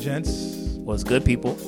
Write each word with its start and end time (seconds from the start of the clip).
and 0.00 0.24
gents. 0.24 0.76
What's 0.78 1.04
good, 1.04 1.24
people? 1.24 1.58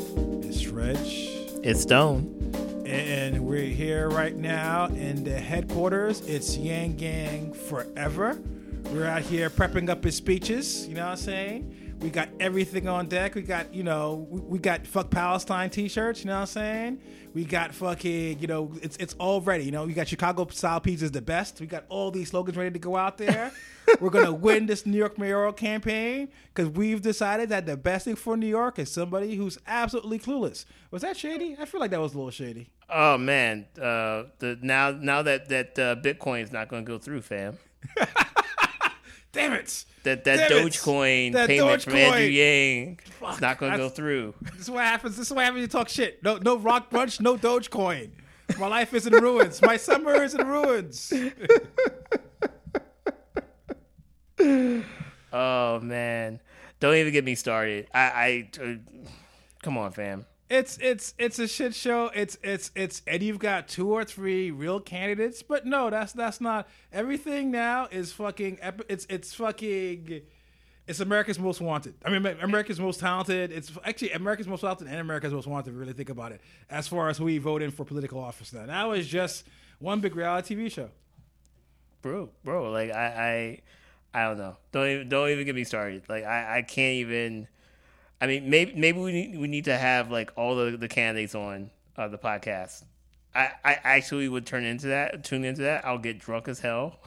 It's 0.42 0.66
Reg. 0.68 0.96
It's 0.96 1.82
Stone. 1.82 2.84
And 2.86 3.44
we're 3.44 3.64
here 3.64 4.08
right 4.08 4.34
now 4.34 4.86
in 4.86 5.24
the 5.24 5.38
headquarters. 5.38 6.20
It's 6.22 6.56
Yang 6.56 6.96
Gang 6.96 7.52
Forever. 7.52 8.40
We're 8.84 9.06
out 9.06 9.22
here 9.22 9.50
prepping 9.50 9.90
up 9.90 10.02
his 10.04 10.16
speeches. 10.16 10.88
You 10.88 10.94
know 10.94 11.04
what 11.04 11.10
I'm 11.12 11.16
saying? 11.16 11.71
We 12.02 12.10
got 12.10 12.30
everything 12.40 12.88
on 12.88 13.06
deck. 13.06 13.36
We 13.36 13.42
got, 13.42 13.72
you 13.72 13.84
know, 13.84 14.26
we, 14.28 14.40
we 14.40 14.58
got 14.58 14.84
fuck 14.88 15.08
Palestine 15.08 15.70
t-shirts, 15.70 16.24
you 16.24 16.26
know 16.26 16.34
what 16.34 16.40
I'm 16.40 16.46
saying? 16.46 17.00
We 17.32 17.44
got 17.44 17.72
fucking, 17.72 18.40
you 18.40 18.48
know, 18.48 18.72
it's 18.82 18.96
it's 18.96 19.14
all 19.20 19.40
ready. 19.40 19.64
You 19.64 19.70
know, 19.70 19.84
we 19.86 19.92
got 19.94 20.08
Chicago 20.08 20.48
style 20.48 20.80
pizza 20.80 21.04
is 21.04 21.12
the 21.12 21.22
best. 21.22 21.60
We 21.60 21.68
got 21.68 21.84
all 21.88 22.10
these 22.10 22.30
slogans 22.30 22.58
ready 22.58 22.72
to 22.72 22.78
go 22.80 22.96
out 22.96 23.18
there. 23.18 23.52
We're 24.00 24.10
gonna 24.10 24.32
win 24.32 24.66
this 24.66 24.84
New 24.84 24.98
York 24.98 25.16
mayoral 25.16 25.52
campaign 25.52 26.28
because 26.52 26.70
we've 26.70 27.00
decided 27.00 27.50
that 27.50 27.66
the 27.66 27.76
best 27.76 28.06
thing 28.06 28.16
for 28.16 28.36
New 28.36 28.48
York 28.48 28.80
is 28.80 28.90
somebody 28.90 29.36
who's 29.36 29.56
absolutely 29.68 30.18
clueless. 30.18 30.64
Was 30.90 31.02
that 31.02 31.16
shady? 31.16 31.56
I 31.58 31.66
feel 31.66 31.80
like 31.80 31.92
that 31.92 32.00
was 32.00 32.14
a 32.14 32.16
little 32.16 32.32
shady. 32.32 32.68
Oh 32.90 33.16
man, 33.16 33.66
uh, 33.80 34.24
the 34.40 34.58
now 34.60 34.90
now 34.90 35.22
that 35.22 35.48
that 35.50 35.78
uh, 35.78 35.96
Bitcoin's 35.96 36.50
not 36.52 36.68
going 36.68 36.84
to 36.84 36.90
go 36.90 36.98
through, 36.98 37.22
fam. 37.22 37.58
Damn 39.32 39.54
it! 39.54 39.84
That 40.04 40.24
that 40.24 40.48
Damn. 40.48 40.66
Dogecoin 40.66 41.32
That 41.32 41.48
payment 41.48 41.82
from 41.82 41.94
Andrew 41.94 42.24
Yang 42.24 43.00
Fuck, 43.20 43.34
is 43.34 43.40
not 43.40 43.58
going 43.58 43.72
to 43.72 43.78
go 43.78 43.88
through. 43.88 44.34
This 44.52 44.62
is 44.62 44.70
what 44.70 44.84
happens. 44.84 45.16
This 45.16 45.28
is 45.28 45.32
what 45.32 45.44
happens. 45.44 45.54
when 45.54 45.62
You 45.62 45.68
talk 45.68 45.88
shit. 45.88 46.22
No, 46.22 46.36
no 46.38 46.58
rock 46.58 46.90
brunch. 46.90 47.20
No 47.20 47.36
Dogecoin. 47.36 48.10
My 48.58 48.66
life 48.66 48.92
is 48.92 49.06
in 49.06 49.14
ruins. 49.14 49.62
My 49.62 49.76
summer 49.76 50.22
is 50.22 50.34
in 50.34 50.46
ruins. 50.46 51.12
Oh 55.32 55.80
man, 55.80 56.40
don't 56.78 56.96
even 56.96 57.12
get 57.12 57.24
me 57.24 57.34
started. 57.34 57.88
I, 57.94 58.00
I 58.00 58.62
uh, 58.62 58.74
come 59.62 59.78
on, 59.78 59.92
fam. 59.92 60.26
It's 60.52 60.76
it's 60.82 61.14
it's 61.18 61.38
a 61.38 61.48
shit 61.48 61.74
show. 61.74 62.10
It's 62.14 62.36
it's 62.42 62.70
it's 62.74 63.00
and 63.06 63.22
you've 63.22 63.38
got 63.38 63.68
two 63.68 63.90
or 63.90 64.04
three 64.04 64.50
real 64.50 64.80
candidates, 64.80 65.42
but 65.42 65.64
no, 65.64 65.88
that's 65.88 66.12
that's 66.12 66.42
not 66.42 66.68
everything. 66.92 67.50
Now 67.50 67.88
is 67.90 68.12
fucking. 68.12 68.58
It's 68.86 69.06
it's 69.08 69.32
fucking. 69.32 70.20
It's 70.86 71.00
America's 71.00 71.38
Most 71.38 71.62
Wanted. 71.62 71.94
I 72.04 72.10
mean, 72.10 72.26
America's 72.42 72.78
Most 72.78 73.00
Talented. 73.00 73.50
It's 73.50 73.72
actually 73.82 74.12
America's 74.12 74.46
Most 74.46 74.60
Talented 74.60 74.88
and 74.88 74.98
America's 74.98 75.32
Most 75.32 75.46
Wanted. 75.46 75.68
If 75.68 75.72
you 75.72 75.80
really 75.80 75.94
think 75.94 76.10
about 76.10 76.32
it, 76.32 76.42
as 76.68 76.86
far 76.86 77.08
as 77.08 77.18
we 77.18 77.38
vote 77.38 77.62
in 77.62 77.70
for 77.70 77.86
political 77.86 78.20
office 78.20 78.52
now. 78.52 78.66
Now 78.66 78.90
it's 78.90 79.08
just 79.08 79.46
one 79.78 80.00
big 80.00 80.14
reality 80.14 80.54
TV 80.54 80.70
show. 80.70 80.90
bro, 82.02 82.28
bro. 82.44 82.70
Like 82.70 82.90
I, 82.90 83.62
I, 84.14 84.20
I 84.20 84.28
don't 84.28 84.36
know. 84.36 84.58
Don't 84.70 84.86
even 84.86 85.08
don't 85.08 85.30
even 85.30 85.46
get 85.46 85.54
me 85.54 85.64
started. 85.64 86.02
Like 86.10 86.24
I, 86.24 86.58
I 86.58 86.62
can't 86.62 86.96
even. 86.96 87.48
I 88.22 88.26
mean, 88.28 88.48
maybe 88.48 88.72
maybe 88.76 89.00
we 89.00 89.12
need 89.12 89.36
we 89.36 89.48
need 89.48 89.64
to 89.64 89.76
have 89.76 90.12
like 90.12 90.30
all 90.36 90.54
the, 90.54 90.76
the 90.76 90.86
candidates 90.86 91.34
on 91.34 91.70
uh, 91.96 92.06
the 92.06 92.18
podcast. 92.18 92.84
I, 93.34 93.50
I 93.64 93.78
actually 93.82 94.28
would 94.28 94.46
turn 94.46 94.62
into 94.62 94.86
that, 94.88 95.24
tune 95.24 95.44
into 95.44 95.62
that. 95.62 95.84
I'll 95.84 95.98
get 95.98 96.20
drunk 96.20 96.46
as 96.46 96.60
hell. 96.60 97.00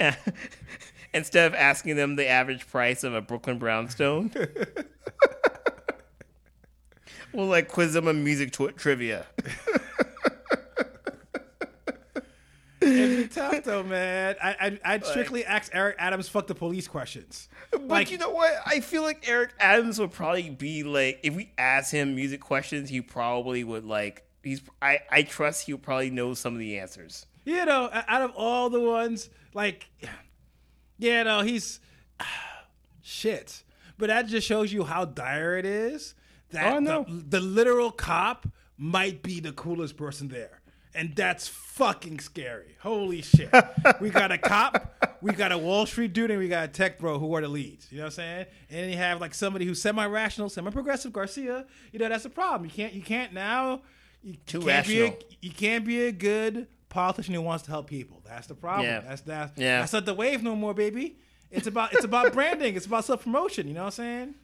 Instead 1.12 1.52
of 1.52 1.54
asking 1.54 1.96
them 1.96 2.16
the 2.16 2.26
average 2.26 2.66
price 2.66 3.04
of 3.04 3.14
a 3.14 3.20
Brooklyn 3.20 3.58
brownstone, 3.58 4.32
we'll 7.34 7.48
like 7.48 7.68
quiz 7.68 7.92
them 7.92 8.08
on 8.08 8.24
music 8.24 8.52
tw- 8.52 8.74
trivia. 8.78 9.26
It'd 12.98 13.28
be 13.28 13.34
tough 13.34 13.64
though, 13.64 13.82
man. 13.82 14.36
I 14.42 14.50
I 14.84 14.94
I'd 14.94 15.04
strictly 15.06 15.44
ask 15.44 15.70
Eric 15.74 15.96
Adams 15.98 16.28
fuck 16.28 16.46
the 16.46 16.54
police 16.54 16.86
questions. 16.88 17.48
But 17.70 17.86
Like- 17.88 18.10
you 18.10 18.18
know 18.18 18.30
what? 18.30 18.52
I 18.66 18.80
feel 18.80 19.02
like 19.02 19.28
Eric 19.28 19.50
Adams 19.58 19.98
would 19.98 20.12
probably 20.12 20.50
be 20.50 20.82
like, 20.82 21.20
if 21.22 21.34
we 21.34 21.52
asked 21.58 21.92
him 21.92 22.14
music 22.14 22.40
questions, 22.40 22.88
he 22.90 23.00
probably 23.00 23.64
would 23.64 23.84
like. 23.84 24.24
He's. 24.42 24.60
I. 24.80 25.00
I 25.10 25.22
trust 25.22 25.66
he 25.66 25.72
would 25.72 25.82
probably 25.82 26.10
know 26.10 26.34
some 26.34 26.52
of 26.54 26.58
the 26.58 26.78
answers. 26.78 27.26
You 27.44 27.64
know, 27.64 27.88
out 27.92 28.22
of 28.22 28.32
all 28.36 28.70
the 28.70 28.80
ones, 28.80 29.28
like, 29.54 29.88
yeah, 30.98 31.22
no, 31.24 31.42
he's 31.42 31.80
shit. 33.02 33.62
But 33.98 34.08
that 34.08 34.26
just 34.26 34.46
shows 34.46 34.72
you 34.72 34.84
how 34.84 35.04
dire 35.04 35.56
it 35.58 35.64
is. 35.66 36.14
That 36.50 36.74
Oh, 36.74 36.78
no. 36.80 37.04
the, 37.08 37.38
the 37.38 37.40
literal 37.40 37.90
cop 37.90 38.46
might 38.76 39.22
be 39.22 39.40
the 39.40 39.52
coolest 39.52 39.96
person 39.96 40.28
there. 40.28 40.60
And 40.94 41.16
that's 41.16 41.48
fucking 41.48 42.20
scary. 42.20 42.76
Holy 42.80 43.22
shit. 43.22 43.50
we 44.00 44.10
got 44.10 44.30
a 44.30 44.36
cop, 44.36 45.16
we 45.22 45.32
got 45.32 45.50
a 45.50 45.56
Wall 45.56 45.86
Street 45.86 46.12
dude, 46.12 46.30
and 46.30 46.38
we 46.38 46.48
got 46.48 46.64
a 46.64 46.68
tech 46.68 46.98
bro 46.98 47.18
who 47.18 47.34
are 47.34 47.40
the 47.40 47.48
leads. 47.48 47.90
You 47.90 47.98
know 47.98 48.04
what 48.04 48.08
I'm 48.08 48.12
saying? 48.16 48.46
And 48.68 48.78
then 48.80 48.90
you 48.90 48.96
have 48.98 49.20
like 49.20 49.32
somebody 49.32 49.64
who's 49.64 49.80
semi-rational, 49.80 50.50
semi-progressive, 50.50 51.12
Garcia. 51.12 51.64
You 51.92 51.98
know, 51.98 52.08
that's 52.10 52.24
the 52.24 52.30
problem. 52.30 52.64
You 52.66 52.70
can't 52.76 52.92
you 52.92 53.00
can't 53.02 53.32
now 53.32 53.80
you 54.22 54.36
Too 54.46 54.60
can't 54.60 54.86
be 54.86 55.00
a, 55.00 55.04
rational. 55.04 55.22
you 55.40 55.50
can't 55.50 55.84
be 55.86 56.02
a 56.04 56.12
good 56.12 56.66
politician 56.90 57.32
who 57.34 57.40
wants 57.40 57.64
to 57.64 57.70
help 57.70 57.86
people. 57.88 58.20
That's 58.26 58.46
the 58.46 58.54
problem. 58.54 58.86
Yeah. 58.86 59.00
That's 59.00 59.22
that's 59.22 59.58
Yeah. 59.58 59.80
that's 59.80 59.94
not 59.94 60.04
the 60.04 60.14
wave 60.14 60.42
no 60.42 60.54
more, 60.54 60.74
baby. 60.74 61.16
It's 61.50 61.66
about 61.66 61.94
it's 61.94 62.04
about 62.04 62.32
branding. 62.34 62.76
It's 62.76 62.84
about 62.86 63.06
self 63.06 63.24
promotion. 63.24 63.66
You 63.66 63.72
know 63.74 63.80
what 63.84 63.98
I'm 63.98 64.04
saying? 64.04 64.34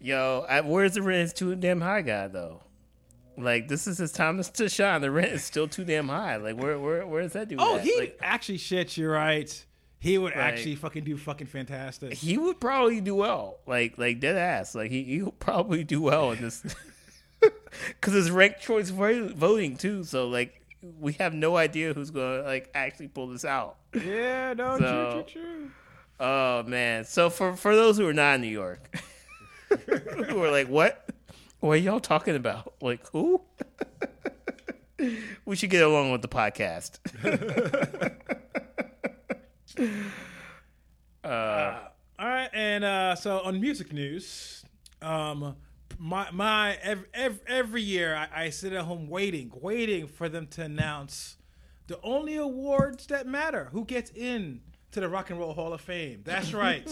Yo, 0.00 0.44
I, 0.48 0.62
where's 0.62 0.94
the 0.94 1.02
rent 1.02 1.22
is 1.28 1.32
too 1.32 1.54
damn 1.54 1.80
high 1.80 2.02
guy 2.02 2.26
though? 2.26 2.60
Like 3.36 3.68
this 3.68 3.86
is 3.86 3.98
his 3.98 4.12
time 4.12 4.42
to 4.42 4.68
shine. 4.68 5.00
The 5.00 5.10
rent 5.10 5.32
is 5.32 5.42
still 5.44 5.66
too 5.68 5.84
damn 5.84 6.08
high. 6.08 6.36
Like 6.36 6.56
where 6.56 6.78
where 6.78 7.06
where 7.06 7.22
is 7.22 7.32
that 7.32 7.48
dude? 7.48 7.58
Oh, 7.60 7.76
at? 7.76 7.82
he 7.82 7.96
like, 7.98 8.18
actually 8.20 8.58
shit. 8.58 8.96
You're 8.96 9.12
right. 9.12 9.64
He 9.98 10.18
would 10.18 10.34
Like- 10.34 10.44
actually 10.44 10.74
fucking 10.74 11.04
do 11.04 11.16
fucking 11.16 11.46
fantastic. 11.46 12.14
he 12.14 12.36
would 12.36 12.60
probably 12.60 13.00
do 13.00 13.14
well. 13.14 13.58
Like 13.66 13.96
like 13.98 14.20
dead 14.20 14.36
ass. 14.36 14.74
Like 14.74 14.90
he 14.90 15.04
he 15.04 15.22
would 15.22 15.38
probably 15.38 15.84
do 15.84 16.02
well 16.02 16.32
in 16.32 16.42
this. 16.42 16.62
Because 17.88 18.14
it's 18.14 18.30
ranked 18.30 18.60
choice 18.60 18.90
voting 18.90 19.76
too. 19.76 20.04
So 20.04 20.28
like 20.28 20.60
we 21.00 21.14
have 21.14 21.32
no 21.34 21.56
idea 21.56 21.92
who's 21.94 22.10
gonna 22.10 22.42
like 22.42 22.70
actually 22.74 23.08
pull 23.08 23.28
this 23.28 23.44
out. 23.44 23.76
Yeah, 23.94 24.52
no, 24.54 24.78
So- 24.78 25.24
true, 25.26 25.42
true, 25.42 25.42
true. 25.42 25.70
Oh 26.20 26.62
man! 26.64 27.04
So 27.04 27.30
for 27.30 27.56
for 27.56 27.74
those 27.74 27.96
who 27.96 28.06
are 28.06 28.12
not 28.12 28.36
in 28.36 28.42
New 28.42 28.46
York, 28.48 28.94
who 30.28 30.42
are 30.44 30.50
like, 30.52 30.68
what? 30.68 31.08
What 31.62 31.74
are 31.74 31.76
y'all 31.76 32.00
talking 32.00 32.34
about? 32.34 32.74
Like 32.82 33.08
who? 33.12 33.40
we 35.44 35.54
should 35.54 35.70
get 35.70 35.84
along 35.84 36.10
with 36.10 36.20
the 36.20 36.26
podcast. 36.26 36.98
All 41.24 41.30
right, 42.18 42.50
and 42.52 42.82
uh, 42.82 43.14
so 43.14 43.42
on 43.42 43.60
music 43.60 43.92
news, 43.92 44.64
um, 45.02 45.54
my 46.00 46.32
my 46.32 46.74
every 46.82 47.06
every, 47.14 47.40
every 47.46 47.82
year 47.82 48.16
I, 48.16 48.46
I 48.46 48.50
sit 48.50 48.72
at 48.72 48.82
home 48.82 49.06
waiting, 49.06 49.52
waiting 49.54 50.08
for 50.08 50.28
them 50.28 50.48
to 50.48 50.64
announce 50.64 51.36
the 51.86 52.00
only 52.02 52.38
awards 52.38 53.06
that 53.06 53.28
matter. 53.28 53.68
Who 53.70 53.84
gets 53.84 54.10
in 54.10 54.62
to 54.90 55.00
the 55.00 55.08
Rock 55.08 55.30
and 55.30 55.38
Roll 55.38 55.54
Hall 55.54 55.72
of 55.72 55.80
Fame? 55.80 56.22
That's 56.24 56.52
right. 56.52 56.90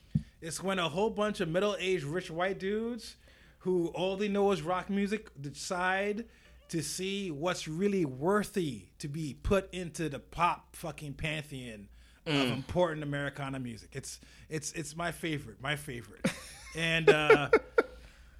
it's 0.40 0.62
when 0.62 0.78
a 0.78 0.88
whole 0.88 1.10
bunch 1.10 1.40
of 1.40 1.48
middle-aged 1.48 2.04
rich 2.04 2.30
white 2.30 2.60
dudes 2.60 3.16
who 3.64 3.88
all 3.88 4.16
they 4.16 4.28
know 4.28 4.52
is 4.52 4.60
rock 4.60 4.90
music 4.90 5.30
decide 5.40 6.26
to 6.68 6.82
see 6.82 7.30
what's 7.30 7.66
really 7.66 8.04
worthy 8.04 8.88
to 8.98 9.08
be 9.08 9.34
put 9.42 9.72
into 9.72 10.10
the 10.10 10.18
pop 10.18 10.76
fucking 10.76 11.14
pantheon 11.14 11.88
of 12.26 12.34
important 12.34 13.02
Americana 13.02 13.58
music. 13.58 13.88
It's 13.92 14.20
it's 14.50 14.72
it's 14.72 14.94
my 14.94 15.12
favorite, 15.12 15.62
my 15.62 15.76
favorite. 15.76 16.30
and 16.76 17.08
uh 17.08 17.48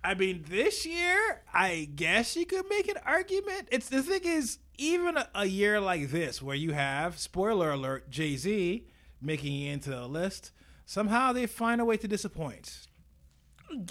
I 0.05 0.13
mean 0.13 0.45
this 0.47 0.85
year, 0.85 1.43
I 1.55 1.89
guess 1.95 2.37
you 2.37 2.45
could 2.45 2.69
make 2.69 2.89
an 2.89 2.99
argument. 3.07 3.69
It's 3.73 3.89
the 3.89 4.03
thing 4.03 4.25
is 4.25 4.59
even 4.77 5.17
a, 5.17 5.27
a 5.35 5.47
year 5.47 5.81
like 5.81 6.11
this 6.11 6.43
where 6.43 6.57
you 6.57 6.73
have 6.73 7.19
spoiler 7.19 7.71
alert 7.71 8.11
Jay-Z 8.11 8.87
making 9.23 9.63
it 9.63 9.73
into 9.73 9.89
the 9.89 10.07
list, 10.07 10.53
somehow 10.85 11.33
they 11.33 11.47
find 11.47 11.81
a 11.81 11.85
way 11.87 11.97
to 11.97 12.07
disappoint. 12.07 12.89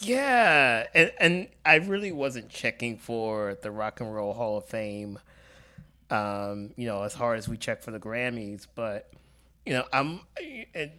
Yeah, 0.02 0.88
and 0.94 1.12
and 1.20 1.48
I 1.66 1.76
really 1.76 2.12
wasn't 2.12 2.50
checking 2.50 2.98
for 2.98 3.58
the 3.62 3.72
Rock 3.72 4.00
and 4.00 4.14
Roll 4.14 4.34
Hall 4.34 4.58
of 4.58 4.66
Fame. 4.66 5.20
Um, 6.10 6.72
you 6.78 6.88
know, 6.88 7.04
as 7.04 7.14
hard 7.14 7.38
as 7.38 7.50
we 7.50 7.58
check 7.58 7.82
for 7.82 7.92
the 7.92 8.00
Grammys, 8.00 8.68
but 8.76 9.12
you 9.66 9.74
know, 9.74 9.84
I'm. 9.92 10.22
And 10.74 10.92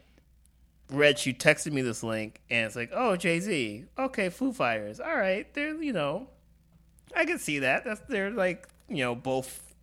Reg, 0.90 1.24
you 1.24 1.34
texted 1.34 1.72
me 1.72 1.80
this 1.82 2.02
link, 2.02 2.40
and 2.50 2.66
it's 2.66 2.76
like, 2.76 2.90
oh, 2.92 3.16
Jay 3.16 3.40
Z, 3.40 3.84
okay, 3.98 4.28
Foo 4.28 4.52
Fighters, 4.52 5.00
all 5.00 5.16
right, 5.16 5.52
they're 5.54 5.80
you 5.82 5.92
know, 5.92 6.28
I 7.16 7.24
can 7.24 7.38
see 7.38 7.60
that. 7.60 7.84
That's 7.84 8.00
they're 8.08 8.30
like 8.30 8.68
you 8.88 8.98
know 8.98 9.14
both 9.14 9.74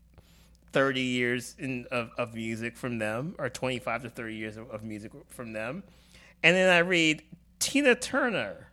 thirty 0.74 1.02
years 1.02 1.56
in 1.58 1.86
of, 1.92 2.12
of 2.18 2.36
music 2.36 2.78
from 2.78 3.00
them, 3.00 3.36
or 3.40 3.50
twenty 3.50 3.80
five 3.80 4.04
to 4.04 4.10
thirty 4.10 4.36
years 4.36 4.58
of, 4.58 4.70
of 4.70 4.84
music 4.84 5.12
from 5.30 5.54
them, 5.54 5.84
and 6.44 6.56
then 6.56 6.70
I 6.70 6.80
read 6.80 7.24
Tina 7.60 7.96
Turner. 7.96 8.68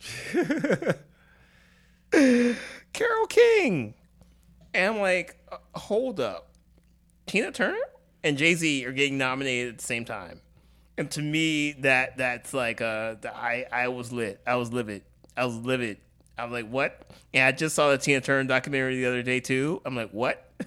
Carole 2.92 3.26
King. 3.28 3.94
And 4.74 4.94
I'm 4.94 5.00
like, 5.00 5.36
uh, 5.50 5.56
hold 5.74 6.20
up. 6.20 6.50
Tina 7.26 7.52
Turner 7.52 7.76
and 8.24 8.38
Jay 8.38 8.54
Z 8.54 8.86
are 8.86 8.92
getting 8.92 9.18
nominated 9.18 9.74
at 9.74 9.78
the 9.78 9.84
same 9.84 10.04
time. 10.04 10.40
And 10.96 11.10
to 11.12 11.22
me, 11.22 11.72
that 11.80 12.16
that's 12.16 12.52
like 12.52 12.80
uh, 12.80 13.16
I 13.24 13.66
I 13.70 13.88
was 13.88 14.12
lit. 14.12 14.40
I 14.46 14.56
was 14.56 14.72
livid. 14.72 15.02
I 15.36 15.44
was 15.44 15.56
livid. 15.56 15.98
I'm 16.36 16.52
like, 16.52 16.68
what? 16.68 17.10
And 17.34 17.44
I 17.44 17.52
just 17.52 17.74
saw 17.74 17.90
the 17.90 17.98
Tina 17.98 18.20
Turner 18.20 18.48
documentary 18.48 18.96
the 18.96 19.06
other 19.06 19.22
day 19.22 19.40
too. 19.40 19.80
I'm 19.84 19.96
like, 19.96 20.10
what? 20.10 20.50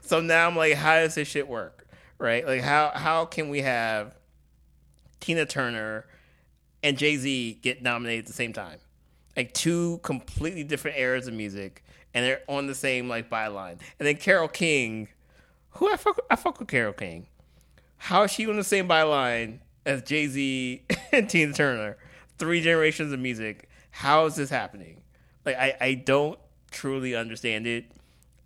so 0.00 0.20
now 0.20 0.46
I'm 0.46 0.56
like, 0.56 0.74
how 0.74 0.96
does 0.96 1.14
this 1.14 1.28
shit 1.28 1.48
work? 1.48 1.86
Right? 2.18 2.46
Like, 2.46 2.62
how 2.62 2.92
how 2.94 3.26
can 3.26 3.48
we 3.48 3.62
have 3.62 4.14
Tina 5.20 5.46
Turner 5.46 6.06
and 6.86 6.96
Jay 6.96 7.16
Z 7.16 7.58
get 7.62 7.82
nominated 7.82 8.20
at 8.20 8.26
the 8.28 8.32
same 8.32 8.52
time? 8.52 8.78
Like 9.36 9.52
two 9.52 9.98
completely 10.04 10.62
different 10.62 10.96
eras 10.96 11.26
of 11.26 11.34
music, 11.34 11.82
and 12.14 12.24
they're 12.24 12.42
on 12.48 12.68
the 12.68 12.76
same 12.76 13.08
like 13.08 13.28
byline. 13.28 13.80
And 13.98 14.06
then 14.06 14.16
Carole 14.16 14.46
King, 14.46 15.08
who 15.70 15.92
I 15.92 15.96
fuck, 15.96 16.20
I 16.30 16.36
fuck 16.36 16.60
with 16.60 16.68
Carole 16.68 16.92
King. 16.92 17.26
How 17.96 18.22
is 18.22 18.30
she 18.30 18.48
on 18.48 18.56
the 18.56 18.62
same 18.62 18.88
byline 18.88 19.58
as 19.84 20.02
Jay 20.02 20.28
Z 20.28 20.84
and 21.12 21.28
Tina 21.28 21.52
Turner? 21.52 21.96
Three 22.38 22.60
generations 22.60 23.12
of 23.12 23.18
music. 23.18 23.68
How 23.90 24.26
is 24.26 24.36
this 24.36 24.48
happening? 24.48 25.02
Like 25.44 25.56
I, 25.56 25.76
I 25.80 25.94
don't 25.94 26.38
truly 26.70 27.16
understand 27.16 27.66
it. 27.66 27.86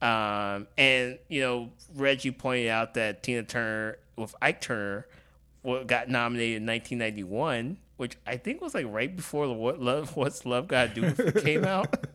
Um, 0.00 0.66
and 0.78 1.18
you 1.28 1.42
know, 1.42 1.72
Reggie 1.94 2.30
pointed 2.30 2.68
out 2.68 2.94
that 2.94 3.22
Tina 3.22 3.42
Turner 3.42 3.98
with 4.16 4.34
Ike 4.40 4.62
Turner 4.62 5.06
got 5.62 6.08
nominated 6.08 6.62
in 6.62 6.66
1991, 6.66 7.76
which 8.00 8.16
I 8.26 8.38
think 8.38 8.62
was 8.62 8.72
like 8.72 8.86
right 8.88 9.14
before 9.14 9.46
the 9.46 9.52
What 9.52 9.78
Love 9.78 10.16
What's 10.16 10.46
Love 10.46 10.68
Got 10.68 10.94
to 10.94 11.12
Do 11.12 11.32
came 11.42 11.64
out. 11.64 11.94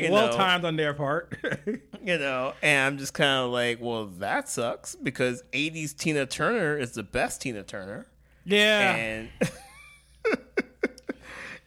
Well 0.00 0.28
know, 0.28 0.36
timed 0.36 0.64
on 0.64 0.76
their 0.76 0.94
part. 0.94 1.36
you 2.04 2.18
know, 2.18 2.52
and 2.62 2.86
I'm 2.86 2.98
just 2.98 3.14
kind 3.14 3.44
of 3.44 3.50
like, 3.50 3.80
well, 3.80 4.06
that 4.06 4.48
sucks 4.48 4.94
because 4.94 5.42
80s 5.52 5.96
Tina 5.96 6.24
Turner 6.24 6.78
is 6.78 6.92
the 6.92 7.02
best 7.02 7.42
Tina 7.42 7.64
Turner. 7.64 8.06
Yeah. 8.44 8.94
And, 8.94 9.28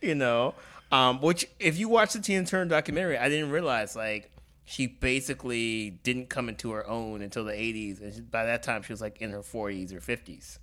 you 0.02 0.16
know, 0.16 0.56
um, 0.94 1.20
which 1.20 1.46
if 1.60 1.78
you 1.78 1.90
watch 1.90 2.14
the 2.14 2.22
Tina 2.22 2.46
Turner 2.46 2.70
documentary, 2.70 3.18
I 3.18 3.28
didn't 3.28 3.52
realize, 3.52 3.98
like, 3.98 4.32
she 4.64 4.88
basically 4.88 5.90
didn't 5.90 6.30
come 6.30 6.48
into 6.48 6.72
her 6.72 6.88
own 6.88 7.22
until 7.22 7.44
the 7.44 7.52
80s. 7.52 8.00
And 8.00 8.32
by 8.32 8.46
that 8.46 8.64
time, 8.64 8.82
she 8.82 8.94
was 8.94 9.02
like 9.02 9.20
in 9.22 9.32
her 9.32 9.42
40s 9.42 9.92
or 9.92 10.00
50s. 10.00 10.58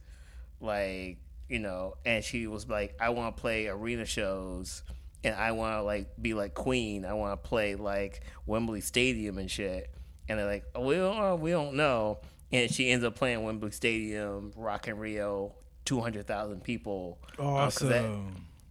Like, 0.59 1.19
you 1.49 1.59
know, 1.59 1.95
and 2.05 2.23
she 2.23 2.47
was 2.47 2.69
like, 2.69 2.95
I 3.01 3.11
want 3.11 3.37
to 3.37 3.41
play 3.41 3.69
arena 3.69 4.05
shows 4.05 4.83
and 5.25 5.35
I 5.35 5.53
want 5.53 5.79
to 5.79 5.83
like 5.83 6.11
be 6.21 6.35
like 6.35 6.55
Queen. 6.55 7.05
I 7.05 7.15
want 7.15 7.43
to 7.43 7.49
play 7.49 7.75
like 7.75 8.23
Wembley 8.47 8.81
Stadium 8.81 9.39
and 9.39 9.51
shit. 9.51 9.91
And 10.29 10.39
they're 10.39 10.47
like, 10.47 10.65
oh, 10.75 10.85
we 10.85 10.97
don't, 10.97 11.19
oh, 11.19 11.37
we 11.37 11.51
don't 11.51 11.75
know. 11.75 12.19
And 12.53 12.73
she 12.73 12.91
ends 12.91 13.05
up 13.05 13.15
playing 13.15 13.43
Wembley 13.43 13.71
Stadium, 13.71 14.53
Rock 14.57 14.89
in 14.89 14.99
Rio, 14.99 15.55
two 15.85 16.01
hundred 16.01 16.27
thousand 16.27 16.63
people. 16.63 17.19
Awesome. 17.39 17.89
Uh, 17.89 17.91
that, 17.91 18.05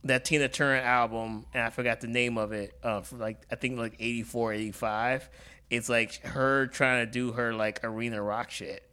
that, 0.04 0.26
Tina 0.26 0.48
Turner 0.48 0.82
album, 0.82 1.46
and 1.54 1.64
I 1.64 1.70
forgot 1.70 2.02
the 2.02 2.08
name 2.08 2.38
of 2.38 2.54
it. 2.54 2.78
Uh, 2.82 3.02
for 3.02 3.18
like 3.18 3.46
I 3.52 3.56
think 3.56 3.78
like 3.78 3.96
84, 4.00 4.54
85. 4.54 5.30
It's 5.70 5.90
like 5.90 6.24
her 6.24 6.68
trying 6.68 7.06
to 7.06 7.12
do 7.12 7.34
her 7.34 7.54
like 7.54 7.84
arena 7.84 8.22
rock 8.22 8.52
shit, 8.52 8.90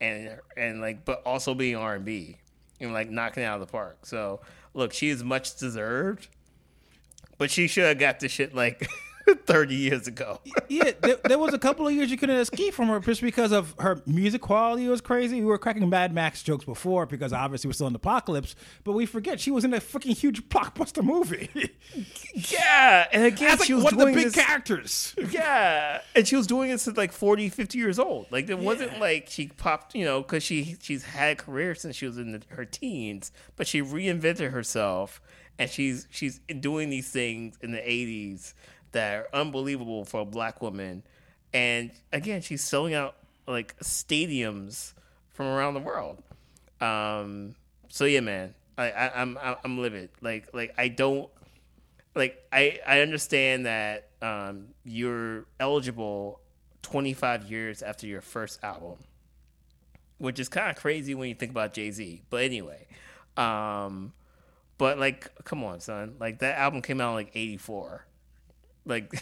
and 0.00 0.38
and 0.56 0.80
like 0.80 1.04
but 1.04 1.22
also 1.26 1.54
being 1.54 1.76
R 1.76 1.96
and 1.96 2.04
B 2.04 2.38
and 2.80 2.92
like 2.92 3.10
knocking 3.10 3.42
it 3.42 3.46
out 3.46 3.60
of 3.60 3.66
the 3.66 3.72
park. 3.72 4.04
So 4.04 4.40
look, 4.74 4.92
she 4.92 5.08
is 5.08 5.22
much 5.24 5.56
deserved 5.56 6.28
but 7.38 7.50
she 7.50 7.66
should 7.66 7.84
have 7.84 7.98
got 7.98 8.20
the 8.20 8.28
shit 8.28 8.54
like 8.54 8.88
30 9.46 9.74
years 9.74 10.06
ago. 10.06 10.40
yeah, 10.68 10.92
there, 11.00 11.16
there, 11.24 11.38
was 11.38 11.52
a 11.52 11.58
couple 11.58 11.86
of 11.86 11.92
years 11.92 12.10
you 12.10 12.16
couldn't 12.16 12.36
escape 12.36 12.74
from 12.74 12.88
her 12.88 13.00
just 13.00 13.20
because 13.20 13.50
of 13.50 13.74
her 13.78 14.00
music 14.06 14.40
quality 14.40 14.86
was 14.88 15.00
crazy. 15.00 15.40
We 15.40 15.46
were 15.46 15.58
cracking 15.58 15.88
Mad 15.88 16.12
Max 16.12 16.42
jokes 16.42 16.64
before 16.64 17.06
because 17.06 17.32
obviously 17.32 17.68
we're 17.68 17.74
still 17.74 17.88
in 17.88 17.92
the 17.92 17.98
apocalypse, 17.98 18.54
but 18.84 18.92
we 18.92 19.04
forget 19.04 19.40
she 19.40 19.50
was 19.50 19.64
in 19.64 19.74
a 19.74 19.80
fucking 19.80 20.14
huge 20.14 20.48
blockbuster 20.48 21.02
movie. 21.02 21.50
yeah, 22.34 23.08
and 23.12 23.24
again, 23.24 23.52
As, 23.52 23.64
she 23.64 23.74
like, 23.74 23.84
was 23.84 23.94
one 23.94 24.00
doing 24.00 24.08
of 24.08 24.14
the 24.14 24.24
big 24.24 24.32
this, 24.32 24.44
characters. 24.44 25.14
Yeah, 25.36 26.00
and 26.14 26.26
she 26.26 26.36
was 26.36 26.46
doing 26.46 26.70
this 26.70 26.86
at 26.86 26.96
like 26.96 27.12
40, 27.12 27.48
50 27.48 27.78
years 27.78 27.98
old. 27.98 28.26
Like 28.30 28.48
it 28.48 28.58
wasn't 28.58 29.00
like 29.00 29.26
she 29.28 29.48
popped, 29.48 29.94
you 29.94 30.04
know, 30.04 30.22
because 30.22 30.42
she 30.42 30.76
she's 30.80 31.02
had 31.02 31.32
a 31.32 31.36
career 31.36 31.74
since 31.74 31.96
she 31.96 32.06
was 32.06 32.16
in 32.16 32.32
the, 32.32 32.42
her 32.50 32.64
teens, 32.64 33.32
but 33.56 33.66
she 33.66 33.82
reinvented 33.82 34.52
herself 34.52 35.20
and 35.58 35.70
she's 35.70 36.06
she's 36.10 36.40
doing 36.60 36.90
these 36.90 37.10
things 37.10 37.58
in 37.62 37.72
the 37.72 37.78
80s 37.78 38.54
that 38.92 39.14
are 39.14 39.28
unbelievable 39.32 40.04
for 40.04 40.20
a 40.20 40.24
black 40.24 40.62
woman 40.62 41.02
and 41.52 41.90
again 42.12 42.40
she's 42.40 42.62
selling 42.62 42.94
out 42.94 43.16
like 43.46 43.78
stadiums 43.80 44.92
from 45.32 45.46
around 45.46 45.74
the 45.74 45.80
world 45.80 46.22
um 46.80 47.54
so 47.88 48.04
yeah 48.04 48.20
man 48.20 48.54
I, 48.76 48.90
I 48.90 49.20
i'm 49.20 49.38
i'm 49.64 49.78
livid 49.78 50.10
like 50.20 50.52
like 50.52 50.74
i 50.76 50.88
don't 50.88 51.28
like 52.14 52.44
i 52.52 52.78
i 52.86 53.00
understand 53.00 53.66
that 53.66 54.08
um 54.22 54.68
you're 54.84 55.46
eligible 55.60 56.40
25 56.82 57.50
years 57.50 57.82
after 57.82 58.06
your 58.06 58.20
first 58.20 58.62
album 58.62 58.96
which 60.18 60.38
is 60.38 60.48
kind 60.48 60.70
of 60.70 60.76
crazy 60.76 61.14
when 61.14 61.28
you 61.28 61.34
think 61.34 61.50
about 61.50 61.72
jay-z 61.72 62.22
but 62.30 62.42
anyway 62.42 62.86
um 63.36 64.12
but 64.78 64.98
like, 64.98 65.30
come 65.44 65.64
on, 65.64 65.80
son. 65.80 66.16
Like 66.20 66.40
that 66.40 66.58
album 66.58 66.82
came 66.82 67.00
out 67.00 67.10
in 67.10 67.14
like 67.14 67.30
'84. 67.34 68.04
Like, 68.88 69.20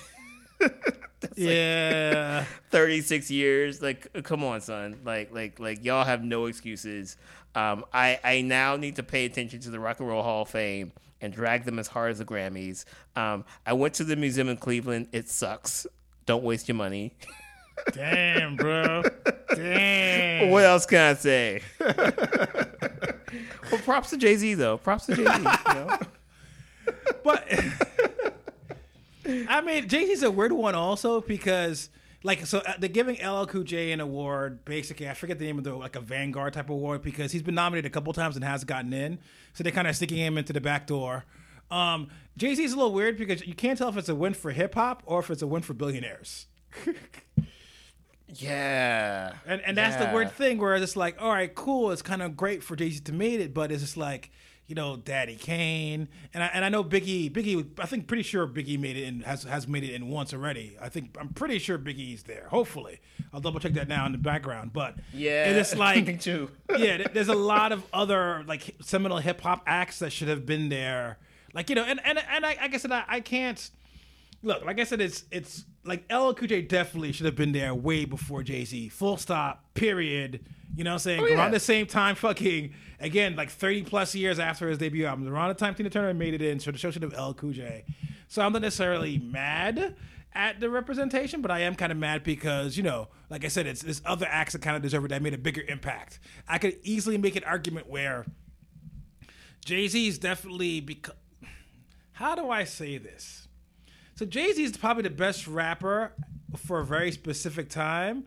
yeah, 1.37 2.41
like 2.41 2.49
36 2.71 3.31
years. 3.31 3.81
Like, 3.81 4.13
come 4.25 4.45
on, 4.45 4.61
son. 4.61 4.99
Like, 5.05 5.33
like, 5.33 5.59
like 5.59 5.85
y'all 5.85 6.05
have 6.05 6.23
no 6.23 6.47
excuses. 6.47 7.17
Um, 7.55 7.85
I 7.93 8.19
I 8.23 8.41
now 8.43 8.77
need 8.77 8.97
to 8.97 9.03
pay 9.03 9.25
attention 9.25 9.61
to 9.61 9.71
the 9.71 9.81
Rock 9.81 10.01
and 10.01 10.09
Roll 10.09 10.23
Hall 10.23 10.43
of 10.43 10.49
Fame 10.49 10.93
and 11.21 11.33
drag 11.33 11.65
them 11.65 11.79
as 11.79 11.89
hard 11.89 12.11
as 12.11 12.19
the 12.19 12.25
Grammys. 12.25 12.85
Um, 13.17 13.45
I 13.65 13.73
went 13.73 13.95
to 13.95 14.05
the 14.05 14.17
museum 14.17 14.49
in 14.49 14.57
Cleveland. 14.57 15.09
It 15.13 15.29
sucks. 15.29 15.87
Don't 16.27 16.45
waste 16.45 16.69
your 16.69 16.75
money. 16.75 17.15
Damn, 17.93 18.57
bro. 18.57 19.03
Damn. 19.55 20.51
What 20.51 20.65
else 20.65 20.87
can 20.87 20.99
I 20.99 21.15
say? 21.15 21.63
well, 21.81 23.81
props 23.85 24.11
to 24.11 24.17
Jay 24.17 24.37
Z 24.37 24.55
though. 24.55 24.79
Props 24.79 25.07
to 25.07 25.17
Jay 25.17 25.25
Z. 25.25 25.31
You 25.33 25.75
know? 25.75 25.99
But 27.23 27.47
I 29.27 29.61
mean, 29.61 29.89
Jay 29.89 30.07
Z's 30.07 30.23
a 30.23 30.31
weird 30.31 30.53
one 30.53 30.75
also 30.75 31.21
because. 31.21 31.91
Like 32.27 32.47
so, 32.47 32.61
uh, 32.61 32.73
they're 32.79 32.89
giving 32.89 33.17
LL 33.17 33.45
Cool 33.45 33.65
J 33.65 33.93
an 33.93 34.01
award. 34.01 34.65
Basically, 34.65 35.07
I 35.07 35.13
forget 35.13 35.39
the 35.39 35.45
name 35.45 35.59
of 35.59 35.65
the 35.65 35.75
like 35.75 35.95
a 35.95 36.01
Vanguard 36.01 36.55
type 36.55 36.71
award 36.71 37.03
because 37.03 37.33
he's 37.33 37.43
been 37.43 37.55
nominated 37.55 37.85
a 37.85 37.93
couple 37.93 38.15
times 38.15 38.35
and 38.35 38.43
has 38.43 38.65
gotten 38.65 38.95
in. 38.95 39.19
So 39.53 39.63
they're 39.63 39.75
kind 39.75 39.87
of 39.87 39.95
sticking 39.95 40.17
him 40.17 40.39
into 40.39 40.55
the 40.55 40.61
back 40.63 40.87
door. 40.87 41.27
Um, 41.71 42.09
Jay 42.39 42.55
Z 42.55 42.65
is 42.65 42.73
a 42.73 42.77
little 42.77 42.95
weird 42.95 43.19
because 43.19 43.47
you 43.47 43.53
can't 43.53 43.77
tell 43.77 43.91
if 43.91 43.99
it's 43.99 44.09
a 44.09 44.15
win 44.15 44.33
for 44.33 44.53
hip 44.53 44.75
hop 44.75 45.03
or 45.05 45.21
if 45.21 45.31
it's 45.31 45.43
a 45.43 45.47
win 45.47 45.61
for 45.61 45.75
billionaires. 45.75 46.47
Yeah. 48.37 49.35
And 49.47 49.61
and 49.63 49.77
that's 49.77 49.97
yeah. 49.97 50.07
the 50.07 50.15
weird 50.15 50.33
thing 50.33 50.59
where 50.59 50.75
it's 50.75 50.97
like, 50.97 51.21
all 51.21 51.31
right, 51.31 51.55
cool, 51.55 51.91
it's 51.91 52.03
kind 52.03 52.23
of 52.23 52.37
great 52.37 52.63
for 52.63 52.77
Jay 52.77 52.91
Z 52.91 53.01
to 53.01 53.13
made 53.13 53.41
it, 53.41 53.55
but 53.55 53.71
it's 53.71 53.83
just 53.83 53.97
like, 53.97 54.31
you 54.67 54.75
know, 54.75 54.97
Daddy 54.97 55.37
Kane, 55.37 56.09
and 56.33 56.43
I 56.43 56.47
and 56.47 56.65
I 56.65 56.69
know 56.71 56.83
Biggie, 56.83 57.31
Biggie, 57.31 57.67
I 57.79 57.87
think 57.87 58.07
pretty 58.07 58.23
sure 58.23 58.47
Biggie 58.47 58.79
made 58.79 58.97
it 58.97 59.07
and 59.07 59.23
has 59.25 59.45
has 59.45 59.69
made 59.69 59.85
it 59.85 59.93
in 59.93 60.09
once 60.09 60.33
already. 60.33 60.77
I 60.81 60.89
think 60.89 61.17
I'm 61.21 61.29
pretty 61.29 61.59
sure 61.59 61.79
Biggie's 61.79 62.23
there. 62.23 62.47
Hopefully, 62.49 63.01
I'll 63.33 63.41
double 63.41 63.61
check 63.61 63.75
that 63.75 63.89
now 63.89 64.07
in 64.07 64.13
the 64.13 64.19
background. 64.19 64.73
But 64.73 64.97
yeah, 65.13 65.51
it's 65.51 65.77
like 65.77 66.07
me 66.07 66.17
too. 66.17 66.51
yeah, 66.79 67.07
there's 67.13 67.29
a 67.29 67.35
lot 67.35 67.73
of 67.73 67.85
other 67.93 68.43
like 68.47 68.75
seminal 68.81 69.19
hip 69.19 69.41
hop 69.43 69.63
acts 69.67 69.99
that 69.99 70.13
should 70.13 70.29
have 70.29 70.47
been 70.47 70.71
there. 70.71 71.19
Like 71.53 71.69
you 71.69 71.77
know, 71.77 71.85
and 71.85 72.01
and 72.05 72.19
and 72.19 72.47
I, 72.47 72.57
like 72.61 72.75
I 72.75 72.77
said, 72.79 72.93
I, 72.93 73.05
I 73.07 73.21
can't 73.21 73.71
look, 74.45 74.65
like 74.65 74.79
I 74.79 74.85
said, 74.85 75.01
it's 75.01 75.25
it's 75.31 75.65
like 75.85 76.05
LL 76.13 76.33
Cool 76.33 76.49
J 76.49 76.63
definitely 76.63 77.13
should 77.13 77.27
have 77.27 77.37
been 77.37 77.53
there 77.53 77.75
way 77.75 78.05
before 78.05 78.43
Jay 78.43 78.65
Z. 78.65 78.91
Full 78.91 79.17
stop. 79.17 79.65
Period. 79.75 80.45
You 80.77 80.85
know 80.85 80.91
what 80.91 80.95
I'm 80.95 80.99
saying? 81.01 81.21
Oh, 81.21 81.27
yeah. 81.27 81.37
Around 81.37 81.53
the 81.53 81.61
same 81.61 81.87
time, 81.87 82.15
fucking 82.15 82.75
again, 83.01 83.37
like 83.37 83.51
30 83.51 83.85
plus 83.85 84.15
years 84.15 84.39
after 84.39 84.69
his 84.69 84.79
debut 84.79 85.07
album. 85.07 85.27
Around 85.29 85.49
the 85.49 85.55
time 85.55 85.75
Tina 85.75 85.91
Turner 85.91 86.15
made 86.15 86.35
it 86.35 86.43
in, 86.43 86.61
so 86.61 86.71
the 86.71 86.79
show 86.79 86.91
should 86.91 87.03
have 87.03 87.13
LL 87.13 87.33
Cool 87.33 87.53
J. 87.53 87.85
So 88.29 88.43
I'm 88.43 88.53
not 88.53 88.63
necessarily 88.63 89.19
mad 89.19 89.95
at 90.33 90.61
the 90.61 90.69
representation, 90.69 91.41
but 91.41 91.51
I 91.51 91.61
am 91.61 91.77
kind 91.77 91.93
of 91.93 91.99
mad 91.99 92.25
because, 92.25 92.77
you 92.77 92.83
know, 92.83 93.09
like 93.31 93.45
I 93.45 93.49
said, 93.49 93.67
it's 93.67 93.83
this 93.83 94.03
other 94.05 94.27
acts 94.29 94.55
that 94.55 94.63
kind 94.63 94.77
of 94.77 94.83
deserve 94.83 95.05
it 95.05 95.09
that 95.09 95.23
made 95.23 95.35
a 95.35 95.39
bigger 95.39 95.63
impact. 95.69 96.19
I 96.49 96.59
could 96.59 96.77
easily 96.83 97.19
make 97.19 97.37
an 97.37 97.45
argument 97.45 97.89
where 97.89 98.27
Jay 99.65 99.87
Z 99.89 100.09
is 100.09 100.19
definitely 100.19 100.81
because. 100.81 101.15
How 102.19 102.37
do 102.37 102.49
I 102.49 102.63
say 102.63 102.97
this? 102.97 103.44
So 104.17 104.25
Jay 104.25 104.53
Z 104.53 104.63
is 104.63 104.77
probably 104.77 105.03
the 105.03 105.11
best 105.11 105.47
rapper 105.47 106.13
for 106.57 106.81
a 106.81 106.85
very 106.85 107.11
specific 107.11 107.69
time. 107.69 108.25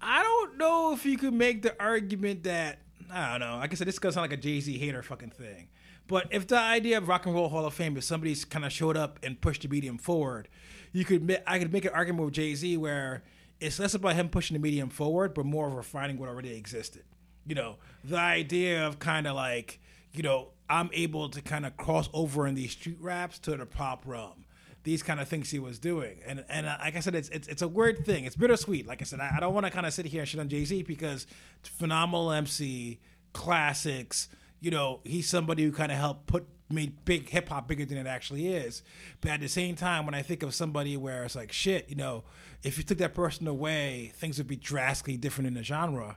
I 0.00 0.22
don't 0.22 0.56
know 0.56 0.92
if 0.94 1.04
you 1.04 1.18
could 1.18 1.34
make 1.34 1.62
the 1.62 1.80
argument 1.82 2.44
that 2.44 2.78
I 3.12 3.32
don't 3.32 3.40
know. 3.40 3.56
Like 3.56 3.72
I 3.72 3.76
said, 3.76 3.86
this 3.86 3.96
is 3.96 3.98
gonna 3.98 4.12
sound 4.12 4.30
like 4.30 4.38
a 4.38 4.40
Jay 4.40 4.60
Z 4.60 4.76
hater 4.78 5.02
fucking 5.02 5.30
thing. 5.30 5.68
But 6.08 6.28
if 6.30 6.46
the 6.46 6.58
idea 6.58 6.98
of 6.98 7.08
Rock 7.08 7.26
and 7.26 7.34
Roll 7.34 7.48
Hall 7.48 7.66
of 7.66 7.74
Fame, 7.74 7.96
if 7.96 8.04
somebody's 8.04 8.44
kind 8.44 8.64
of 8.64 8.72
showed 8.72 8.96
up 8.96 9.18
and 9.22 9.40
pushed 9.40 9.62
the 9.62 9.68
medium 9.68 9.98
forward, 9.98 10.48
you 10.92 11.04
could 11.04 11.42
I 11.46 11.58
could 11.58 11.72
make 11.72 11.84
an 11.84 11.92
argument 11.92 12.24
with 12.24 12.34
Jay 12.34 12.54
Z 12.54 12.76
where 12.78 13.22
it's 13.60 13.78
less 13.78 13.94
about 13.94 14.14
him 14.14 14.28
pushing 14.28 14.54
the 14.54 14.62
medium 14.62 14.88
forward, 14.88 15.34
but 15.34 15.44
more 15.44 15.66
of 15.66 15.74
refining 15.74 16.18
what 16.18 16.28
already 16.28 16.56
existed. 16.56 17.04
You 17.46 17.54
know, 17.54 17.76
the 18.02 18.18
idea 18.18 18.86
of 18.86 18.98
kind 18.98 19.26
of 19.26 19.36
like, 19.36 19.80
you 20.12 20.22
know, 20.22 20.48
I'm 20.68 20.90
able 20.92 21.28
to 21.28 21.42
kind 21.42 21.66
of 21.66 21.76
cross 21.76 22.08
over 22.12 22.46
in 22.46 22.54
these 22.54 22.72
street 22.72 22.98
raps 23.00 23.38
to 23.40 23.56
the 23.56 23.66
pop 23.66 24.02
realm. 24.06 24.45
These 24.86 25.02
kind 25.02 25.18
of 25.18 25.26
things 25.26 25.50
he 25.50 25.58
was 25.58 25.80
doing, 25.80 26.20
and 26.24 26.44
and 26.48 26.64
uh, 26.64 26.76
like 26.80 26.94
I 26.94 27.00
said, 27.00 27.16
it's, 27.16 27.28
it's 27.30 27.48
it's 27.48 27.62
a 27.62 27.66
weird 27.66 28.06
thing. 28.06 28.24
It's 28.24 28.36
bittersweet. 28.36 28.86
Like 28.86 29.02
I 29.02 29.04
said, 29.04 29.18
I, 29.18 29.32
I 29.36 29.40
don't 29.40 29.52
want 29.52 29.66
to 29.66 29.72
kind 29.72 29.84
of 29.84 29.92
sit 29.92 30.06
here 30.06 30.20
and 30.20 30.28
shit 30.28 30.38
on 30.38 30.48
Jay 30.48 30.64
Z 30.64 30.84
because 30.84 31.26
phenomenal 31.62 32.30
MC, 32.30 33.00
classics. 33.32 34.28
You 34.60 34.70
know, 34.70 35.00
he's 35.02 35.28
somebody 35.28 35.64
who 35.64 35.72
kind 35.72 35.90
of 35.90 35.98
helped 35.98 36.28
put 36.28 36.46
made 36.70 37.04
big 37.04 37.28
hip 37.28 37.48
hop 37.48 37.66
bigger 37.66 37.84
than 37.84 37.98
it 37.98 38.06
actually 38.06 38.46
is. 38.46 38.84
But 39.20 39.32
at 39.32 39.40
the 39.40 39.48
same 39.48 39.74
time, 39.74 40.06
when 40.06 40.14
I 40.14 40.22
think 40.22 40.44
of 40.44 40.54
somebody 40.54 40.96
where 40.96 41.24
it's 41.24 41.34
like 41.34 41.50
shit, 41.50 41.88
you 41.88 41.96
know, 41.96 42.22
if 42.62 42.78
you 42.78 42.84
took 42.84 42.98
that 42.98 43.12
person 43.12 43.48
away, 43.48 44.12
things 44.14 44.38
would 44.38 44.46
be 44.46 44.56
drastically 44.56 45.16
different 45.16 45.48
in 45.48 45.54
the 45.54 45.64
genre. 45.64 46.16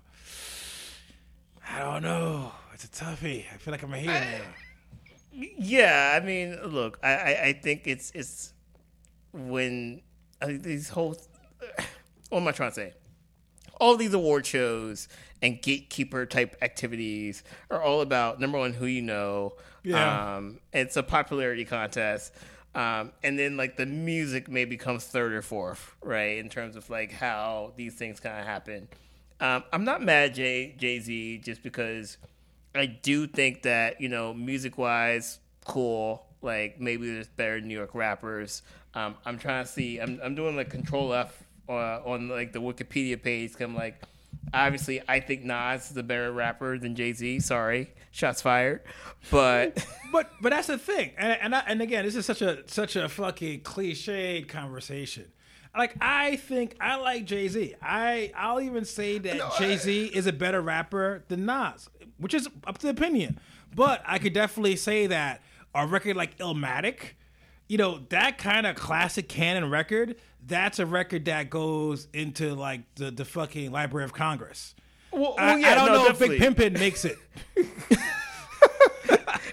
I 1.67 1.79
don't 1.79 2.03
know. 2.03 2.51
It's 2.73 2.83
a 2.83 2.87
toughie. 2.87 3.45
I 3.51 3.57
feel 3.57 3.71
like 3.71 3.83
I'm 3.83 3.93
a 3.93 3.97
hater. 3.97 4.45
Yeah, 5.31 6.17
I 6.19 6.25
mean, 6.25 6.57
look, 6.65 6.99
I, 7.03 7.09
I, 7.09 7.43
I 7.45 7.53
think 7.53 7.83
it's 7.85 8.11
it's 8.15 8.53
when 9.31 10.01
think 10.45 10.63
these 10.63 10.89
whole 10.89 11.15
what 12.29 12.39
am 12.39 12.47
I 12.47 12.51
trying 12.51 12.71
to 12.71 12.75
say? 12.75 12.93
All 13.79 13.95
these 13.95 14.13
award 14.13 14.45
shows 14.45 15.07
and 15.41 15.61
gatekeeper 15.61 16.25
type 16.25 16.57
activities 16.61 17.43
are 17.69 17.81
all 17.81 18.01
about 18.01 18.39
number 18.39 18.57
one 18.57 18.73
who 18.73 18.85
you 18.85 19.01
know. 19.01 19.53
Yeah. 19.83 20.35
Um, 20.35 20.59
it's 20.73 20.97
a 20.97 21.03
popularity 21.03 21.65
contest. 21.65 22.33
Um, 22.75 23.13
and 23.23 23.39
then 23.39 23.57
like 23.57 23.77
the 23.77 23.85
music 23.85 24.47
maybe 24.47 24.77
comes 24.77 25.05
third 25.05 25.33
or 25.33 25.41
fourth, 25.41 25.95
right? 26.03 26.37
In 26.37 26.49
terms 26.49 26.75
of 26.75 26.89
like 26.89 27.11
how 27.11 27.73
these 27.77 27.95
things 27.95 28.19
kind 28.19 28.39
of 28.39 28.45
happen. 28.45 28.87
Um, 29.39 29.63
I'm 29.71 29.85
not 29.85 30.01
mad 30.01 30.31
at 30.31 30.35
Jay 30.35 30.75
Jay 30.77 30.99
Z 30.99 31.39
just 31.39 31.63
because 31.63 32.17
I 32.75 32.85
do 32.85 33.25
think 33.25 33.63
that 33.63 34.01
you 34.01 34.09
know 34.09 34.33
music 34.33 34.77
wise, 34.77 35.39
cool. 35.65 36.25
Like 36.41 36.79
maybe 36.79 37.11
there's 37.11 37.27
better 37.27 37.59
New 37.59 37.75
York 37.75 37.93
rappers. 37.93 38.61
Um, 38.93 39.15
I'm 39.25 39.37
trying 39.37 39.65
to 39.65 39.71
see. 39.71 39.99
I'm 39.99 40.19
I'm 40.23 40.35
doing 40.35 40.55
like 40.55 40.69
Control 40.69 41.13
F 41.13 41.43
uh, 41.67 42.01
on 42.05 42.29
like 42.29 42.53
the 42.53 42.59
Wikipedia 42.59 43.21
page. 43.21 43.53
i 43.59 43.63
I'm 43.63 43.75
like, 43.75 44.01
obviously, 44.53 45.01
I 45.07 45.19
think 45.19 45.43
Nas 45.43 45.91
is 45.91 45.97
a 45.97 46.03
better 46.03 46.31
rapper 46.31 46.77
than 46.77 46.95
Jay 46.95 47.13
Z. 47.13 47.41
Sorry, 47.41 47.91
shots 48.11 48.41
fired. 48.41 48.81
But 49.31 49.85
but 50.11 50.31
but 50.41 50.51
that's 50.51 50.67
the 50.67 50.77
thing, 50.77 51.11
and 51.17 51.37
and, 51.41 51.55
I, 51.55 51.63
and 51.67 51.81
again, 51.81 52.05
this 52.05 52.15
is 52.15 52.25
such 52.25 52.41
a 52.41 52.67
such 52.67 52.95
a 52.95 53.09
fucking 53.09 53.61
cliched 53.61 54.47
conversation. 54.47 55.25
Like 55.77 55.95
I 56.01 56.37
think 56.37 56.75
I 56.81 56.95
like 56.95 57.25
Jay 57.25 57.47
Z. 57.47 57.75
I 57.81 58.31
I'll 58.35 58.61
even 58.61 58.85
say 58.85 59.19
that 59.19 59.37
No, 59.37 59.51
Jay 59.57 59.77
Z 59.77 60.11
is 60.13 60.25
a 60.25 60.33
better 60.33 60.61
rapper 60.61 61.23
than 61.27 61.45
Nas, 61.45 61.89
which 62.17 62.33
is 62.33 62.49
up 62.65 62.79
to 62.79 62.89
opinion. 62.89 63.39
But 63.75 64.01
I 64.05 64.17
could 64.17 64.33
definitely 64.33 64.77
say 64.77 65.07
that 65.07 65.41
a 65.75 65.85
record 65.87 66.15
like 66.17 66.37
Illmatic, 66.39 67.11
you 67.67 67.77
know, 67.77 67.99
that 68.09 68.37
kind 68.37 68.65
of 68.65 68.75
classic 68.75 69.29
canon 69.29 69.69
record, 69.69 70.15
that's 70.45 70.79
a 70.79 70.85
record 70.85 71.25
that 71.25 71.49
goes 71.49 72.07
into 72.13 72.55
like 72.55 72.81
the, 72.95 73.11
the 73.11 73.25
fucking 73.25 73.71
Library 73.71 74.05
of 74.05 74.13
Congress. 74.13 74.73
well, 75.11 75.35
I, 75.37 75.45
well, 75.47 75.59
yeah, 75.59 75.71
I 75.71 75.75
don't 75.75 75.85
no, 75.87 75.93
know 75.95 76.07
definitely. 76.07 76.37
if 76.37 76.55
Big 76.55 76.73
Pimpin' 76.73 76.79
makes 76.79 77.05
it. 77.05 77.17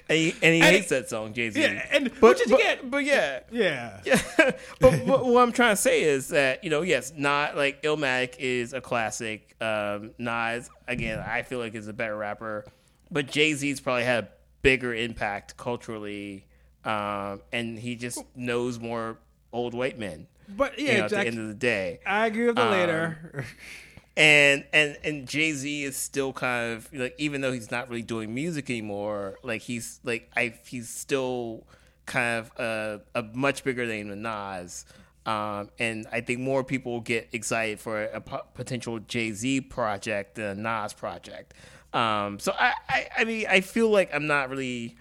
and 0.09 0.17
he, 0.17 0.31
and 0.41 0.53
he 0.55 0.61
And- 0.61 0.75
hates 0.75 0.89
that 0.89 1.09
song, 1.09 1.33
Jay 1.33 1.49
Z. 1.49 1.61
Yeah, 1.61 1.85
and- 1.91 2.11
but, 2.19 2.29
which 2.37 2.41
is 2.41 2.51
but, 2.51 2.59
again- 2.59 2.89
but 2.89 3.03
yeah, 3.03 3.41
Yeah. 3.51 3.99
but, 4.79 5.05
but 5.05 5.25
what 5.25 5.41
I'm 5.41 5.51
trying 5.51 5.75
to 5.75 5.81
say 5.81 6.03
is 6.03 6.29
that 6.29 6.63
you 6.63 6.69
know, 6.69 6.81
yes, 6.81 7.11
not 7.15 7.55
like 7.57 7.81
Illmatic 7.83 8.35
is 8.39 8.73
a 8.73 8.81
classic. 8.81 9.55
Um, 9.59 10.11
Nas, 10.17 10.69
again, 10.87 11.19
I 11.19 11.41
feel 11.41 11.59
like 11.59 11.73
is 11.75 11.87
a 11.87 11.93
better 11.93 12.15
rapper, 12.15 12.65
but 13.11 13.27
Jay 13.27 13.53
Z's 13.53 13.79
probably 13.81 14.03
had 14.03 14.25
a 14.25 14.27
bigger 14.67 14.93
impact 14.93 15.55
culturally, 15.57 16.45
um, 16.83 17.41
and 17.51 17.79
he 17.79 17.95
just 17.95 18.23
knows 18.35 18.79
more 18.79 19.17
old 19.53 19.73
white 19.73 19.97
men. 19.97 20.27
But 20.49 20.77
You 20.79 20.87
yeah, 20.87 20.97
know, 20.99 21.05
at 21.05 21.09
the 21.11 21.27
end 21.27 21.39
of 21.39 21.47
the 21.47 21.53
day, 21.53 21.99
I 22.05 22.27
agree 22.27 22.47
with 22.47 22.55
the 22.55 22.63
Um, 22.63 22.71
later. 22.71 23.45
and 24.17 24.65
and 24.73 24.97
and 25.03 25.27
Jay 25.27 25.51
Z 25.53 25.83
is 25.83 25.95
still 25.95 26.33
kind 26.33 26.73
of 26.73 26.91
like 26.93 27.15
even 27.17 27.41
though 27.41 27.51
he's 27.51 27.71
not 27.71 27.89
really 27.89 28.01
doing 28.01 28.33
music 28.33 28.69
anymore, 28.69 29.37
like 29.43 29.61
he's 29.61 29.99
like 30.03 30.29
I 30.35 30.53
he's 30.65 30.89
still 30.89 31.63
kind 32.05 32.39
of 32.39 32.51
a, 32.57 33.01
a 33.19 33.23
much 33.33 33.63
bigger 33.63 33.85
name 33.85 34.09
than 34.09 34.21
Nas. 34.21 34.85
Um, 35.25 35.69
and 35.77 36.07
I 36.11 36.21
think 36.21 36.39
more 36.39 36.63
people 36.63 37.01
get 37.01 37.27
excited 37.33 37.81
for 37.81 38.03
a 38.05 38.21
po- 38.21 38.45
potential 38.53 38.99
Jay 38.99 39.33
Z 39.33 39.61
project 39.61 40.35
than 40.35 40.59
a 40.59 40.61
Nas 40.61 40.93
project. 40.93 41.53
Um, 41.93 42.39
so 42.39 42.53
I, 42.57 42.73
I, 42.89 43.07
I 43.19 43.23
mean, 43.23 43.45
I 43.49 43.61
feel 43.61 43.89
like 43.89 44.13
I'm 44.13 44.27
not 44.27 44.49
really, 44.49 44.97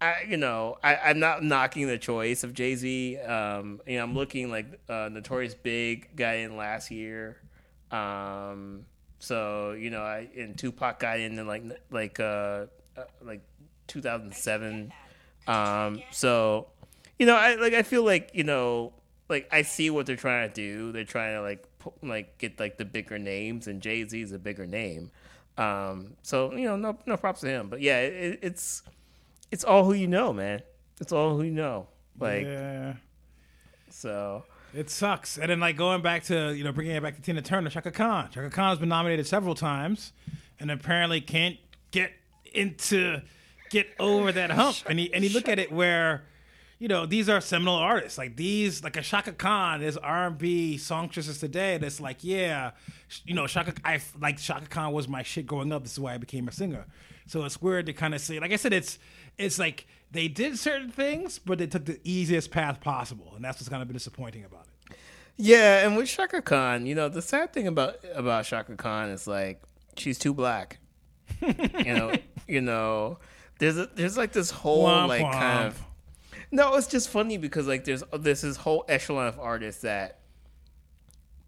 I, 0.00 0.24
you 0.28 0.36
know, 0.36 0.78
I, 0.82 0.96
I'm 0.96 1.18
not 1.18 1.42
knocking 1.42 1.86
the 1.86 1.98
choice 1.98 2.42
of 2.42 2.54
Jay 2.54 2.74
Z. 2.74 3.18
Um, 3.18 3.80
you 3.86 3.98
know, 3.98 4.04
I'm 4.04 4.14
looking 4.14 4.50
like 4.50 4.80
uh, 4.88 5.08
Notorious 5.12 5.54
B.I.G. 5.54 6.04
got 6.16 6.36
in 6.36 6.56
last 6.56 6.90
year. 6.90 7.36
Um, 7.90 8.86
so 9.18 9.72
you 9.72 9.90
know, 9.90 10.02
I 10.02 10.28
and 10.36 10.56
Tupac 10.56 10.98
got 10.98 11.20
in 11.20 11.38
in 11.38 11.46
like 11.46 11.62
like 11.90 12.18
uh, 12.18 12.66
uh 12.96 13.04
like 13.22 13.42
2007. 13.88 14.92
Um, 15.46 16.02
so 16.10 16.68
you 17.18 17.26
know, 17.26 17.36
I 17.36 17.56
like 17.56 17.74
I 17.74 17.82
feel 17.82 18.04
like 18.04 18.30
you 18.32 18.44
know, 18.44 18.94
like 19.28 19.48
I 19.52 19.62
see 19.62 19.90
what 19.90 20.06
they're 20.06 20.16
trying 20.16 20.48
to 20.48 20.54
do. 20.54 20.92
They're 20.92 21.04
trying 21.04 21.34
to 21.34 21.42
like 21.42 21.66
like 22.02 22.38
get 22.38 22.58
like 22.58 22.78
the 22.78 22.84
bigger 22.84 23.18
names, 23.18 23.66
and 23.66 23.82
Jay 23.82 24.06
Z 24.08 24.20
is 24.20 24.32
a 24.32 24.38
bigger 24.38 24.66
name. 24.66 25.10
Um, 25.58 26.14
so 26.22 26.52
you 26.52 26.64
know, 26.64 26.76
no 26.76 26.98
no 27.06 27.16
props 27.16 27.40
to 27.40 27.48
him. 27.48 27.68
But 27.68 27.80
yeah, 27.80 28.00
it, 28.00 28.38
it's 28.42 28.82
it's 29.50 29.64
all 29.64 29.84
who 29.84 29.92
you 29.92 30.06
know, 30.06 30.32
man. 30.32 30.62
It's 31.00 31.12
all 31.12 31.36
who 31.36 31.42
you 31.42 31.52
know. 31.52 31.88
Like 32.18 32.44
yeah. 32.44 32.94
so. 33.88 34.44
It 34.72 34.88
sucks. 34.88 35.36
And 35.36 35.50
then 35.50 35.58
like 35.58 35.76
going 35.76 36.00
back 36.00 36.24
to 36.24 36.54
you 36.54 36.62
know 36.62 36.72
bringing 36.72 36.94
it 36.94 37.02
back 37.02 37.16
to 37.16 37.22
Tina 37.22 37.42
Turner, 37.42 37.70
Chaka 37.70 37.90
Khan. 37.90 38.28
Chaka 38.32 38.50
Khan 38.50 38.68
has 38.68 38.78
been 38.78 38.88
nominated 38.88 39.26
several 39.26 39.54
times, 39.54 40.12
and 40.60 40.70
apparently 40.70 41.20
can't 41.20 41.56
get 41.90 42.12
into 42.52 43.20
get 43.70 43.88
over 43.98 44.30
that 44.32 44.50
hump. 44.50 44.76
And 44.86 44.98
he 44.98 45.12
and 45.12 45.24
he 45.24 45.30
look 45.30 45.48
at 45.48 45.58
it 45.58 45.72
where, 45.72 46.24
you 46.80 46.88
know, 46.88 47.04
these 47.04 47.28
are 47.28 47.42
seminal 47.42 47.74
artists. 47.74 48.16
Like 48.16 48.36
these, 48.36 48.82
like 48.82 48.96
a 48.96 49.02
Chaka 49.02 49.32
Khan 49.32 49.82
is 49.82 49.98
R 49.98 50.28
and 50.28 50.38
B 50.38 50.78
songstresses 50.78 51.38
today. 51.38 51.76
That's 51.76 52.00
like 52.00 52.24
yeah, 52.24 52.70
you 53.24 53.34
know, 53.34 53.46
Chaka. 53.46 53.74
I 53.84 54.00
like 54.18 54.38
Chaka 54.38 54.66
Khan 54.66 54.92
was 54.92 55.06
my 55.06 55.22
shit 55.22 55.46
growing 55.46 55.72
up. 55.72 55.82
This 55.82 55.92
is 55.92 56.00
why 56.00 56.14
I 56.14 56.18
became 56.18 56.48
a 56.48 56.52
singer. 56.52 56.86
So 57.26 57.44
it's 57.44 57.60
weird 57.60 57.84
to 57.86 57.92
kind 57.92 58.14
of 58.14 58.20
say, 58.22 58.40
like 58.40 58.50
I 58.50 58.56
said, 58.56 58.72
it's 58.72 58.98
it's 59.36 59.58
like 59.58 59.86
they 60.10 60.26
did 60.26 60.58
certain 60.58 60.90
things, 60.90 61.38
but 61.38 61.58
they 61.58 61.66
took 61.66 61.84
the 61.84 62.00
easiest 62.02 62.50
path 62.50 62.80
possible, 62.80 63.34
and 63.36 63.44
that's 63.44 63.58
what's 63.60 63.68
kind 63.68 63.82
of 63.82 63.88
been 63.88 63.96
disappointing 63.96 64.46
about 64.46 64.66
it. 64.66 64.96
Yeah, 65.36 65.86
and 65.86 65.98
with 65.98 66.08
Chaka 66.08 66.40
Khan, 66.40 66.86
you 66.86 66.94
know, 66.94 67.10
the 67.10 67.20
sad 67.20 67.52
thing 67.52 67.66
about 67.66 67.96
about 68.14 68.46
Chaka 68.46 68.74
Khan 68.76 69.10
is 69.10 69.26
like 69.26 69.62
she's 69.98 70.18
too 70.18 70.32
black. 70.32 70.78
you 71.42 71.94
know, 71.94 72.14
you 72.48 72.62
know, 72.62 73.18
there's 73.58 73.76
a, 73.76 73.86
there's 73.94 74.16
like 74.16 74.32
this 74.32 74.50
whole 74.50 74.86
Womp 74.86 75.08
like 75.08 75.22
womp. 75.22 75.32
kind 75.32 75.66
of 75.66 75.86
no, 76.50 76.74
it's 76.76 76.86
just 76.86 77.08
funny 77.08 77.36
because 77.36 77.66
like 77.66 77.84
there's 77.84 78.02
this 78.12 78.56
whole 78.56 78.84
echelon 78.88 79.26
of 79.26 79.38
artists 79.38 79.82
that 79.82 80.18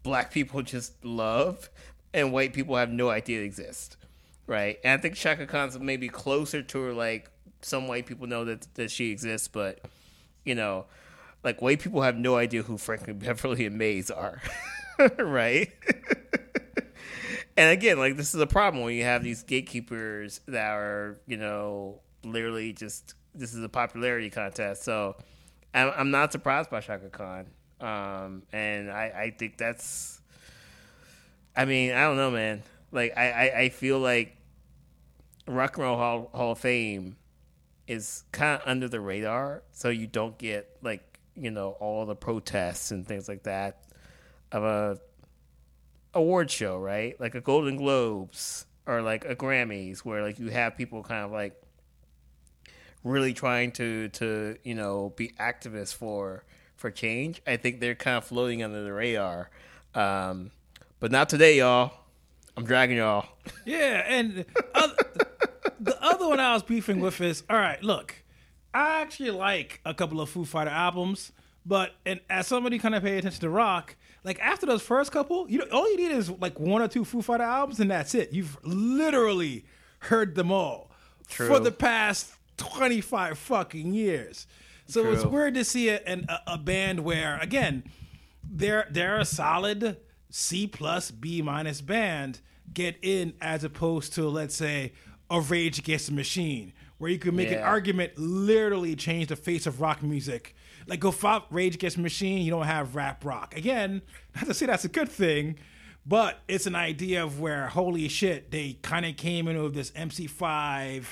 black 0.03 0.31
people 0.31 0.61
just 0.61 1.03
love 1.03 1.69
and 2.13 2.31
white 2.31 2.53
people 2.53 2.75
have 2.75 2.89
no 2.89 3.09
idea 3.09 3.41
exist, 3.41 3.97
right? 4.47 4.79
And 4.83 4.99
I 4.99 5.01
think 5.01 5.15
Chaka 5.15 5.47
Khan's 5.47 5.77
maybe 5.79 6.09
closer 6.09 6.61
to 6.61 6.81
her 6.81 6.93
like 6.93 7.29
some 7.61 7.87
white 7.87 8.05
people 8.05 8.27
know 8.27 8.45
that 8.45 8.67
that 8.75 8.91
she 8.91 9.11
exists, 9.11 9.47
but 9.47 9.79
you 10.45 10.55
know, 10.55 10.85
like 11.43 11.61
white 11.61 11.79
people 11.79 12.01
have 12.01 12.17
no 12.17 12.35
idea 12.37 12.63
who 12.63 12.77
Frankie 12.77 13.13
Beverly 13.13 13.65
and 13.65 13.77
Maze 13.77 14.11
are, 14.11 14.41
right? 15.17 15.71
and 17.57 17.71
again, 17.71 17.97
like 17.97 18.17
this 18.17 18.33
is 18.33 18.41
a 18.41 18.47
problem 18.47 18.83
when 18.83 18.95
you 18.95 19.03
have 19.03 19.23
these 19.23 19.43
gatekeepers 19.43 20.41
that 20.47 20.71
are, 20.71 21.19
you 21.27 21.37
know, 21.37 21.99
literally 22.23 22.73
just 22.73 23.15
this 23.35 23.53
is 23.53 23.63
a 23.63 23.69
popularity 23.69 24.29
contest. 24.29 24.83
So 24.83 25.15
I'm, 25.73 25.91
I'm 25.95 26.11
not 26.11 26.31
surprised 26.31 26.69
by 26.69 26.81
Chaka 26.81 27.09
Khan, 27.09 27.47
um, 27.81 28.43
and 28.51 28.91
I, 28.91 29.03
I 29.15 29.35
think 29.37 29.57
that's. 29.57 30.21
I 31.55 31.65
mean, 31.65 31.91
I 31.91 32.01
don't 32.03 32.17
know, 32.17 32.31
man. 32.31 32.63
Like 32.91 33.13
I, 33.17 33.31
I, 33.31 33.59
I 33.59 33.69
feel 33.69 33.99
like 33.99 34.37
Rock 35.47 35.77
and 35.77 35.85
Roll 35.85 35.97
Hall, 35.97 36.29
Hall 36.33 36.51
of 36.53 36.59
Fame 36.59 37.17
is 37.87 38.23
kind 38.31 38.61
of 38.61 38.67
under 38.67 38.87
the 38.87 38.99
radar, 38.99 39.63
so 39.71 39.89
you 39.89 40.07
don't 40.07 40.37
get 40.37 40.77
like 40.81 41.19
you 41.35 41.51
know 41.51 41.71
all 41.79 42.05
the 42.05 42.15
protests 42.15 42.91
and 42.91 43.07
things 43.07 43.27
like 43.27 43.43
that 43.43 43.83
of 44.51 44.63
a 44.63 44.99
award 46.13 46.49
show, 46.51 46.77
right? 46.77 47.19
Like 47.19 47.35
a 47.35 47.41
Golden 47.41 47.75
Globes 47.75 48.65
or 48.85 49.01
like 49.01 49.25
a 49.25 49.35
Grammys, 49.35 49.99
where 49.99 50.21
like 50.21 50.39
you 50.39 50.49
have 50.49 50.77
people 50.77 51.03
kind 51.03 51.25
of 51.25 51.31
like 51.31 51.59
really 53.03 53.33
trying 53.33 53.71
to 53.73 54.09
to 54.09 54.57
you 54.63 54.75
know 54.75 55.13
be 55.15 55.29
activists 55.39 55.93
for 55.93 56.43
for 56.75 56.91
change. 56.91 57.41
I 57.47 57.57
think 57.57 57.79
they're 57.79 57.95
kind 57.95 58.17
of 58.17 58.25
floating 58.25 58.63
under 58.63 58.83
the 58.83 58.93
radar. 58.93 59.49
Um, 59.95 60.51
but 60.99 61.11
not 61.11 61.29
today, 61.29 61.57
y'all. 61.57 61.91
I'm 62.55 62.65
dragging 62.65 62.97
y'all. 62.97 63.25
Yeah, 63.65 64.03
and 64.07 64.45
other, 64.73 64.95
the 65.79 65.97
other 66.01 66.27
one 66.27 66.39
I 66.39 66.53
was 66.53 66.63
beefing 66.63 66.99
with 66.99 67.19
is 67.21 67.43
all 67.49 67.57
right. 67.57 67.81
Look, 67.83 68.15
I 68.73 69.01
actually 69.01 69.31
like 69.31 69.81
a 69.85 69.93
couple 69.93 70.21
of 70.21 70.29
Foo 70.29 70.45
Fighter 70.45 70.69
albums, 70.69 71.31
but 71.65 71.91
and 72.05 72.19
as 72.29 72.47
somebody 72.47 72.79
kind 72.79 72.95
of 72.95 73.03
pay 73.03 73.17
attention 73.17 73.41
to 73.41 73.49
rock, 73.49 73.95
like 74.23 74.39
after 74.39 74.65
those 74.65 74.81
first 74.81 75.11
couple, 75.11 75.49
you 75.49 75.59
know, 75.59 75.65
all 75.71 75.89
you 75.91 75.97
need 75.97 76.11
is 76.11 76.29
like 76.29 76.59
one 76.59 76.81
or 76.81 76.87
two 76.87 77.05
Foo 77.05 77.21
Fighter 77.21 77.43
albums, 77.43 77.79
and 77.79 77.91
that's 77.91 78.15
it. 78.15 78.31
You've 78.31 78.57
literally 78.63 79.65
heard 79.99 80.35
them 80.35 80.51
all 80.51 80.91
True. 81.27 81.47
for 81.47 81.59
the 81.59 81.71
past 81.71 82.32
twenty 82.57 83.01
five 83.01 83.37
fucking 83.37 83.93
years. 83.93 84.47
So 84.85 85.11
it's 85.11 85.25
weird 85.25 85.53
to 85.55 85.63
see 85.63 85.89
a, 85.89 86.01
an, 86.01 86.25
a, 86.27 86.53
a 86.53 86.57
band 86.57 86.99
where 86.99 87.39
again 87.41 87.83
they're 88.43 88.87
they're 88.91 89.19
a 89.19 89.25
solid 89.25 89.97
C 90.29 90.67
plus 90.67 91.11
B 91.11 91.41
minus 91.41 91.81
band 91.81 92.41
get 92.73 92.97
in 93.01 93.33
as 93.41 93.63
opposed 93.63 94.13
to 94.13 94.27
let's 94.27 94.55
say 94.55 94.93
a 95.29 95.39
Rage 95.39 95.79
Against 95.79 96.07
the 96.07 96.13
Machine 96.13 96.73
where 96.97 97.09
you 97.09 97.19
could 97.19 97.33
make 97.33 97.51
an 97.51 97.61
argument 97.61 98.13
literally 98.17 98.95
change 98.95 99.27
the 99.27 99.35
face 99.35 99.65
of 99.65 99.81
rock 99.81 100.01
music. 100.03 100.55
Like 100.87 100.99
go 100.99 101.11
fight 101.11 101.43
Rage 101.49 101.75
Against 101.75 101.97
the 101.97 102.03
Machine, 102.03 102.43
you 102.43 102.51
don't 102.51 102.65
have 102.65 102.95
rap 102.95 103.25
rock. 103.25 103.55
Again, 103.57 104.01
not 104.35 104.45
to 104.45 104.53
say 104.53 104.65
that's 104.65 104.85
a 104.85 104.89
good 104.89 105.09
thing, 105.09 105.57
but 106.05 106.39
it's 106.47 106.65
an 106.65 106.75
idea 106.75 107.23
of 107.23 107.39
where 107.39 107.67
holy 107.67 108.07
shit 108.07 108.51
they 108.51 108.77
kind 108.81 109.05
of 109.05 109.17
came 109.17 109.47
in 109.47 109.61
with 109.61 109.73
this 109.73 109.91
MC5 109.91 111.03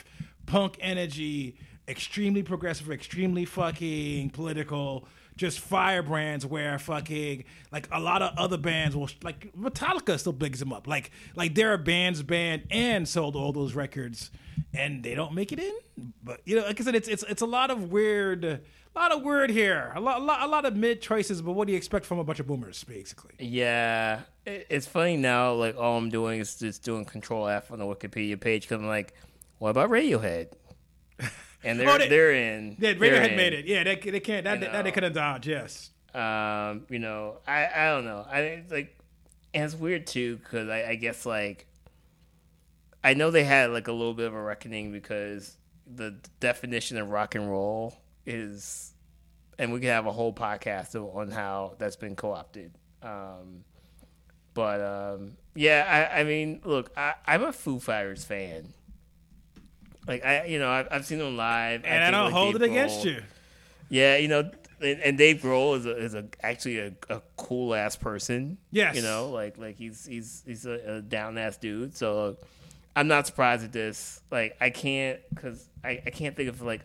punk 0.52 0.78
energy, 0.82 1.56
extremely 1.88 2.44
progressive, 2.44 2.92
extremely 2.92 3.46
fucking 3.46 4.30
political, 4.32 5.08
just 5.38 5.60
firebrands 5.60 6.46
where 6.46 6.78
fucking 6.78 7.46
like 7.72 7.88
a 7.90 8.02
lot 8.02 8.22
of 8.22 8.38
other 8.38 8.58
bands 8.58 8.94
will 8.94 9.10
like 9.24 9.50
Metallica 9.58 10.20
still 10.20 10.34
bigs 10.34 10.60
them 10.60 10.74
up. 10.74 10.88
Like 10.88 11.12
like 11.38 11.56
they're 11.56 11.74
a 11.74 11.78
band's 11.78 12.22
band 12.22 12.64
and 12.70 13.08
sold 13.08 13.38
all 13.38 13.54
those 13.54 13.74
records 13.76 14.30
and 14.74 15.04
they 15.04 15.16
don't 15.16 15.34
make 15.34 15.54
it 15.54 15.60
in. 15.60 16.14
But 16.22 16.42
you 16.44 16.58
know, 16.58 16.64
like 16.64 16.82
I 16.82 16.84
said, 16.84 16.96
it's 16.96 17.08
it's 17.08 17.24
it's 17.24 17.42
a 17.42 17.48
lot 17.48 17.72
of 17.72 17.90
weird 17.90 18.44
a 18.44 19.00
lot 19.00 19.14
of 19.14 19.24
weird 19.24 19.50
here. 19.50 19.94
A 19.96 20.02
lot, 20.02 20.20
a 20.20 20.24
lot, 20.24 20.42
a 20.42 20.48
lot 20.48 20.66
of 20.66 20.76
mid 20.76 21.02
choices, 21.02 21.42
but 21.42 21.54
what 21.54 21.66
do 21.66 21.72
you 21.72 21.78
expect 21.78 22.06
from 22.06 22.20
a 22.20 22.26
bunch 22.26 22.42
of 22.42 22.48
boomers, 22.48 22.84
basically? 22.84 23.32
Yeah, 23.40 24.20
it's 24.46 24.86
funny 24.86 25.16
now. 25.16 25.54
Like 25.54 25.78
all 25.78 25.98
I'm 25.98 26.10
doing 26.10 26.42
is 26.42 26.56
just 26.56 26.84
doing 26.84 27.06
Control 27.06 27.48
F 27.48 27.72
on 27.72 27.80
the 27.80 27.86
Wikipedia 27.86 28.38
page 28.38 28.64
because 28.64 28.82
I'm 28.82 28.88
like, 28.90 29.14
what 29.62 29.70
about 29.70 29.90
Radiohead? 29.92 30.48
And 31.64 31.80
they're 31.80 31.88
Oh, 31.88 31.98
they- 32.00 32.10
they're 32.10 32.32
in. 32.32 32.76
Yeah, 32.80 32.94
they're 32.94 33.12
Radiohead 33.12 33.30
in. 33.32 33.36
made 33.38 33.54
it. 33.54 33.66
Yeah, 33.68 33.84
they, 33.84 33.96
they 33.96 34.20
can't. 34.20 34.44
That, 34.46 34.62
that 34.62 34.84
they 34.84 34.92
couldn't 34.92 35.14
dodge. 35.14 35.48
Yes. 35.48 35.92
Um, 36.16 36.88
you 36.90 36.98
know, 36.98 37.38
I 37.48 37.68
I 37.68 37.86
don't 37.92 38.04
know. 38.06 38.26
I 38.28 38.40
it's 38.40 38.72
like, 38.72 38.98
and 39.54 39.64
it's 39.66 39.76
weird 39.76 40.08
too 40.08 40.38
because 40.38 40.70
I, 40.70 40.86
I 40.90 40.96
guess 40.96 41.24
like, 41.24 41.68
I 43.04 43.14
know 43.14 43.30
they 43.30 43.44
had 43.44 43.70
like 43.70 43.88
a 43.88 43.92
little 43.92 44.16
bit 44.16 44.26
of 44.26 44.34
a 44.34 44.42
reckoning 44.42 44.92
because 44.92 45.56
the 45.86 46.16
definition 46.40 46.98
of 46.98 47.10
rock 47.12 47.36
and 47.36 47.48
roll 47.48 47.96
is, 48.26 48.94
and 49.60 49.72
we 49.72 49.80
could 49.80 49.90
have 49.90 50.08
a 50.08 50.12
whole 50.12 50.34
podcast 50.34 50.96
on 50.96 51.30
how 51.30 51.76
that's 51.78 51.96
been 51.96 52.16
co-opted. 52.16 52.72
Um, 53.04 53.66
but 54.56 54.82
um, 54.82 55.34
yeah, 55.54 56.10
I, 56.16 56.22
I 56.22 56.24
mean, 56.24 56.62
look, 56.66 56.92
I, 56.98 57.14
I'm 57.28 57.44
a 57.44 57.54
Foo 57.54 57.80
Fighters 57.80 58.26
fan. 58.26 58.74
Like 60.08 60.26
I, 60.26 60.46
you 60.46 60.60
know, 60.60 60.70
I've, 60.70 60.88
I've 60.92 61.06
seen 61.06 61.20
them 61.20 61.38
live, 61.38 61.84
And 61.86 62.04
I, 62.04 62.08
think, 62.08 62.12
don't 62.16 62.26
like, 62.26 62.34
hold 62.34 62.56
it 62.56 62.62
against 62.64 63.06
you. 63.06 63.22
yeah, 63.90 64.18
you 64.18 64.28
know, 64.28 64.50
and, 64.82 65.00
and 65.02 65.18
Dave 65.18 65.38
Grohl 65.42 65.78
is 65.78 65.86
a, 65.86 65.96
is 65.98 66.14
a 66.16 66.26
actually 66.42 66.80
a, 66.80 66.94
a 67.10 67.22
cool 67.38 67.76
ass 67.76 67.96
person. 67.96 68.58
Yes. 68.72 68.96
you 68.96 69.04
know, 69.04 69.30
like 69.30 69.58
like 69.58 69.76
he's 69.78 70.06
he's 70.06 70.42
he's 70.46 70.66
a, 70.66 70.96
a 70.98 71.02
down 71.02 71.38
ass 71.38 71.58
dude. 71.58 71.96
So 71.96 72.38
I'm 72.96 73.08
not 73.08 73.28
surprised 73.28 73.64
at 73.64 73.72
this. 73.72 74.22
Like 74.32 74.58
I 74.60 74.70
can't 74.72 75.20
because 75.34 75.68
I, 75.84 76.02
I 76.06 76.10
can't 76.10 76.36
think 76.36 76.50
of 76.50 76.62
like. 76.62 76.82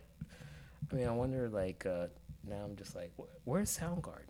I 0.92 0.94
mean, 0.94 1.08
I 1.08 1.12
wonder 1.12 1.48
like 1.48 1.84
uh 1.86 2.06
now 2.48 2.62
I'm 2.64 2.76
just 2.76 2.94
like 2.94 3.10
wh- 3.18 3.48
where's 3.48 3.76
Soundgarden? 3.76 4.28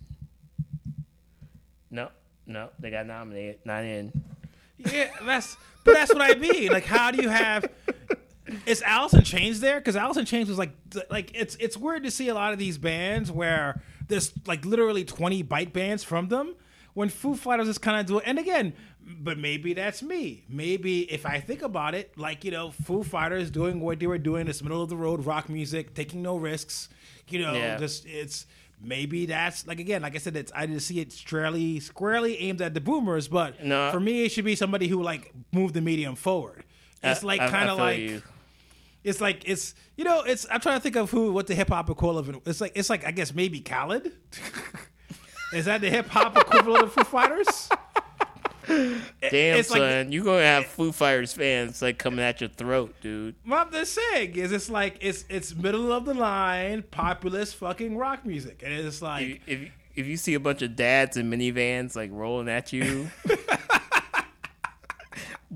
No, 1.90 2.10
no, 2.46 2.70
they 2.78 2.90
got 2.90 3.06
nominated, 3.06 3.58
not 3.64 3.84
in. 3.84 4.12
Yeah, 4.78 5.08
that's 5.24 5.56
but 5.84 5.94
that's 5.94 6.12
what 6.12 6.22
I 6.22 6.34
mean. 6.38 6.70
Like, 6.70 6.84
how 6.84 7.10
do 7.10 7.22
you 7.22 7.28
have? 7.28 7.66
Is 8.66 8.82
Alice 8.82 9.12
in 9.14 9.22
Chains 9.22 9.60
there? 9.60 9.78
Because 9.80 9.96
Alice 9.96 10.16
in 10.16 10.24
Chains 10.24 10.48
was 10.48 10.58
like, 10.58 10.70
like 11.10 11.32
it's 11.34 11.56
it's 11.60 11.76
weird 11.76 12.04
to 12.04 12.10
see 12.10 12.28
a 12.28 12.34
lot 12.34 12.52
of 12.52 12.58
these 12.58 12.78
bands 12.78 13.30
where 13.32 13.80
there's 14.08 14.32
like 14.46 14.64
literally 14.64 15.04
20 15.04 15.42
bite 15.42 15.72
bands 15.72 16.04
from 16.04 16.28
them. 16.28 16.54
When 16.94 17.08
Foo 17.10 17.34
Fighters 17.34 17.68
is 17.68 17.76
kind 17.76 18.00
of 18.00 18.06
doing, 18.06 18.22
and 18.24 18.38
again, 18.38 18.72
but 19.04 19.36
maybe 19.38 19.74
that's 19.74 20.02
me. 20.02 20.44
Maybe 20.48 21.02
if 21.12 21.26
I 21.26 21.40
think 21.40 21.60
about 21.60 21.94
it, 21.94 22.16
like 22.16 22.42
you 22.44 22.50
know, 22.50 22.70
Foo 22.70 23.02
Fighters 23.02 23.50
doing 23.50 23.80
what 23.80 24.00
they 24.00 24.06
were 24.06 24.16
doing, 24.16 24.46
this 24.46 24.62
middle 24.62 24.82
of 24.82 24.88
the 24.88 24.96
road 24.96 25.26
rock 25.26 25.48
music, 25.50 25.92
taking 25.94 26.22
no 26.22 26.36
risks. 26.38 26.88
You 27.28 27.40
know, 27.42 27.52
Yeah. 27.52 27.76
just 27.76 28.06
it's 28.06 28.46
maybe 28.80 29.26
that's 29.26 29.66
like 29.66 29.78
again, 29.80 30.00
like 30.02 30.14
I 30.14 30.18
said, 30.18 30.36
it's 30.36 30.50
I 30.54 30.64
didn't 30.64 30.80
see 30.80 31.00
it 31.00 31.12
squarely 31.12 31.80
squarely 31.80 32.38
aimed 32.38 32.62
at 32.62 32.72
the 32.72 32.80
boomers, 32.80 33.28
but 33.28 33.62
No. 33.62 33.90
for 33.90 34.00
me, 34.00 34.24
it 34.24 34.32
should 34.32 34.44
be 34.46 34.54
somebody 34.56 34.88
who 34.88 35.02
like 35.02 35.32
moved 35.52 35.74
the 35.74 35.80
medium 35.82 36.14
forward. 36.14 36.64
It's 37.02 37.22
I- 37.22 37.26
like 37.26 37.40
kind 37.50 37.68
of 37.68 37.76
like 37.78 37.98
you. 37.98 38.22
It's 39.06 39.20
like 39.20 39.48
it's 39.48 39.74
you 39.96 40.04
know 40.04 40.22
it's 40.22 40.46
I'm 40.50 40.60
trying 40.60 40.76
to 40.76 40.82
think 40.82 40.96
of 40.96 41.10
who 41.10 41.32
what 41.32 41.46
the 41.46 41.54
hip 41.54 41.68
hop 41.68 41.88
equivalent. 41.88 42.42
It's 42.44 42.60
like 42.60 42.72
it's 42.74 42.90
like 42.90 43.06
I 43.06 43.12
guess 43.12 43.32
maybe 43.32 43.60
Khaled. 43.60 44.12
Is 45.52 45.66
that 45.66 45.80
the 45.80 45.88
hip 45.88 46.08
hop 46.08 46.36
equivalent 46.36 46.82
of 46.82 46.92
Foo 46.92 47.04
Fighters? 47.04 47.68
Damn 48.66 49.00
it's 49.20 49.70
like- 49.70 49.78
son, 49.78 50.10
you 50.10 50.24
gonna 50.24 50.42
have 50.42 50.66
Foo 50.66 50.90
Fighters 50.90 51.32
fans 51.32 51.80
like 51.80 51.98
coming 51.98 52.18
at 52.18 52.40
your 52.40 52.50
throat, 52.50 52.96
dude. 53.00 53.36
What 53.44 53.68
I'm 53.68 53.72
just 53.72 53.94
saying 53.94 54.34
is 54.34 54.50
it's 54.50 54.68
like 54.68 54.98
it's 55.00 55.24
it's 55.28 55.54
middle 55.54 55.92
of 55.92 56.04
the 56.04 56.14
line 56.14 56.82
populist 56.90 57.54
fucking 57.56 57.96
rock 57.96 58.26
music, 58.26 58.62
and 58.64 58.72
it's 58.72 59.00
like 59.00 59.40
if, 59.46 59.46
if 59.46 59.72
if 59.94 60.06
you 60.06 60.16
see 60.16 60.34
a 60.34 60.40
bunch 60.40 60.62
of 60.62 60.74
dads 60.74 61.16
in 61.16 61.30
minivans 61.30 61.94
like 61.94 62.10
rolling 62.12 62.48
at 62.48 62.72
you, 62.72 63.08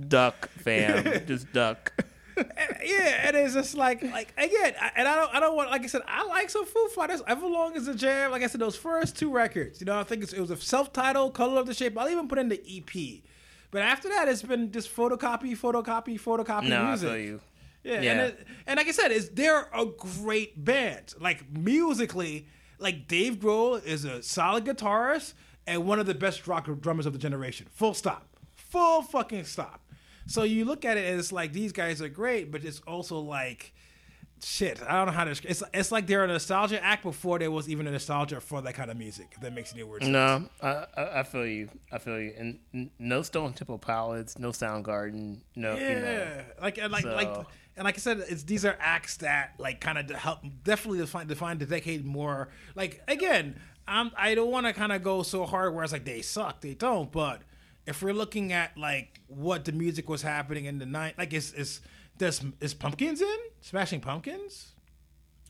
duck, 0.09 0.49
fam, 0.51 1.23
just 1.27 1.53
duck. 1.53 1.93
yeah, 2.85 3.27
and 3.27 3.37
it's 3.37 3.55
just 3.55 3.75
like 3.75 4.03
like 4.03 4.33
again, 4.37 4.75
I, 4.81 4.91
and 4.97 5.09
I 5.09 5.15
don't 5.17 5.35
I 5.35 5.41
don't 5.41 5.57
want 5.57 5.71
like 5.71 5.83
I 5.83 5.87
said 5.87 6.03
I 6.07 6.25
like 6.27 6.51
some 6.51 6.65
Foo 6.67 6.89
Fighters. 6.89 7.23
Everlong 7.23 7.77
is 7.77 7.89
a 7.89 7.95
jam. 7.95 8.31
Like 8.31 8.43
I 8.43 8.47
said, 8.47 8.61
those 8.61 8.77
first 8.77 9.17
two 9.19 9.31
records, 9.33 9.81
you 9.81 9.85
know, 9.87 9.99
I 9.99 10.05
think 10.05 10.23
it's, 10.23 10.33
it 10.33 10.41
was 10.41 10.51
a 10.51 10.57
self-titled 10.57 11.35
Color 11.35 11.61
and 11.61 11.69
the 11.69 11.75
Shape. 11.75 11.97
I'll 11.99 12.09
even 12.09 12.29
put 12.29 12.39
in 12.39 12.49
the 12.49 12.61
EP. 12.67 13.23
But 13.71 13.83
after 13.83 14.09
that, 14.09 14.29
it's 14.29 14.43
been 14.43 14.73
just 14.73 14.95
photocopy, 14.95 15.57
photocopy, 15.57 16.21
photocopy 16.21 16.69
No, 16.69 16.83
I 16.83 16.89
music. 16.89 17.09
feel 17.09 17.19
you. 17.19 17.41
Yeah, 17.85 18.01
Yeah. 18.01 18.11
And, 18.13 18.21
it, 18.21 18.47
and 18.67 18.77
like 18.79 18.89
I 18.89 18.91
said, 18.91 19.11
is 19.13 19.31
they're 19.31 19.69
a 19.73 19.87
great 19.87 20.63
band. 20.65 21.15
Like 21.21 21.51
musically, 21.57 22.47
like 22.79 23.07
Dave 23.07 23.37
Grohl 23.37 23.85
is 23.85 24.05
a 24.05 24.23
solid 24.23 24.65
guitarist 24.65 25.35
and 25.67 25.87
one 25.87 26.01
of 26.01 26.07
the 26.07 26.15
best 26.15 26.47
rock 26.49 26.69
drummers 26.81 27.07
of 27.07 27.13
the 27.13 27.19
generation. 27.19 27.67
Full 27.71 27.95
stop. 27.95 28.27
Full 28.57 29.03
fucking 29.03 29.45
stop. 29.45 29.83
So 30.27 30.43
you 30.43 30.65
look 30.65 30.85
at 30.85 30.97
it 30.97 31.11
and 31.11 31.19
it's 31.19 31.33
like 31.33 31.53
these 31.53 31.73
guys 31.73 32.01
are 32.01 32.09
great, 32.09 32.51
but 32.53 32.65
it's 32.65 32.81
also 32.87 33.19
like 33.19 33.73
shit. 34.43 34.81
I 34.83 34.93
don't 34.93 35.07
know 35.07 35.13
how 35.13 35.25
to. 35.25 35.31
It's 35.31 35.63
it's 35.75 35.93
like 35.93 36.07
they're 36.07 36.25
a 36.25 36.29
nostalgia 36.29 36.83
act 36.83 37.03
before 37.03 37.39
there 37.39 37.51
was 37.51 37.69
even 37.69 37.87
a 37.87 37.91
nostalgia 37.91 38.41
for 38.41 38.63
that 38.63 38.75
kind 38.75 38.91
of 38.91 38.97
music. 38.97 39.29
If 39.33 39.41
that 39.41 39.53
makes 39.53 39.73
any 39.75 39.83
words. 39.83 40.07
No, 40.07 40.49
I, 40.63 40.87
I 40.97 41.21
I 41.21 41.23
feel 41.25 41.47
you. 41.47 41.69
I 41.93 41.99
feel 41.99 42.21
you. 42.21 42.33
And 42.73 42.91
no 42.99 43.23
Stone 43.23 43.55
Temple 43.55 43.79
Pilots, 43.79 44.39
no 44.39 44.51
Soundgarden, 44.51 45.39
no. 45.57 45.75
Yeah, 45.75 45.89
You 45.89 45.95
know. 46.01 46.45
like 46.63 46.79
and 46.79 46.93
like 46.93 47.05
like 47.05 47.47
and 47.77 47.85
like 47.85 47.97
I 47.97 47.99
said, 47.99 48.23
it's 48.29 48.43
these 48.45 48.65
are 48.65 48.77
acts 48.81 49.19
that 49.19 49.55
like 49.59 49.81
kind 49.81 49.99
of 49.99 50.11
help 50.11 50.41
definitely 50.65 50.99
define 50.99 51.27
define 51.27 51.59
the 51.59 51.67
decade 51.67 52.05
more. 52.05 52.49
Like 52.75 53.03
again, 53.09 53.61
I'm 53.87 54.11
I 54.17 54.35
don't 54.35 54.51
want 54.51 54.67
to 54.67 54.73
kind 54.73 54.93
of 54.93 55.03
go 55.03 55.23
so 55.23 55.45
hard 55.47 55.75
where 55.75 55.85
it's 55.85 55.93
like 55.93 56.05
they 56.05 56.23
suck, 56.23 56.61
they 56.61 56.75
don't. 56.75 57.11
But 57.11 57.43
if 57.87 58.03
we're 58.03 58.13
looking 58.15 58.53
at 58.53 58.77
like 58.77 59.21
what 59.27 59.65
the 59.65 59.73
music 59.73 60.09
was 60.09 60.23
happening 60.23 60.65
in 60.67 60.79
the 60.79 60.87
night, 60.87 61.15
like 61.19 61.33
is 61.33 61.53
is 61.53 61.81
this 62.19 62.43
is 62.61 62.75
Pumpkins 62.75 63.21
in 63.21 63.37
Smashing 63.61 64.01
Pumpkins? 64.01 64.73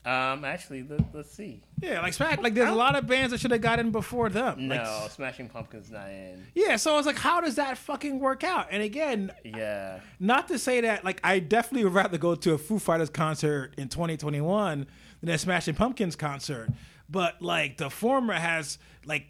Um, 0.03 0.45
actually, 0.45 0.81
let, 0.81 1.01
let's 1.13 1.29
see. 1.31 1.61
Yeah, 1.79 2.01
like 2.01 2.13
Smash, 2.13 2.39
like 2.39 2.55
there's 2.55 2.71
a 2.71 2.75
lot 2.75 2.95
of 2.95 3.05
bands 3.05 3.31
that 3.31 3.39
should 3.39 3.51
have 3.51 3.61
gotten 3.61 3.91
before 3.91 4.29
them. 4.29 4.67
No, 4.67 4.75
Like, 4.77 5.11
Smashing 5.11 5.47
Pumpkins 5.47 5.91
not 5.91 6.09
in. 6.09 6.43
yeah, 6.55 6.75
so 6.77 6.93
I 6.93 6.97
was 6.97 7.05
like, 7.05 7.19
how 7.19 7.39
does 7.39 7.53
that 7.57 7.77
fucking 7.77 8.19
work 8.19 8.43
out? 8.43 8.69
And 8.71 8.81
again, 8.81 9.31
Yeah. 9.45 9.99
not 10.19 10.47
to 10.47 10.57
say 10.57 10.81
that 10.81 11.05
like 11.05 11.19
I 11.23 11.37
definitely 11.37 11.83
would 11.83 11.93
rather 11.93 12.17
go 12.17 12.33
to 12.33 12.53
a 12.53 12.57
Foo 12.57 12.79
Fighters 12.79 13.11
concert 13.11 13.75
in 13.77 13.89
2021 13.89 14.87
than 15.21 15.29
a 15.29 15.37
Smashing 15.37 15.75
Pumpkins 15.75 16.15
concert. 16.15 16.69
But 17.07 17.39
like 17.39 17.77
the 17.77 17.91
former 17.91 18.33
has 18.33 18.79
like 19.05 19.27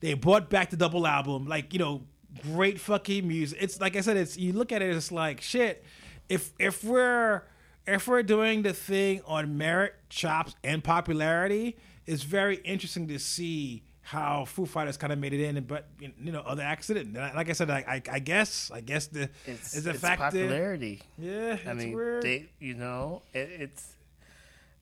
they 0.00 0.14
brought 0.14 0.48
back 0.48 0.70
the 0.70 0.78
double 0.78 1.06
album, 1.06 1.46
like 1.46 1.74
you 1.74 1.78
know, 1.78 2.04
great 2.42 2.80
fucking 2.80 3.26
music. 3.26 3.58
It's 3.60 3.80
like 3.80 3.96
I 3.96 4.00
said, 4.00 4.16
it's 4.16 4.36
you 4.36 4.52
look 4.52 4.72
at 4.72 4.82
it, 4.82 4.94
it's 4.94 5.12
like 5.12 5.40
shit. 5.40 5.84
If 6.28 6.52
if 6.58 6.82
we're 6.84 7.42
if 7.86 8.08
we're 8.08 8.22
doing 8.22 8.62
the 8.62 8.72
thing 8.72 9.22
on 9.26 9.56
merit, 9.56 9.94
chops, 10.08 10.54
and 10.64 10.82
popularity, 10.82 11.76
it's 12.06 12.22
very 12.22 12.56
interesting 12.56 13.08
to 13.08 13.18
see 13.18 13.82
how 14.02 14.44
Foo 14.44 14.66
Fighters 14.66 14.96
kind 14.96 15.12
of 15.12 15.18
made 15.18 15.32
it 15.32 15.40
in, 15.40 15.64
but 15.64 15.88
you 15.98 16.30
know, 16.30 16.40
other 16.40 16.62
accident. 16.62 17.14
Like 17.14 17.50
I 17.50 17.52
said, 17.52 17.70
I, 17.70 17.78
I, 17.88 18.02
I 18.12 18.18
guess, 18.20 18.70
I 18.72 18.80
guess 18.80 19.08
the 19.08 19.28
it's, 19.44 19.74
is 19.74 19.82
the 19.82 19.90
it's 19.90 20.00
fact 20.00 20.20
popularity. 20.20 21.02
That, 21.18 21.26
yeah, 21.26 21.54
it's 21.54 21.66
I 21.66 21.72
mean, 21.72 21.92
weird. 21.92 22.22
they, 22.22 22.48
you 22.60 22.74
know, 22.74 23.22
it, 23.34 23.50
it's. 23.58 23.94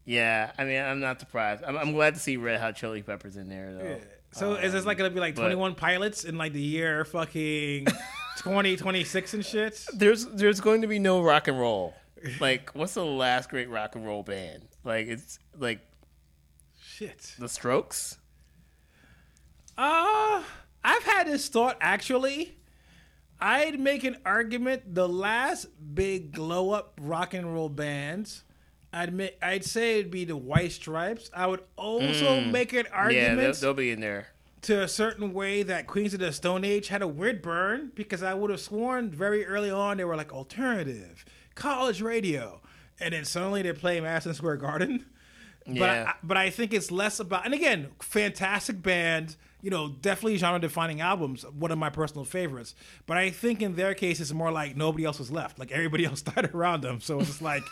Yeah, 0.04 0.52
I 0.58 0.64
mean, 0.64 0.78
I'm 0.82 1.00
not 1.00 1.20
surprised. 1.20 1.64
I'm, 1.64 1.78
I'm 1.78 1.92
glad 1.92 2.12
to 2.12 2.20
see 2.20 2.36
Red 2.36 2.60
Hot 2.60 2.76
Chili 2.76 3.00
Peppers 3.02 3.38
in 3.38 3.48
there, 3.48 3.72
though. 3.72 3.84
Yeah. 3.84 3.96
So 4.34 4.54
is 4.54 4.72
this 4.72 4.84
like 4.84 4.98
gonna 4.98 5.10
be 5.10 5.20
like 5.20 5.34
but- 5.36 5.42
21 5.42 5.74
pilots 5.76 6.24
in 6.24 6.36
like 6.36 6.52
the 6.52 6.60
year 6.60 7.04
fucking 7.04 7.86
2026 8.38 9.34
and 9.34 9.44
shit? 9.44 9.84
There's 9.94 10.26
there's 10.26 10.60
going 10.60 10.82
to 10.82 10.86
be 10.88 10.98
no 10.98 11.22
rock 11.22 11.48
and 11.48 11.58
roll. 11.58 11.94
Like, 12.40 12.70
what's 12.74 12.94
the 12.94 13.04
last 13.04 13.50
great 13.50 13.68
rock 13.68 13.96
and 13.96 14.06
roll 14.06 14.22
band? 14.22 14.64
Like, 14.82 15.08
it's 15.08 15.38
like 15.58 15.80
Shit. 16.82 17.34
the 17.38 17.48
Strokes. 17.48 18.16
Uh, 19.76 20.42
I've 20.82 21.02
had 21.02 21.26
this 21.26 21.48
thought 21.48 21.76
actually. 21.80 22.56
I'd 23.40 23.78
make 23.78 24.04
an 24.04 24.16
argument 24.24 24.94
the 24.94 25.08
last 25.08 25.66
big 25.94 26.32
glow 26.32 26.70
up 26.70 26.98
rock 27.00 27.34
and 27.34 27.52
roll 27.52 27.68
bands. 27.68 28.42
I'd 28.94 29.12
make, 29.12 29.36
I'd 29.42 29.64
say 29.64 29.98
it'd 29.98 30.10
be 30.10 30.24
the 30.24 30.36
White 30.36 30.72
Stripes. 30.72 31.30
I 31.34 31.46
would 31.46 31.60
also 31.76 32.40
make 32.40 32.72
an 32.72 32.84
Mm. 32.84 32.88
Yeah, 32.90 32.96
argument 32.96 33.38
they'll, 33.40 33.52
they'll 33.54 33.74
be 33.74 33.90
in 33.90 34.00
there. 34.00 34.28
to 34.62 34.82
a 34.82 34.88
certain 34.88 35.32
way 35.34 35.62
that 35.64 35.86
Queens 35.86 36.14
of 36.14 36.20
the 36.20 36.32
Stone 36.32 36.64
Age 36.64 36.88
had 36.88 37.02
a 37.02 37.08
weird 37.08 37.42
burn 37.42 37.90
because 37.94 38.22
I 38.22 38.32
would 38.34 38.50
have 38.50 38.60
sworn 38.60 39.10
very 39.10 39.44
early 39.44 39.70
on 39.70 39.96
they 39.98 40.04
were 40.04 40.16
like 40.16 40.32
alternative, 40.32 41.24
college 41.54 42.00
radio, 42.00 42.60
and 43.00 43.12
then 43.12 43.24
suddenly 43.24 43.62
they 43.62 43.72
play 43.72 44.00
Madison 44.00 44.32
Square 44.34 44.56
Garden. 44.58 45.04
But 45.66 45.74
Yeah. 45.76 46.04
I, 46.08 46.14
but 46.22 46.36
I 46.36 46.50
think 46.50 46.72
it's 46.74 46.90
less 46.90 47.18
about 47.20 47.44
and 47.46 47.54
again, 47.54 47.88
fantastic 48.00 48.80
band. 48.82 49.36
You 49.64 49.70
know, 49.70 49.88
definitely 49.88 50.36
genre 50.36 50.60
defining 50.60 51.00
albums. 51.00 51.44
One 51.44 51.70
of 51.70 51.78
my 51.78 51.90
personal 51.90 52.24
favorites. 52.24 52.74
But 53.06 53.16
I 53.16 53.30
think 53.30 53.62
in 53.62 53.74
their 53.74 53.94
case, 53.94 54.20
it's 54.20 54.32
more 54.32 54.52
like 54.52 54.76
nobody 54.76 55.04
else 55.04 55.18
was 55.18 55.30
left. 55.30 55.58
Like 55.58 55.72
everybody 55.72 56.04
else 56.06 56.22
died 56.22 56.54
around 56.54 56.82
them. 56.82 57.00
So 57.00 57.18
it's 57.20 57.40
like 57.40 57.62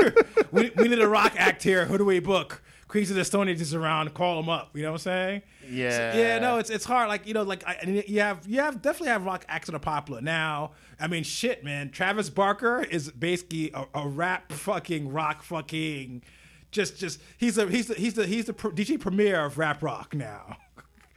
we, 0.52 0.70
we 0.76 0.88
need 0.88 1.00
a 1.00 1.08
rock 1.08 1.34
act 1.36 1.62
here. 1.62 1.86
Who 1.86 1.98
do 1.98 2.04
we 2.04 2.18
book? 2.18 2.62
Queens 2.88 3.10
of 3.10 3.16
the 3.16 3.24
Stone 3.24 3.48
Age 3.48 3.60
is 3.60 3.74
around. 3.74 4.14
Call 4.14 4.40
them 4.40 4.48
up. 4.48 4.76
You 4.76 4.82
know 4.82 4.92
what 4.92 5.00
I'm 5.00 5.02
saying? 5.02 5.42
Yeah. 5.68 6.12
So, 6.12 6.18
yeah, 6.18 6.38
no, 6.38 6.58
it's 6.58 6.70
it's 6.70 6.84
hard. 6.84 7.08
Like 7.08 7.26
you 7.26 7.34
know, 7.34 7.42
like 7.42 7.66
I, 7.66 8.04
you 8.06 8.20
have 8.20 8.46
you 8.46 8.60
have 8.60 8.80
definitely 8.80 9.08
have 9.08 9.24
rock 9.24 9.44
acts 9.48 9.66
that 9.66 9.74
are 9.74 9.80
popular 9.80 10.20
now. 10.20 10.72
I 11.00 11.08
mean, 11.08 11.24
shit, 11.24 11.64
man. 11.64 11.90
Travis 11.90 12.30
Barker 12.30 12.82
is 12.82 13.10
basically 13.10 13.72
a, 13.74 13.86
a 13.94 14.08
rap 14.08 14.52
fucking 14.52 15.12
rock 15.12 15.42
fucking. 15.42 16.22
Just, 16.70 16.98
just 16.98 17.20
he's 17.38 17.58
a 17.58 17.68
he's 17.68 17.86
the 17.86 17.94
he's 17.94 18.14
the 18.14 18.26
he's 18.26 18.44
the 18.44 18.52
pr- 18.52 18.68
DJ 18.68 19.00
premier 19.00 19.44
of 19.44 19.56
rap 19.58 19.82
rock 19.82 20.14
now. 20.14 20.56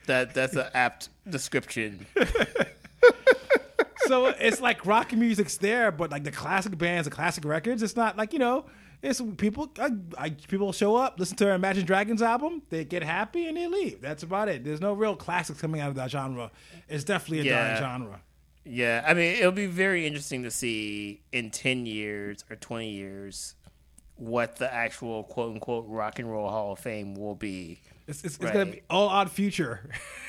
That 0.10 0.34
that's 0.34 0.56
an 0.56 0.66
apt 0.74 1.10
description. 1.30 2.08
so 4.08 4.26
it's 4.28 4.60
like 4.60 4.86
rock 4.86 5.14
music's 5.14 5.58
there, 5.58 5.92
but 5.92 6.10
like 6.10 6.24
the 6.24 6.32
classic 6.32 6.76
bands, 6.78 7.06
the 7.08 7.12
classic 7.14 7.46
records, 7.46 7.84
it's 7.84 7.96
not 7.96 8.18
like 8.18 8.34
you 8.34 8.40
know. 8.40 8.66
It's 9.02 9.22
people. 9.38 9.72
I, 9.80 9.92
I, 10.18 10.30
people 10.32 10.74
show 10.74 10.96
up, 10.98 11.18
listen 11.20 11.38
to 11.38 11.50
Imagine 11.52 11.86
Dragons 11.86 12.22
album, 12.22 12.64
they 12.70 12.84
get 12.84 13.02
happy 13.02 13.48
and 13.48 13.56
they 13.56 13.68
leave. 13.68 14.02
That's 14.02 14.24
about 14.24 14.50
it. 14.50 14.66
There's 14.66 14.82
no 14.82 14.92
real 14.94 15.16
classics 15.16 15.62
coming 15.62 15.80
out 15.80 15.88
of 15.90 15.96
that 15.96 16.12
genre. 16.12 16.52
It's 16.90 17.06
definitely 17.06 17.48
a 17.48 17.52
Yeah. 17.54 17.64
dying 17.68 17.78
genre. 17.78 18.22
Yeah, 18.66 19.06
I 19.08 19.14
mean, 19.14 19.38
it'll 19.38 19.54
be 19.54 19.68
very 19.68 20.06
interesting 20.06 20.44
to 20.44 20.52
see 20.52 21.22
in 21.32 21.50
10 21.50 21.86
years 21.86 22.44
or 22.50 22.58
20 22.58 22.90
years 22.90 23.56
what 24.18 24.58
the 24.58 24.72
actual 24.74 25.24
quote 25.24 25.54
unquote 25.54 25.86
rock 25.88 26.20
and 26.20 26.30
roll 26.30 26.50
Hall 26.50 26.74
of 26.74 26.80
Fame 26.80 27.16
will 27.16 27.36
be. 27.36 27.80
It's, 28.10 28.24
it's, 28.24 28.38
it's 28.38 28.52
gonna 28.52 28.66
be 28.66 28.82
all 28.90 29.08
odd 29.08 29.30
future. 29.30 29.88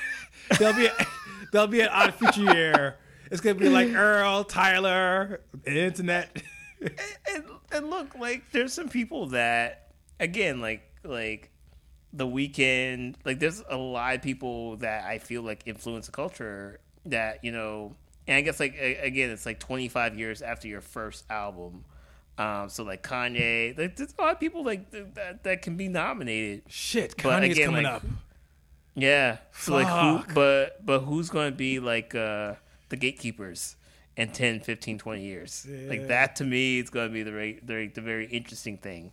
there'll 0.59 0.77
be 0.77 0.87
a, 0.87 0.93
there'll 1.53 1.67
be 1.67 1.81
an 1.81 1.89
odd 1.89 2.15
future 2.15 2.53
year. 2.53 2.97
It's 3.31 3.41
gonna 3.41 3.55
be 3.55 3.71
like 3.71 3.95
Earl, 3.95 4.45
Tyler, 4.45 5.41
internet. 5.67 6.43
And, 6.83 7.45
and 7.73 7.91
look, 7.91 8.15
like, 8.19 8.53
there's 8.53 8.73
some 8.73 8.89
people 8.89 9.27
that, 9.27 9.93
again, 10.19 10.63
like, 10.63 10.81
like, 11.05 11.51
the 12.11 12.27
Weeknd, 12.27 13.17
like, 13.27 13.39
there's 13.39 13.63
a 13.69 13.77
lot 13.77 14.15
of 14.15 14.23
people 14.23 14.77
that 14.79 15.05
I 15.05 15.19
feel 15.19 15.43
like 15.43 15.65
influence 15.67 16.07
the 16.07 16.13
culture 16.13 16.81
that, 17.05 17.45
you 17.45 17.53
know, 17.53 17.97
and 18.27 18.39
I 18.39 18.41
guess, 18.41 18.59
like, 18.59 18.79
again, 18.79 19.29
it's 19.29 19.45
like 19.45 19.61
25 19.61 20.19
years 20.19 20.41
after 20.41 20.69
your 20.69 20.81
first 20.81 21.27
album. 21.29 21.85
Um, 22.41 22.69
so, 22.71 22.85
like, 22.85 23.03
Kanye, 23.03 23.77
like, 23.77 23.97
there's 23.97 24.15
a 24.19 24.23
lot 24.23 24.33
of 24.33 24.41
people, 24.41 24.65
like, 24.65 24.91
th- 24.91 25.09
that, 25.15 25.45
that 25.45 25.63
can 25.63 25.77
be 25.77 25.89
nominated. 25.89 26.63
Shit, 26.69 27.15
But 27.23 27.43
Kanye's 27.43 27.53
again, 27.57 27.67
coming 27.67 27.85
like, 27.85 27.95
up. 27.95 28.03
Yeah. 28.95 29.39
So 29.53 29.75
like 29.75 29.87
who 29.87 30.35
but 30.35 30.85
but 30.85 31.01
who's 31.01 31.31
going 31.31 31.53
to 31.53 31.57
be 31.57 31.79
like 31.79 32.13
uh 32.15 32.55
the 32.89 32.97
gatekeepers 32.97 33.77
in 34.17 34.31
10, 34.33 34.61
15, 34.61 34.99
20 34.99 35.23
years? 35.23 35.65
Yeah. 35.71 35.89
Like 35.89 36.09
that 36.09 36.37
to 36.37 36.45
me 36.45 36.81
is 36.81 36.91
going 36.91 37.09
to 37.09 37.13
be 37.15 37.23
the 37.23 37.31
very 37.31 37.61
the, 37.63 37.87
the 37.87 38.01
very 38.01 38.27
interesting 38.27 38.77
thing. 38.79 39.13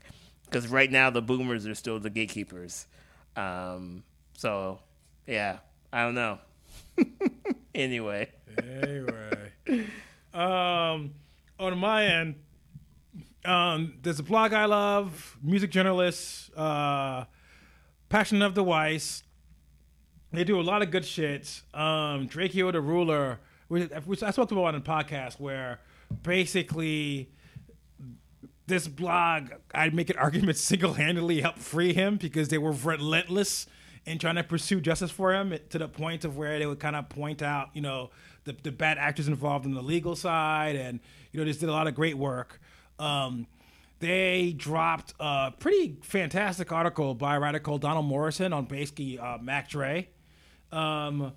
Cuz 0.50 0.68
right 0.68 0.92
now 0.92 1.12
the 1.12 1.22
boomers 1.22 1.68
are 1.68 1.76
still 1.76 2.00
the 2.00 2.10
gatekeepers. 2.10 2.88
Um 3.36 4.04
so 4.36 4.80
yeah, 5.28 5.60
I 5.94 6.04
don't 6.04 6.16
know. 6.16 6.40
anyway, 7.76 8.30
Anyway, 8.58 9.52
um, 10.34 11.14
on 11.60 11.78
my 11.78 12.06
end, 12.06 12.36
um, 13.48 13.94
there's 14.02 14.20
a 14.20 14.24
blog 14.24 14.54
I 14.54 14.66
love, 14.66 15.38
music 15.42 15.72
journalists, 15.72 16.50
uh, 16.56 17.26
Passion 18.10 18.42
of 18.42 18.56
the 18.56 18.64
Weiss. 18.64 19.24
They 20.34 20.44
do 20.44 20.60
a 20.60 20.62
lot 20.62 20.82
of 20.82 20.92
good 20.92 21.06
shit. 21.06 21.62
Um, 21.74 22.28
Drakeo 22.28 22.72
the 22.74 22.82
Ruler, 22.82 23.40
which, 23.70 23.90
which 24.06 24.22
I 24.22 24.32
spoke 24.32 24.52
about 24.52 24.66
on 24.66 24.74
the 24.76 24.82
podcast, 24.82 25.40
where 25.40 25.80
basically 26.24 27.32
this 28.68 28.88
blog, 28.88 29.52
I'd 29.74 29.94
make 29.94 30.10
an 30.10 30.18
argument 30.18 30.58
single 30.58 30.94
handedly 30.94 31.40
helped 31.40 31.60
free 31.60 31.94
him 31.94 32.18
because 32.18 32.50
they 32.50 32.58
were 32.58 32.74
relentless 32.74 33.68
in 34.06 34.18
trying 34.20 34.36
to 34.36 34.44
pursue 34.44 34.82
justice 34.82 35.12
for 35.12 35.34
him 35.34 35.58
to 35.70 35.78
the 35.78 35.88
point 35.88 36.26
of 36.26 36.38
where 36.38 36.60
they 36.60 36.66
would 36.66 36.80
kind 36.80 36.96
of 36.96 37.08
point 37.08 37.42
out, 37.42 37.70
you 37.74 37.82
know, 37.82 38.10
the, 38.44 38.56
the 38.64 38.72
bad 38.72 38.98
actors 38.98 39.28
involved 39.28 39.66
in 39.66 39.74
the 39.74 39.82
legal 39.82 40.16
side. 40.16 40.76
And, 40.76 41.00
you 41.32 41.40
know, 41.40 41.46
just 41.46 41.62
did 41.62 41.70
a 41.70 41.74
lot 41.74 41.88
of 41.88 41.96
great 41.96 42.18
work. 42.18 42.60
Um, 43.00 43.48
they 44.00 44.54
dropped 44.56 45.14
a 45.20 45.54
pretty 45.58 45.98
fantastic 46.04 46.72
article 46.72 47.16
by 47.16 47.38
called 47.60 47.82
Donald 47.82 48.06
Morrison 48.06 48.54
on 48.54 48.66
basically 48.66 49.18
uh, 49.18 49.38
Mac 49.40 49.70
Dre. 49.70 50.08
Um, 50.72 51.34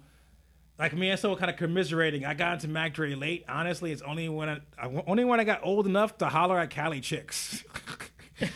like 0.78 0.94
me 0.94 1.10
and 1.10 1.20
so 1.20 1.36
kind 1.36 1.50
of 1.50 1.56
commiserating. 1.56 2.24
I 2.24 2.34
got 2.34 2.54
into 2.54 2.68
Mac 2.68 2.94
Dre 2.94 3.14
late. 3.14 3.44
Honestly, 3.48 3.92
it's 3.92 4.02
only 4.02 4.28
when 4.28 4.48
I, 4.48 4.60
I 4.78 5.02
only 5.06 5.24
when 5.24 5.40
I 5.40 5.44
got 5.44 5.60
old 5.62 5.86
enough 5.86 6.18
to 6.18 6.26
holler 6.26 6.58
at 6.58 6.70
Cali 6.70 7.00
chicks. 7.00 7.64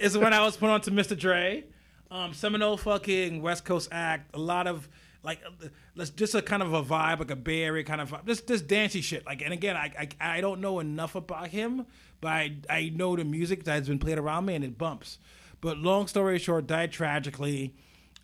is 0.00 0.16
when 0.16 0.32
I 0.32 0.44
was 0.44 0.56
put 0.56 0.70
on 0.70 0.80
to 0.82 0.90
Mr. 0.90 1.18
Dre. 1.18 1.64
Um, 2.10 2.32
Seminole 2.32 2.76
fucking 2.76 3.42
West 3.42 3.64
Coast 3.64 3.88
act. 3.90 4.34
A 4.34 4.38
lot 4.38 4.66
of 4.68 4.88
like, 5.26 5.42
uh, 5.44 5.66
let's 5.96 6.10
just 6.10 6.34
a 6.34 6.40
kind 6.40 6.62
of 6.62 6.72
a 6.72 6.82
vibe, 6.82 7.18
like 7.18 7.30
a 7.32 7.36
Bay 7.36 7.62
Area 7.62 7.84
kind 7.84 8.00
of 8.00 8.10
vibe. 8.10 8.26
Just 8.26 8.46
this 8.46 8.62
dancey 8.62 9.00
shit. 9.02 9.26
Like, 9.26 9.42
and 9.42 9.52
again, 9.52 9.76
I, 9.76 9.92
I 10.20 10.36
I 10.36 10.40
don't 10.40 10.60
know 10.60 10.78
enough 10.78 11.16
about 11.16 11.48
him, 11.48 11.84
but 12.20 12.28
I 12.28 12.56
I 12.70 12.92
know 12.94 13.16
the 13.16 13.24
music 13.24 13.64
that 13.64 13.72
has 13.72 13.88
been 13.88 13.98
played 13.98 14.18
around 14.18 14.46
me 14.46 14.54
and 14.54 14.64
it 14.64 14.78
bumps. 14.78 15.18
But 15.60 15.78
long 15.78 16.06
story 16.06 16.38
short, 16.38 16.66
died 16.66 16.92
tragically. 16.92 17.74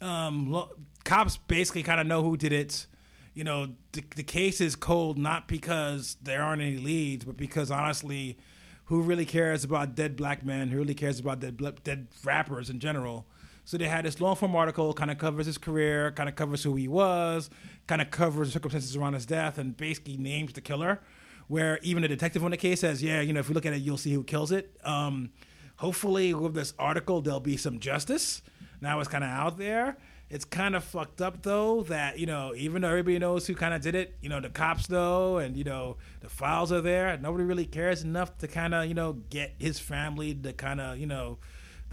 Um, 0.01 0.51
lo- 0.53 0.71
cops 1.05 1.37
basically 1.37 1.83
kind 1.83 2.01
of 2.01 2.07
know 2.07 2.23
who 2.23 2.37
did 2.37 2.53
it. 2.53 2.87
You 3.35 3.45
know, 3.45 3.69
the, 3.93 4.05
the 4.15 4.23
case 4.23 4.61
is 4.61 4.77
cold 4.77 5.19
not 5.19 5.49
because 5.49 6.17
there 6.23 6.43
aren't 6.43 6.63
any 6.63 6.77
leads, 6.77 7.25
but 7.25 7.37
because 7.37 7.71
honestly, 7.71 8.39
who 8.85 9.03
really 9.03 9.25
cares 9.25 9.65
about 9.65 9.97
dead 9.97 10.17
black 10.17 10.45
men? 10.45 10.69
Who 10.69 10.79
really 10.79 10.95
cares 10.95 11.19
about 11.19 11.41
dead 11.41 11.61
dead 11.83 12.09
rappers 12.23 12.71
in 12.71 12.79
general? 12.79 13.27
So 13.65 13.77
they 13.77 13.87
had 13.87 14.05
this 14.05 14.21
long 14.21 14.37
form 14.37 14.57
article, 14.57 14.93
kind 14.93 15.11
of 15.11 15.19
covers 15.19 15.47
his 15.47 15.59
career, 15.59 16.11
kind 16.13 16.29
of 16.29 16.35
covers 16.35 16.63
who 16.63 16.75
he 16.75 16.89
was, 16.89 17.49
kind 17.87 18.03
of 18.03 18.11
covers 18.11 18.49
the 18.49 18.53
circumstances 18.53 18.97
around 18.97 19.15
his 19.15 19.27
death, 19.27 19.59
and 19.59 19.77
basically 19.77 20.17
names 20.17 20.53
the 20.53 20.61
killer. 20.61 21.01
Where 21.49 21.79
even 21.83 22.03
the 22.03 22.09
detective 22.09 22.45
on 22.45 22.51
the 22.51 22.57
case 22.57 22.81
says, 22.81 23.03
"Yeah, 23.03 23.21
you 23.21 23.33
know, 23.33 23.41
if 23.41 23.49
you 23.49 23.55
look 23.55 23.67
at 23.67 23.73
it, 23.73 23.83
you'll 23.83 23.99
see 23.99 24.13
who 24.13 24.25
kills 24.25 24.53
it." 24.53 24.77
Um, 24.85 25.31
hopefully, 25.77 26.35
with 26.35 26.55
this 26.55 26.75
article, 26.79 27.21
there'll 27.21 27.41
be 27.41 27.57
some 27.57 27.79
justice. 27.79 28.43
Now 28.81 28.99
it's 28.99 29.09
kind 29.09 29.23
of 29.23 29.31
out 29.31 29.59
there. 29.59 29.97
It's 30.29 30.47
kind 30.47 30.75
of 30.75 30.83
fucked 30.83 31.21
up 31.21 31.43
though 31.43 31.83
that 31.83 32.19
you 32.19 32.25
know 32.25 32.55
even 32.57 32.83
though 32.83 32.89
everybody 32.89 33.19
knows 33.19 33.47
who 33.47 33.55
kind 33.55 33.75
of 33.75 33.83
did 33.83 33.95
it, 33.95 34.17
you 34.23 34.31
know 34.31 34.41
the 34.41 34.49
cops 34.49 34.89
know, 34.89 35.37
and 35.37 35.57
you 35.57 35.63
know 35.63 35.99
the 36.21 36.29
files 36.29 36.73
are 36.73 36.81
there. 36.81 37.17
Nobody 37.19 37.45
really 37.45 37.67
cares 37.67 38.03
enough 38.03 38.39
to 38.39 38.49
kind 38.49 38.75
of 38.75 38.87
you 38.87 38.95
know 38.95 39.13
get 39.29 39.55
his 39.59 39.79
family 39.79 40.35
to 40.35 40.53
kind 40.55 40.81
of 40.81 40.99
you 40.99 41.07
know 41.07 41.39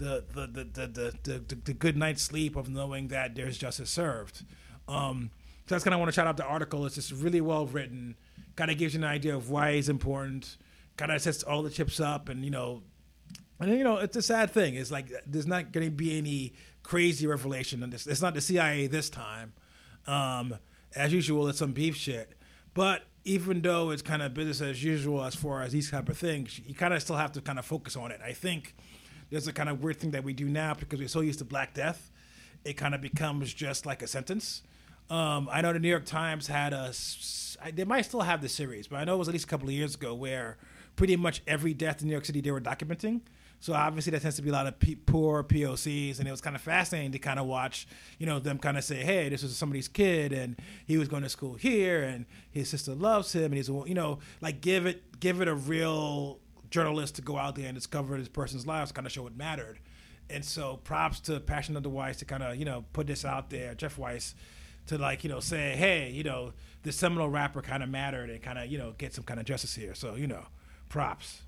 the 0.00 0.24
the 0.32 0.46
the 0.46 0.64
the, 0.64 0.86
the, 1.22 1.38
the, 1.38 1.54
the, 1.54 1.72
good 1.74 1.96
night's 1.96 2.22
sleep 2.22 2.56
of 2.56 2.68
knowing 2.68 3.08
that 3.08 3.34
there's 3.34 3.58
justice 3.58 3.90
served. 3.90 4.44
Um, 4.88 5.30
so 5.66 5.74
that's 5.74 5.84
kind 5.84 5.94
of 5.94 6.00
want 6.00 6.08
to 6.08 6.14
shout 6.14 6.26
out 6.26 6.36
the 6.36 6.44
article. 6.44 6.84
It's 6.86 6.96
just 6.96 7.12
really 7.12 7.40
well 7.40 7.66
written. 7.66 8.16
Kind 8.56 8.70
of 8.70 8.78
gives 8.78 8.94
you 8.94 9.00
an 9.00 9.04
idea 9.04 9.36
of 9.36 9.50
why 9.50 9.70
it's 9.70 9.88
important. 9.88 10.56
Kind 10.96 11.12
of 11.12 11.20
sets 11.20 11.42
all 11.42 11.62
the 11.62 11.70
chips 11.70 12.00
up, 12.00 12.28
and 12.28 12.44
you 12.44 12.50
know 12.50 12.82
And 13.60 13.70
you 13.70 13.84
know, 13.84 13.98
it's 13.98 14.16
a 14.16 14.22
sad 14.22 14.50
thing. 14.50 14.74
It's 14.74 14.90
like 14.90 15.12
there's 15.26 15.46
not 15.46 15.70
going 15.70 15.86
to 15.86 15.90
be 15.90 16.16
any 16.16 16.54
crazy 16.82 17.26
revelation 17.26 17.82
on 17.82 17.90
this. 17.90 18.06
It's 18.06 18.22
not 18.22 18.34
the 18.34 18.40
CIA 18.40 18.86
this 18.86 19.10
time. 19.10 19.52
Um, 20.06 20.56
as 20.96 21.12
usual, 21.12 21.46
it's 21.48 21.58
some 21.58 21.72
beef 21.72 21.94
shit. 21.94 22.32
But 22.72 23.02
even 23.24 23.60
though 23.60 23.90
it's 23.90 24.02
kind 24.02 24.22
of 24.22 24.32
business 24.32 24.60
as 24.60 24.82
usual 24.82 25.22
as 25.22 25.34
far 25.34 25.62
as 25.62 25.72
these 25.72 25.90
type 25.90 26.08
of 26.08 26.16
things, 26.16 26.58
you 26.58 26.74
kind 26.74 26.94
of 26.94 27.02
still 27.02 27.16
have 27.16 27.32
to 27.32 27.40
kind 27.40 27.58
of 27.58 27.66
focus 27.66 27.96
on 27.96 28.10
it. 28.10 28.20
I 28.24 28.32
think 28.32 28.74
there's 29.30 29.46
a 29.46 29.52
kind 29.52 29.68
of 29.68 29.82
weird 29.82 29.98
thing 29.98 30.10
that 30.10 30.24
we 30.24 30.32
do 30.32 30.46
now 30.46 30.74
because 30.74 30.98
we're 30.98 31.08
so 31.08 31.20
used 31.20 31.38
to 31.38 31.44
Black 31.44 31.74
Death, 31.74 32.10
it 32.64 32.74
kind 32.74 32.94
of 32.94 33.00
becomes 33.00 33.52
just 33.54 33.86
like 33.86 34.02
a 34.02 34.06
sentence. 34.06 34.62
Um, 35.08 35.48
I 35.50 35.60
know 35.60 35.72
the 35.72 35.78
New 35.78 35.88
York 35.88 36.04
Times 36.04 36.46
had 36.46 36.72
a, 36.72 36.92
they 37.74 37.84
might 37.84 38.02
still 38.02 38.20
have 38.20 38.42
the 38.42 38.48
series, 38.48 38.86
but 38.86 38.96
I 38.96 39.04
know 39.04 39.14
it 39.14 39.18
was 39.18 39.28
at 39.28 39.32
least 39.32 39.46
a 39.46 39.48
couple 39.48 39.68
of 39.68 39.74
years 39.74 39.94
ago 39.94 40.14
where 40.14 40.56
pretty 40.96 41.16
much 41.16 41.42
every 41.46 41.74
death 41.74 42.02
in 42.02 42.08
New 42.08 42.12
York 42.12 42.24
City 42.24 42.40
they 42.40 42.50
were 42.50 42.60
documenting. 42.60 43.22
So 43.62 43.74
obviously 43.74 44.10
there 44.12 44.20
tends 44.20 44.36
to 44.36 44.42
be 44.42 44.48
a 44.48 44.52
lot 44.52 44.66
of 44.66 44.78
p- 44.78 44.96
poor 44.96 45.42
POCs, 45.44 46.18
and 46.18 46.26
it 46.26 46.30
was 46.30 46.40
kind 46.40 46.56
of 46.56 46.62
fascinating 46.62 47.12
to 47.12 47.18
kind 47.18 47.38
of 47.38 47.46
watch, 47.46 47.86
you 48.18 48.24
know, 48.24 48.38
them 48.38 48.58
kind 48.58 48.78
of 48.78 48.84
say, 48.84 48.96
"Hey, 48.96 49.28
this 49.28 49.42
was 49.42 49.54
somebody's 49.54 49.86
kid, 49.86 50.32
and 50.32 50.56
he 50.86 50.96
was 50.96 51.08
going 51.08 51.22
to 51.24 51.28
school 51.28 51.54
here, 51.54 52.02
and 52.02 52.24
his 52.50 52.70
sister 52.70 52.94
loves 52.94 53.34
him, 53.34 53.44
and 53.44 53.54
he's, 53.56 53.68
you 53.68 53.94
know, 53.94 54.18
like 54.40 54.62
give 54.62 54.86
it 54.86 55.20
give 55.20 55.42
it 55.42 55.48
a 55.48 55.54
real 55.54 56.38
journalist 56.70 57.16
to 57.16 57.22
go 57.22 57.36
out 57.36 57.56
there 57.56 57.66
and 57.66 57.74
discover 57.74 58.16
this 58.16 58.28
person's 58.28 58.66
lives, 58.66 58.92
kind 58.92 59.06
of 59.06 59.12
show 59.12 59.26
it 59.26 59.36
mattered." 59.36 59.78
And 60.28 60.44
so 60.44 60.76
props 60.84 61.20
to 61.20 61.40
Passion 61.40 61.76
of 61.76 61.82
the 61.82 61.88
Weiss 61.90 62.18
to 62.18 62.24
kind 62.24 62.42
of 62.42 62.56
you 62.56 62.64
know 62.64 62.84
put 62.92 63.06
this 63.06 63.24
out 63.24 63.50
there, 63.50 63.74
Jeff 63.74 63.98
Weiss, 63.98 64.34
to 64.86 64.98
like 64.98 65.24
you 65.24 65.30
know 65.30 65.40
say, 65.40 65.76
"Hey, 65.76 66.10
you 66.10 66.22
know, 66.22 66.52
the 66.82 66.92
seminal 66.92 67.28
rapper 67.28 67.62
kind 67.62 67.82
of 67.82 67.88
mattered, 67.88 68.30
and 68.30 68.40
kind 68.42 68.58
of 68.58 68.66
you 68.66 68.78
know 68.78 68.94
get 68.96 69.14
some 69.14 69.24
kind 69.24 69.40
of 69.40 69.46
justice 69.46 69.74
here." 69.74 69.94
So 69.94 70.14
you 70.14 70.26
know, 70.26 70.44
props. 70.88 71.42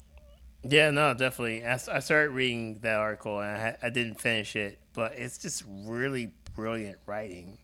Yeah, 0.65 0.91
no, 0.91 1.13
definitely. 1.13 1.67
I, 1.67 1.75
I 1.75 1.99
started 1.99 2.31
reading 2.31 2.79
that 2.83 2.97
article 2.97 3.41
and 3.41 3.51
I, 3.61 3.77
I 3.83 3.91
didn't 3.91 4.21
finish 4.21 4.55
it, 4.55 4.79
but 4.93 5.15
it's 5.17 5.39
just 5.39 5.65
really 5.85 6.33
brilliant 6.55 6.99
writing, 7.07 7.59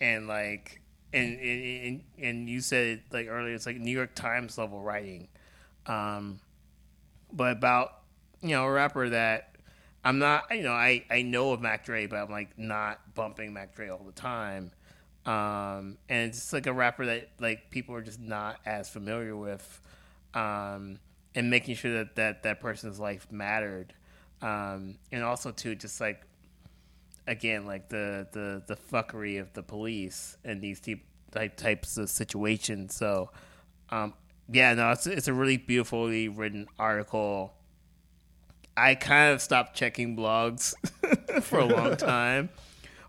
and 0.00 0.28
like, 0.28 0.82
and 1.12 1.38
and 1.40 2.02
and 2.18 2.48
you 2.50 2.60
said 2.60 3.02
like 3.12 3.28
earlier, 3.28 3.54
it's 3.54 3.66
like 3.66 3.78
New 3.78 3.90
York 3.92 4.14
Times 4.14 4.58
level 4.58 4.82
writing, 4.82 5.28
um, 5.86 6.40
but 7.32 7.52
about 7.52 8.00
you 8.40 8.50
know 8.50 8.64
a 8.64 8.70
rapper 8.70 9.08
that 9.10 9.56
I'm 10.04 10.18
not, 10.18 10.44
you 10.50 10.62
know, 10.62 10.72
I 10.72 11.04
I 11.10 11.22
know 11.22 11.52
of 11.52 11.60
Mac 11.60 11.84
Dre, 11.84 12.06
but 12.06 12.16
I'm 12.16 12.30
like 12.30 12.58
not 12.58 13.14
bumping 13.14 13.52
Mac 13.52 13.74
Dre 13.74 13.88
all 13.88 14.04
the 14.04 14.12
time, 14.12 14.72
um, 15.26 15.98
and 16.08 16.28
it's 16.28 16.52
like 16.52 16.66
a 16.66 16.72
rapper 16.72 17.06
that 17.06 17.28
like 17.40 17.70
people 17.70 17.94
are 17.94 18.02
just 18.02 18.20
not 18.20 18.60
as 18.66 18.88
familiar 18.88 19.36
with, 19.36 19.80
um 20.34 20.98
and 21.34 21.50
making 21.50 21.74
sure 21.74 21.92
that 21.94 22.16
that, 22.16 22.42
that 22.42 22.60
person's 22.60 22.98
life 23.00 23.26
mattered. 23.30 23.94
Um, 24.42 24.98
and 25.12 25.22
also 25.22 25.52
too 25.52 25.74
just 25.74 26.00
like 26.00 26.22
again 27.26 27.64
like 27.66 27.88
the 27.88 28.26
the 28.32 28.62
the 28.66 28.76
fuckery 28.76 29.40
of 29.40 29.52
the 29.52 29.62
police 29.62 30.36
and 30.44 30.60
these 30.60 30.80
type, 30.80 31.56
types 31.56 31.96
of 31.96 32.10
situations. 32.10 32.94
So 32.94 33.30
um, 33.90 34.14
yeah 34.52 34.74
no 34.74 34.90
it's, 34.90 35.06
it's 35.06 35.28
a 35.28 35.32
really 35.32 35.56
beautifully 35.56 36.28
written 36.28 36.66
article 36.78 37.52
i 38.76 38.94
kind 38.94 39.32
of 39.32 39.40
stopped 39.40 39.74
checking 39.76 40.16
blogs 40.16 40.74
for 41.42 41.58
a 41.58 41.64
long 41.64 41.96
time 41.96 42.48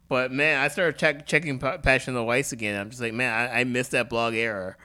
but 0.10 0.32
man 0.32 0.60
i 0.60 0.68
started 0.68 0.98
check, 0.98 1.26
checking 1.26 1.60
passion 1.60 2.14
of 2.14 2.16
the 2.16 2.24
weiss 2.24 2.52
again 2.52 2.80
i'm 2.80 2.90
just 2.90 3.02
like 3.02 3.14
man 3.14 3.32
i, 3.32 3.62
I 3.62 3.64
missed 3.64 3.92
that 3.92 4.10
blog 4.10 4.34
era 4.34 4.76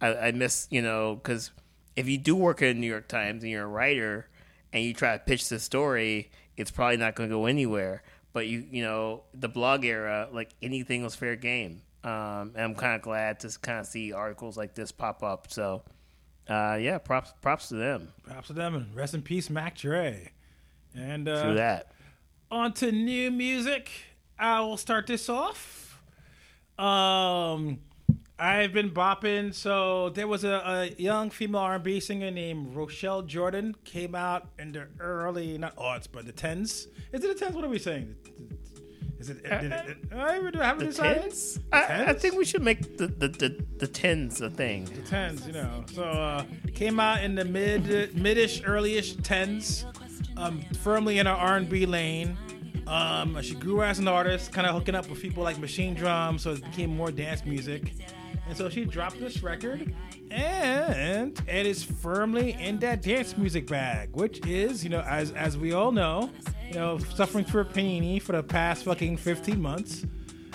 i, 0.00 0.14
I 0.14 0.32
miss 0.32 0.66
you 0.70 0.82
know 0.82 1.16
because 1.16 1.50
if 1.96 2.08
you 2.08 2.18
do 2.18 2.34
work 2.34 2.62
at 2.62 2.68
the 2.68 2.74
New 2.74 2.86
York 2.86 3.08
Times 3.08 3.42
and 3.42 3.50
you're 3.50 3.64
a 3.64 3.68
writer 3.68 4.28
and 4.72 4.82
you 4.84 4.94
try 4.94 5.12
to 5.12 5.18
pitch 5.18 5.48
the 5.48 5.58
story, 5.58 6.30
it's 6.56 6.70
probably 6.70 6.96
not 6.96 7.14
going 7.14 7.28
to 7.28 7.36
go 7.36 7.46
anywhere. 7.46 8.02
But 8.32 8.46
you, 8.46 8.64
you 8.70 8.82
know, 8.82 9.24
the 9.34 9.48
blog 9.48 9.84
era, 9.84 10.28
like 10.32 10.50
anything 10.62 11.02
was 11.02 11.14
fair 11.14 11.36
game. 11.36 11.82
Um, 12.02 12.52
and 12.54 12.60
I'm 12.60 12.74
kind 12.74 12.96
of 12.96 13.02
glad 13.02 13.40
to 13.40 13.58
kind 13.60 13.78
of 13.78 13.86
see 13.86 14.12
articles 14.12 14.56
like 14.56 14.74
this 14.74 14.90
pop 14.90 15.22
up. 15.22 15.52
So, 15.52 15.82
uh, 16.48 16.78
yeah, 16.80 16.98
props, 16.98 17.32
props 17.40 17.68
to 17.68 17.74
them. 17.74 18.12
Props 18.24 18.48
to 18.48 18.52
them, 18.52 18.74
and 18.74 18.94
rest 18.94 19.14
in 19.14 19.22
peace, 19.22 19.48
Mac 19.50 19.76
Dre. 19.76 20.32
And 20.94 21.28
uh, 21.28 21.42
through 21.42 21.54
that, 21.54 21.92
on 22.50 22.72
to 22.74 22.92
new 22.92 23.30
music. 23.30 23.90
I 24.38 24.60
will 24.60 24.76
start 24.76 25.06
this 25.06 25.28
off. 25.28 26.02
Um, 26.78 27.78
I've 28.38 28.72
been 28.72 28.90
bopping. 28.90 29.54
So 29.54 30.08
there 30.10 30.26
was 30.26 30.42
a, 30.42 30.90
a 30.96 31.00
young 31.00 31.30
female 31.30 31.60
R&B 31.60 32.00
singer 32.00 32.30
named 32.30 32.74
Rochelle 32.74 33.22
Jordan 33.22 33.76
came 33.84 34.14
out 34.14 34.48
in 34.58 34.72
the 34.72 34.88
early 34.98 35.56
not 35.58 35.76
aughts 35.76 36.08
but 36.10 36.26
the 36.26 36.32
tens. 36.32 36.88
Is 37.12 37.22
it 37.22 37.28
the 37.28 37.34
tens? 37.34 37.54
What 37.54 37.64
are 37.64 37.68
we 37.68 37.78
saying? 37.78 38.16
Is 39.22 39.30
it? 39.30 39.46
Uh, 39.48 39.60
did 39.60 39.70
it, 39.72 39.96
it 40.10 40.18
I 40.18 40.66
haven't 40.66 40.86
decided. 40.86 41.22
Tens? 41.22 41.60
I, 41.72 42.06
I, 42.08 42.12
think 42.12 42.34
we 42.34 42.44
should 42.44 42.64
make 42.64 42.96
the, 42.96 43.06
the, 43.06 43.28
the, 43.28 43.64
the 43.78 43.86
tens 43.86 44.40
a 44.40 44.50
thing. 44.50 44.86
The 44.86 45.02
tens, 45.02 45.46
you 45.46 45.52
know. 45.52 45.84
So 45.92 46.02
uh, 46.02 46.44
came 46.74 46.98
out 46.98 47.22
in 47.22 47.36
the 47.36 47.44
mid 47.44 47.84
midish, 48.16 48.64
earlyish 48.64 49.22
tens, 49.22 49.86
um, 50.36 50.60
firmly 50.80 51.20
in 51.20 51.28
our 51.28 51.36
R&B 51.36 51.86
lane. 51.86 52.36
Um, 52.88 53.40
she 53.42 53.54
grew 53.54 53.84
as 53.84 54.00
an 54.00 54.08
artist, 54.08 54.50
kind 54.50 54.66
of 54.66 54.74
hooking 54.74 54.96
up 54.96 55.08
with 55.08 55.22
people 55.22 55.44
like 55.44 55.56
Machinedrum, 55.58 56.40
so 56.40 56.50
it 56.50 56.64
became 56.64 56.96
more 56.96 57.12
dance 57.12 57.44
music. 57.44 57.92
And 58.48 58.56
so 58.56 58.68
she 58.68 58.84
dropped 58.84 59.20
this 59.20 59.40
record, 59.40 59.94
and 60.32 61.40
it 61.46 61.64
is 61.64 61.84
firmly 61.84 62.56
in 62.58 62.80
that 62.80 63.02
dance 63.02 63.38
music 63.38 63.68
bag, 63.68 64.08
which 64.14 64.44
is, 64.44 64.82
you 64.82 64.90
know, 64.90 65.02
as 65.02 65.30
as 65.30 65.56
we 65.56 65.72
all 65.72 65.92
know, 65.92 66.28
you 66.72 66.78
know, 66.78 66.96
suffering 66.96 67.44
through 67.44 67.60
a 67.60 67.64
panini 67.66 68.20
for 68.20 68.32
the 68.32 68.42
past 68.42 68.84
fucking 68.84 69.18
15 69.18 69.60
months. 69.60 70.06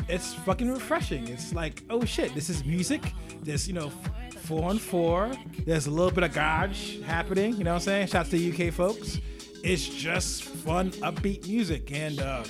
It's 0.10 0.34
fucking 0.34 0.72
refreshing. 0.72 1.28
It's 1.28 1.54
like, 1.54 1.84
oh 1.92 2.06
shit, 2.06 2.34
this 2.34 2.50
is 2.50 2.66
music. 2.66 3.14
There's, 3.44 3.68
you 3.68 3.76
know, 3.76 3.92
four 4.42 4.68
on 4.68 4.80
four. 4.80 5.32
There's 5.64 5.86
a 5.86 5.92
little 5.92 6.10
bit 6.10 6.24
of 6.24 6.34
garage 6.34 7.02
happening. 7.02 7.56
You 7.56 7.66
know 7.66 7.74
what 7.74 7.82
I'm 7.82 7.86
saying? 7.86 8.08
Shouts 8.08 8.30
to 8.32 8.38
the 8.38 8.68
UK 8.68 8.74
folks. 8.74 9.20
It's 9.64 9.88
just 9.88 10.44
fun, 10.44 10.90
upbeat 10.92 11.48
music, 11.48 11.92
and 11.92 12.20
uh, 12.20 12.44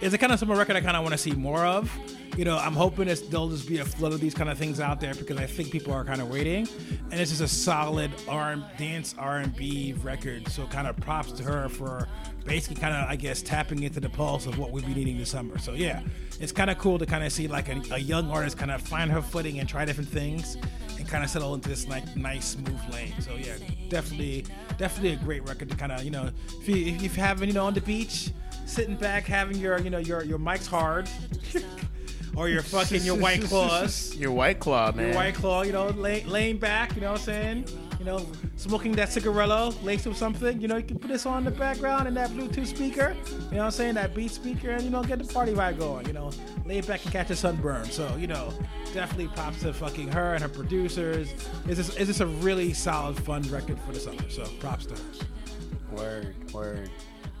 it's 0.00 0.12
the 0.12 0.18
kind 0.18 0.32
of 0.32 0.38
summer 0.38 0.56
record 0.56 0.76
I 0.76 0.80
kind 0.80 0.96
of 0.96 1.02
want 1.02 1.12
to 1.12 1.18
see 1.18 1.32
more 1.32 1.66
of 1.66 1.90
you 2.36 2.44
know, 2.44 2.58
I'm 2.58 2.74
hoping 2.74 3.08
it's, 3.08 3.20
there'll 3.20 3.48
just 3.48 3.68
be 3.68 3.78
a 3.78 3.84
flood 3.84 4.12
of 4.12 4.20
these 4.20 4.34
kind 4.34 4.50
of 4.50 4.58
things 4.58 4.80
out 4.80 5.00
there 5.00 5.14
because 5.14 5.36
I 5.36 5.46
think 5.46 5.70
people 5.70 5.92
are 5.92 6.04
kind 6.04 6.20
of 6.20 6.28
waiting, 6.28 6.68
and 7.10 7.20
it's 7.20 7.30
just 7.30 7.42
a 7.42 7.48
solid 7.48 8.10
R 8.28 8.56
dance 8.76 9.14
R&B 9.18 9.94
record. 10.02 10.48
So 10.48 10.66
kind 10.66 10.86
of 10.86 10.96
props 10.96 11.32
to 11.32 11.44
her 11.44 11.68
for 11.68 12.08
basically 12.44 12.80
kind 12.80 12.94
of 12.94 13.08
I 13.08 13.16
guess 13.16 13.40
tapping 13.40 13.82
into 13.82 14.00
the 14.00 14.10
pulse 14.10 14.46
of 14.46 14.58
what 14.58 14.70
we'll 14.70 14.84
be 14.84 14.94
needing 14.94 15.18
this 15.18 15.30
summer. 15.30 15.58
So 15.58 15.72
yeah, 15.72 16.02
it's 16.40 16.52
kind 16.52 16.70
of 16.70 16.78
cool 16.78 16.98
to 16.98 17.06
kind 17.06 17.24
of 17.24 17.32
see 17.32 17.46
like 17.46 17.68
a, 17.68 17.80
a 17.92 17.98
young 17.98 18.30
artist 18.30 18.58
kind 18.58 18.70
of 18.70 18.82
find 18.82 19.10
her 19.10 19.22
footing 19.22 19.60
and 19.60 19.68
try 19.68 19.84
different 19.84 20.10
things 20.10 20.56
and 20.98 21.08
kind 21.08 21.22
of 21.22 21.30
settle 21.30 21.54
into 21.54 21.68
this 21.68 21.86
like 21.86 22.16
nice 22.16 22.46
smooth 22.46 22.80
lane. 22.92 23.14
So 23.20 23.36
yeah, 23.36 23.56
definitely 23.88 24.44
definitely 24.76 25.12
a 25.12 25.16
great 25.24 25.46
record 25.48 25.70
to 25.70 25.76
kind 25.76 25.92
of 25.92 26.02
you 26.02 26.10
know 26.10 26.30
if 26.60 26.68
you 26.68 26.94
if 26.94 27.16
you 27.16 27.22
having 27.22 27.48
you 27.48 27.54
know 27.54 27.66
on 27.66 27.74
the 27.74 27.80
beach 27.80 28.30
sitting 28.66 28.96
back 28.96 29.24
having 29.24 29.56
your 29.56 29.78
you 29.80 29.90
know 29.90 29.98
your 29.98 30.24
your 30.24 30.38
Mike's 30.38 30.66
Hard. 30.66 31.08
or 32.36 32.48
your 32.48 32.62
fucking 32.62 33.02
your 33.02 33.16
white 33.16 33.42
claws. 33.44 34.14
Your 34.16 34.32
white 34.32 34.58
claw, 34.58 34.92
man. 34.92 35.08
Your 35.08 35.16
white 35.16 35.34
claw, 35.34 35.62
you 35.62 35.72
know, 35.72 35.88
lay, 35.88 36.24
laying 36.24 36.58
back, 36.58 36.94
you 36.94 37.00
know 37.00 37.12
what 37.12 37.20
I'm 37.20 37.24
saying? 37.24 37.68
You 37.98 38.04
know, 38.04 38.26
smoking 38.56 38.92
that 38.92 39.08
cigarello 39.08 39.82
laced 39.82 40.06
with 40.06 40.16
something. 40.16 40.60
You 40.60 40.68
know, 40.68 40.76
you 40.76 40.82
can 40.82 40.98
put 40.98 41.08
this 41.08 41.26
on 41.26 41.38
in 41.38 41.44
the 41.44 41.50
background 41.50 42.08
and 42.08 42.16
that 42.16 42.30
Bluetooth 42.30 42.66
speaker. 42.66 43.16
You 43.28 43.34
know 43.34 43.58
what 43.58 43.64
I'm 43.64 43.70
saying? 43.70 43.94
That 43.94 44.14
beat 44.14 44.30
speaker, 44.30 44.70
and 44.70 44.82
you 44.82 44.90
know, 44.90 45.02
get 45.02 45.18
the 45.18 45.32
party 45.32 45.52
vibe 45.52 45.78
going. 45.78 46.06
You 46.06 46.12
know, 46.12 46.30
lay 46.66 46.80
back 46.80 47.04
and 47.04 47.12
catch 47.12 47.30
a 47.30 47.36
sunburn. 47.36 47.84
So 47.86 48.14
you 48.16 48.26
know, 48.26 48.52
definitely 48.92 49.28
props 49.28 49.60
to 49.60 49.72
fucking 49.72 50.08
her 50.08 50.34
and 50.34 50.42
her 50.42 50.48
producers. 50.48 51.32
Is 51.68 51.76
this 51.76 51.96
is 51.96 52.08
this 52.08 52.20
a 52.20 52.26
really 52.26 52.72
solid, 52.72 53.16
fun 53.16 53.42
record 53.44 53.78
for 53.80 53.92
the 53.92 54.00
summer? 54.00 54.28
So 54.28 54.44
props 54.58 54.86
to 54.86 54.94
her. 54.94 55.96
Word, 55.96 56.52
word. 56.52 56.90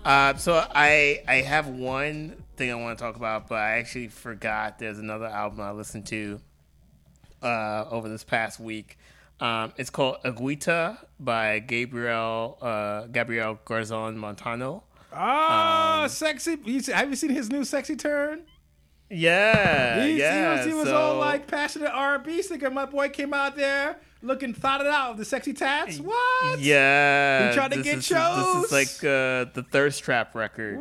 Uh, 0.04 0.34
so 0.36 0.64
I 0.74 1.22
I 1.26 1.36
have 1.36 1.66
one 1.68 2.36
thing 2.56 2.70
I 2.70 2.74
want 2.74 2.98
to 2.98 3.04
talk 3.04 3.16
about, 3.16 3.48
but 3.48 3.56
I 3.56 3.78
actually 3.78 4.08
forgot 4.08 4.78
there's 4.78 4.98
another 4.98 5.26
album 5.26 5.60
I 5.60 5.72
listened 5.72 6.06
to 6.06 6.40
uh, 7.42 7.84
over 7.90 8.08
this 8.08 8.24
past 8.24 8.58
week. 8.58 8.98
Um, 9.40 9.72
it's 9.76 9.90
called 9.90 10.18
Aguita 10.24 10.98
by 11.18 11.58
Gabriel 11.58 12.58
uh, 12.62 13.06
Gabriel 13.06 13.58
Garzon 13.64 14.16
Montano. 14.16 14.84
Ah, 15.12 16.04
um, 16.04 16.08
sexy! 16.08 16.56
You 16.64 16.80
see, 16.80 16.92
have 16.92 17.10
you 17.10 17.16
seen 17.16 17.30
his 17.30 17.50
new 17.50 17.64
sexy 17.64 17.96
turn? 17.96 18.42
Yeah, 19.10 20.06
he, 20.06 20.18
yeah. 20.18 20.52
He 20.52 20.56
was, 20.56 20.66
he 20.66 20.74
was 20.74 20.88
so, 20.88 20.96
all 20.96 21.18
like 21.18 21.46
passionate 21.46 21.90
R&B 21.92 22.42
singer. 22.42 22.70
My 22.70 22.86
boy 22.86 23.10
came 23.10 23.34
out 23.34 23.54
there 23.54 24.00
looking 24.24 24.54
thought 24.54 24.80
it 24.80 24.86
out 24.86 25.10
with 25.10 25.18
the 25.18 25.24
sexy 25.24 25.52
tats. 25.52 25.98
What? 25.98 26.58
Yeah, 26.58 27.48
he 27.48 27.54
tried 27.54 27.72
to 27.72 27.82
get 27.82 27.98
is, 27.98 28.06
shows. 28.06 28.62
This 28.62 28.72
is 28.72 28.72
like 28.72 29.04
uh, 29.04 29.50
the 29.52 29.64
thirst 29.70 30.02
trap 30.02 30.34
record. 30.34 30.78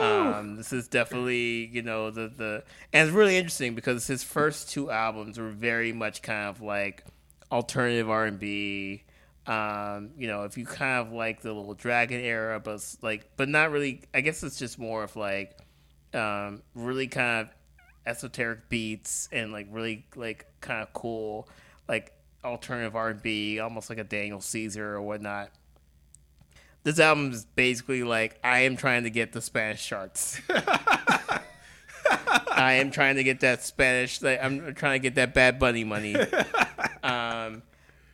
Um, 0.00 0.56
this 0.56 0.72
is 0.72 0.88
definitely 0.88 1.66
you 1.66 1.82
know 1.82 2.10
the 2.10 2.28
the 2.28 2.62
and 2.92 3.08
it's 3.08 3.16
really 3.16 3.36
interesting 3.36 3.74
because 3.74 4.06
his 4.06 4.22
first 4.22 4.70
two 4.70 4.90
albums 4.90 5.38
were 5.38 5.50
very 5.50 5.92
much 5.92 6.22
kind 6.22 6.48
of 6.48 6.60
like 6.60 7.04
alternative 7.50 8.08
R 8.08 8.26
and 8.26 8.38
B. 8.38 9.04
Um, 9.46 10.10
you 10.18 10.28
know, 10.28 10.44
if 10.44 10.58
you 10.58 10.66
kind 10.66 11.06
of 11.06 11.12
like 11.12 11.40
the 11.40 11.52
little 11.52 11.74
dragon 11.74 12.20
era, 12.20 12.60
but 12.60 12.84
like, 13.02 13.30
but 13.36 13.48
not 13.48 13.70
really. 13.70 14.02
I 14.12 14.20
guess 14.20 14.42
it's 14.42 14.58
just 14.58 14.78
more 14.78 15.02
of 15.02 15.16
like, 15.16 15.58
um, 16.12 16.62
really 16.74 17.06
kind 17.06 17.46
of 17.46 17.54
esoteric 18.06 18.68
beats 18.68 19.28
and 19.32 19.52
like 19.52 19.66
really 19.70 20.06
like 20.16 20.46
kind 20.60 20.82
of 20.82 20.92
cool, 20.92 21.48
like 21.88 22.12
alternative 22.44 22.94
R 22.94 23.08
and 23.08 23.22
B, 23.22 23.58
almost 23.58 23.88
like 23.88 23.98
a 23.98 24.04
Daniel 24.04 24.40
Caesar 24.40 24.94
or 24.94 25.02
whatnot. 25.02 25.50
This 26.84 26.98
album 26.98 27.32
is 27.32 27.44
basically 27.44 28.02
like 28.02 28.38
I 28.42 28.60
am 28.60 28.76
trying 28.76 29.04
to 29.04 29.10
get 29.10 29.32
the 29.32 29.40
Spanish 29.42 29.86
charts. 29.86 30.40
I 32.10 32.74
am 32.74 32.90
trying 32.90 33.16
to 33.16 33.24
get 33.24 33.40
that 33.40 33.62
Spanish. 33.62 34.20
Like, 34.22 34.42
I'm 34.42 34.74
trying 34.74 35.00
to 35.00 35.02
get 35.02 35.14
that 35.16 35.34
Bad 35.34 35.58
Bunny 35.58 35.84
money. 35.84 36.16
Um, 37.00 37.62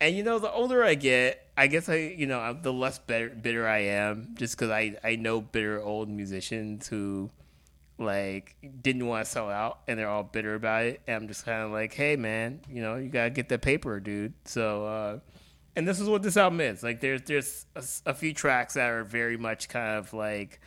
and 0.00 0.14
you 0.14 0.22
know, 0.22 0.38
the 0.38 0.52
older 0.52 0.84
I 0.84 0.94
get, 0.94 1.48
I 1.56 1.66
guess 1.66 1.88
I, 1.88 1.96
you 2.16 2.26
know, 2.26 2.56
the 2.60 2.72
less 2.72 2.98
bitter, 2.98 3.30
bitter 3.30 3.66
I 3.66 3.78
am, 3.78 4.34
just 4.34 4.56
because 4.56 4.70
I 4.70 4.96
I 5.02 5.16
know 5.16 5.40
bitter 5.40 5.82
old 5.82 6.08
musicians 6.08 6.86
who 6.86 7.30
like 7.98 8.56
didn't 8.82 9.06
want 9.06 9.24
to 9.24 9.30
sell 9.30 9.50
out 9.50 9.80
and 9.88 9.98
they're 9.98 10.08
all 10.08 10.22
bitter 10.22 10.54
about 10.54 10.84
it. 10.84 11.00
And 11.06 11.16
I'm 11.16 11.28
just 11.28 11.44
kind 11.44 11.62
of 11.62 11.70
like, 11.70 11.94
hey 11.94 12.16
man, 12.16 12.60
you 12.68 12.82
know, 12.82 12.96
you 12.96 13.08
gotta 13.08 13.30
get 13.30 13.48
that 13.48 13.62
paper, 13.62 13.98
dude. 14.00 14.34
So, 14.44 14.86
uh, 14.86 15.18
and 15.76 15.86
this 15.86 16.00
is 16.00 16.08
what 16.08 16.22
this 16.22 16.36
album 16.36 16.60
is. 16.60 16.82
Like, 16.82 17.00
there's 17.00 17.22
there's 17.22 17.66
a, 17.74 18.10
a 18.10 18.14
few 18.14 18.32
tracks 18.34 18.74
that 18.74 18.90
are 18.90 19.04
very 19.04 19.36
much 19.36 19.68
kind 19.68 19.98
of 19.98 20.12
like, 20.12 20.60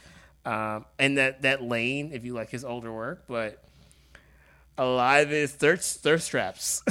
um, 0.46 0.86
and 1.00 1.18
that 1.18 1.44
that 1.44 1.62
lane 1.62 2.12
if 2.14 2.26
you 2.26 2.34
like 2.34 2.50
his 2.50 2.66
older 2.66 2.92
work, 2.92 3.24
but 3.28 3.64
a 4.78 4.86
lot 4.86 5.22
of 5.22 5.32
it 5.32 5.38
is 5.38 5.52
thirst 5.52 6.02
thirst 6.02 6.32
traps. 6.32 6.84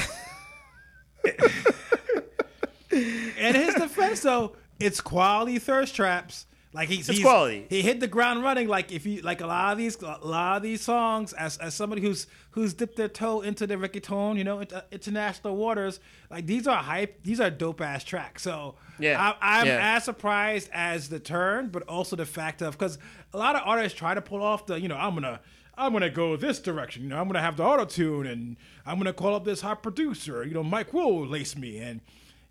In 2.91 3.55
his 3.55 3.75
defense, 3.75 4.21
though, 4.21 4.57
it's 4.81 5.01
quality 5.01 5.59
thirst 5.59 5.95
traps. 5.95 6.47
Like 6.77 6.91
he's, 6.91 7.09
It's 7.09 7.17
he's 7.19 7.27
quality. 7.27 7.67
He 7.71 7.81
hit 7.81 8.01
the 8.01 8.07
ground 8.07 8.43
running. 8.43 8.69
Like 8.69 8.93
if 8.93 9.07
you 9.07 9.23
like 9.23 9.41
a 9.41 9.47
lot 9.47 9.73
of 9.73 9.79
these, 9.79 9.97
a 10.03 10.19
lot 10.23 10.59
of 10.59 10.63
these 10.63 10.83
songs, 10.83 11.33
as 11.33 11.57
as 11.57 11.75
somebody 11.75 12.03
who's 12.03 12.27
who's 12.51 12.75
dipped 12.75 12.97
their 12.97 13.09
toe 13.09 13.41
into 13.41 13.67
the 13.67 13.77
reggaeton, 13.77 14.37
you 14.37 14.45
know, 14.45 14.63
international 14.93 15.57
waters. 15.57 16.01
Like 16.31 16.45
these 16.47 16.67
are 16.67 16.77
hype. 16.77 17.23
These 17.23 17.41
are 17.41 17.49
dope 17.49 17.81
ass 17.81 18.05
tracks. 18.05 18.43
So 18.43 18.75
Yeah, 18.99 19.19
I, 19.41 19.61
I'm 19.61 19.67
yeah. 19.67 19.97
as 19.97 20.05
surprised 20.05 20.69
as 20.71 21.09
the 21.09 21.19
turn, 21.19 21.69
but 21.69 21.83
also 21.85 22.15
the 22.15 22.27
fact 22.27 22.61
of 22.61 22.77
because 22.79 22.99
a 23.33 23.39
lot 23.39 23.57
of 23.57 23.63
artists 23.65 23.99
try 23.99 24.13
to 24.15 24.21
pull 24.21 24.43
off 24.43 24.67
the, 24.67 24.79
you 24.79 24.89
know, 24.89 24.97
I'm 24.97 25.15
gonna. 25.15 25.41
I'm 25.79 25.93
gonna 25.93 26.09
go 26.09 26.37
this 26.39 26.59
direction. 26.59 27.03
You 27.03 27.11
know, 27.11 27.19
I'm 27.21 27.27
gonna 27.27 27.43
have 27.43 27.59
the 27.59 27.63
auto 27.63 27.85
tune, 27.85 28.27
and 28.27 28.57
I'm 28.87 28.97
gonna 28.97 29.13
call 29.13 29.35
up 29.35 29.45
this 29.45 29.61
hot 29.61 29.83
producer. 29.83 30.43
You 30.43 30.55
know, 30.55 30.63
Mike 30.63 30.95
will 30.95 31.27
lace 31.27 31.55
me, 31.55 31.77
and 31.77 32.01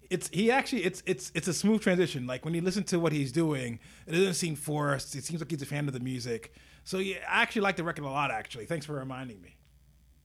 it's 0.09 0.29
he 0.29 0.51
actually 0.51 0.83
it's 0.83 1.03
it's 1.05 1.31
it's 1.35 1.47
a 1.47 1.53
smooth 1.53 1.81
transition. 1.81 2.27
Like 2.27 2.45
when 2.45 2.53
you 2.53 2.61
listen 2.61 2.83
to 2.85 2.99
what 2.99 3.11
he's 3.11 3.31
doing, 3.31 3.79
it 4.07 4.11
doesn't 4.11 4.35
seem 4.35 4.55
forced. 4.55 5.15
It 5.15 5.23
seems 5.23 5.41
like 5.41 5.51
he's 5.51 5.61
a 5.61 5.65
fan 5.65 5.87
of 5.87 5.93
the 5.93 5.99
music. 5.99 6.53
So 6.83 6.97
yeah, 6.99 7.17
I 7.29 7.41
actually 7.41 7.63
like 7.63 7.75
the 7.75 7.83
record 7.83 8.05
a 8.05 8.09
lot. 8.09 8.31
Actually, 8.31 8.65
thanks 8.65 8.85
for 8.85 8.93
reminding 8.93 9.41
me. 9.41 9.57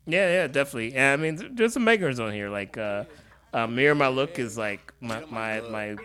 Yeah, 0.06 0.30
yeah, 0.32 0.46
definitely. 0.46 0.94
And 0.94 1.20
I 1.20 1.22
mean, 1.22 1.36
th- 1.38 1.52
there's 1.54 1.72
some 1.72 1.84
makers 1.84 2.20
on 2.20 2.32
here. 2.32 2.48
Like, 2.48 2.76
uh, 2.76 3.04
uh, 3.52 3.66
"Mirror 3.66 3.94
My 3.94 4.08
Look" 4.08 4.38
is 4.38 4.56
like 4.58 4.92
my 5.00 5.24
my 5.26 5.60
my 5.60 5.96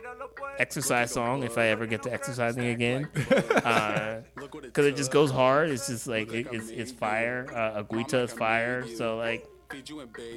exercise 0.59 1.11
song. 1.11 1.43
If 1.43 1.57
I 1.57 1.67
ever 1.67 1.85
get 1.85 2.03
to 2.03 2.13
exercising 2.13 2.65
again, 2.65 3.07
because 3.13 4.85
it 4.85 4.95
just 4.95 5.11
goes 5.11 5.31
hard. 5.31 5.69
It's 5.69 5.87
just 5.87 6.07
like 6.07 6.31
it, 6.31 6.47
it's 6.51 6.69
it's 6.69 6.91
fire. 6.91 7.47
Uh, 7.53 7.83
Aguita 7.83 8.25
is 8.25 8.33
fire. 8.33 8.85
So 8.95 9.17
like, 9.17 9.47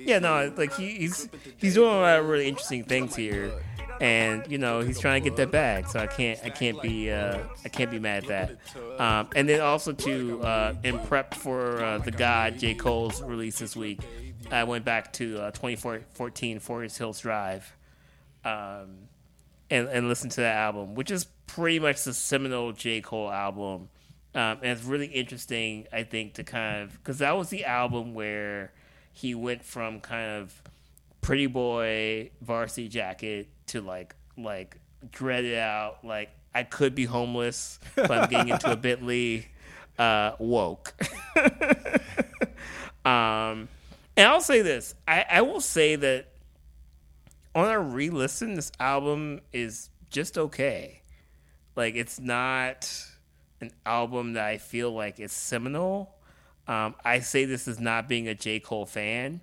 yeah, 0.04 0.18
no, 0.18 0.52
like 0.56 0.74
he, 0.74 0.94
he's 0.94 1.28
he's 1.56 1.74
doing 1.74 1.90
a 1.90 2.00
lot 2.00 2.18
of 2.20 2.28
really 2.28 2.48
interesting 2.48 2.84
things 2.84 3.14
here, 3.14 3.52
and 4.00 4.50
you 4.50 4.58
know 4.58 4.80
he's 4.80 4.98
trying 4.98 5.22
to 5.22 5.28
get 5.28 5.36
that 5.36 5.50
bag. 5.50 5.88
So 5.88 5.98
I 5.98 6.06
can't 6.06 6.38
I 6.44 6.50
can't 6.50 6.80
be 6.82 7.10
uh, 7.10 7.38
I 7.64 7.68
can't 7.68 7.90
be 7.90 7.98
mad 7.98 8.24
at 8.24 8.58
that. 8.76 9.00
Um, 9.00 9.28
and 9.34 9.48
then 9.48 9.60
also 9.60 9.92
to 9.92 10.42
uh, 10.42 10.74
in 10.82 10.98
prep 11.00 11.34
for 11.34 11.82
uh, 11.82 11.98
the 11.98 12.10
God 12.10 12.58
J. 12.58 12.74
Cole's 12.74 13.22
release 13.22 13.58
this 13.58 13.76
week, 13.76 14.00
I 14.50 14.64
went 14.64 14.84
back 14.84 15.12
to 15.14 15.40
uh, 15.40 15.50
2014 15.52 16.60
Forest 16.60 16.98
Hills 16.98 17.20
Drive, 17.20 17.76
um, 18.44 19.08
and 19.70 19.88
and 19.88 20.08
listened 20.08 20.32
to 20.32 20.40
that 20.42 20.56
album, 20.56 20.94
which 20.94 21.10
is 21.10 21.26
pretty 21.46 21.78
much 21.78 22.04
the 22.04 22.14
seminal 22.14 22.72
J. 22.72 23.00
Cole 23.00 23.30
album. 23.30 23.88
Um, 24.34 24.58
and 24.62 24.66
it's 24.66 24.84
really 24.84 25.06
interesting, 25.06 25.86
I 25.92 26.02
think, 26.02 26.34
to 26.34 26.44
kind 26.44 26.82
of 26.82 26.92
because 26.92 27.18
that 27.18 27.36
was 27.36 27.48
the 27.48 27.64
album 27.64 28.14
where 28.14 28.72
he 29.18 29.34
went 29.34 29.64
from 29.64 29.98
kind 29.98 30.30
of 30.30 30.62
pretty 31.20 31.46
boy 31.46 32.30
varsity 32.40 32.88
jacket 32.88 33.48
to 33.66 33.80
like 33.80 34.14
like 34.36 34.78
dreaded 35.10 35.58
out 35.58 36.04
like 36.04 36.30
I 36.54 36.62
could 36.62 36.94
be 36.94 37.04
homeless, 37.04 37.80
but 37.96 38.10
I'm 38.12 38.30
getting 38.30 38.52
into 38.52 38.70
a 38.70 38.76
bitly 38.76 39.46
uh, 39.98 40.32
woke. 40.38 40.94
um, 43.04 43.68
and 44.16 44.26
I'll 44.28 44.40
say 44.40 44.62
this: 44.62 44.94
I, 45.06 45.24
I 45.28 45.42
will 45.42 45.60
say 45.60 45.96
that 45.96 46.28
on 47.56 47.68
a 47.68 47.80
re-listen, 47.80 48.54
this 48.54 48.70
album 48.78 49.40
is 49.52 49.90
just 50.10 50.38
okay. 50.38 51.02
Like 51.74 51.96
it's 51.96 52.20
not 52.20 52.88
an 53.60 53.72
album 53.84 54.34
that 54.34 54.44
I 54.44 54.58
feel 54.58 54.92
like 54.92 55.18
is 55.18 55.32
seminal. 55.32 56.14
Um, 56.68 56.94
I 57.04 57.20
say 57.20 57.46
this 57.46 57.66
as 57.66 57.80
not 57.80 58.08
being 58.08 58.28
a 58.28 58.34
J. 58.34 58.60
Cole 58.60 58.86
fan. 58.86 59.40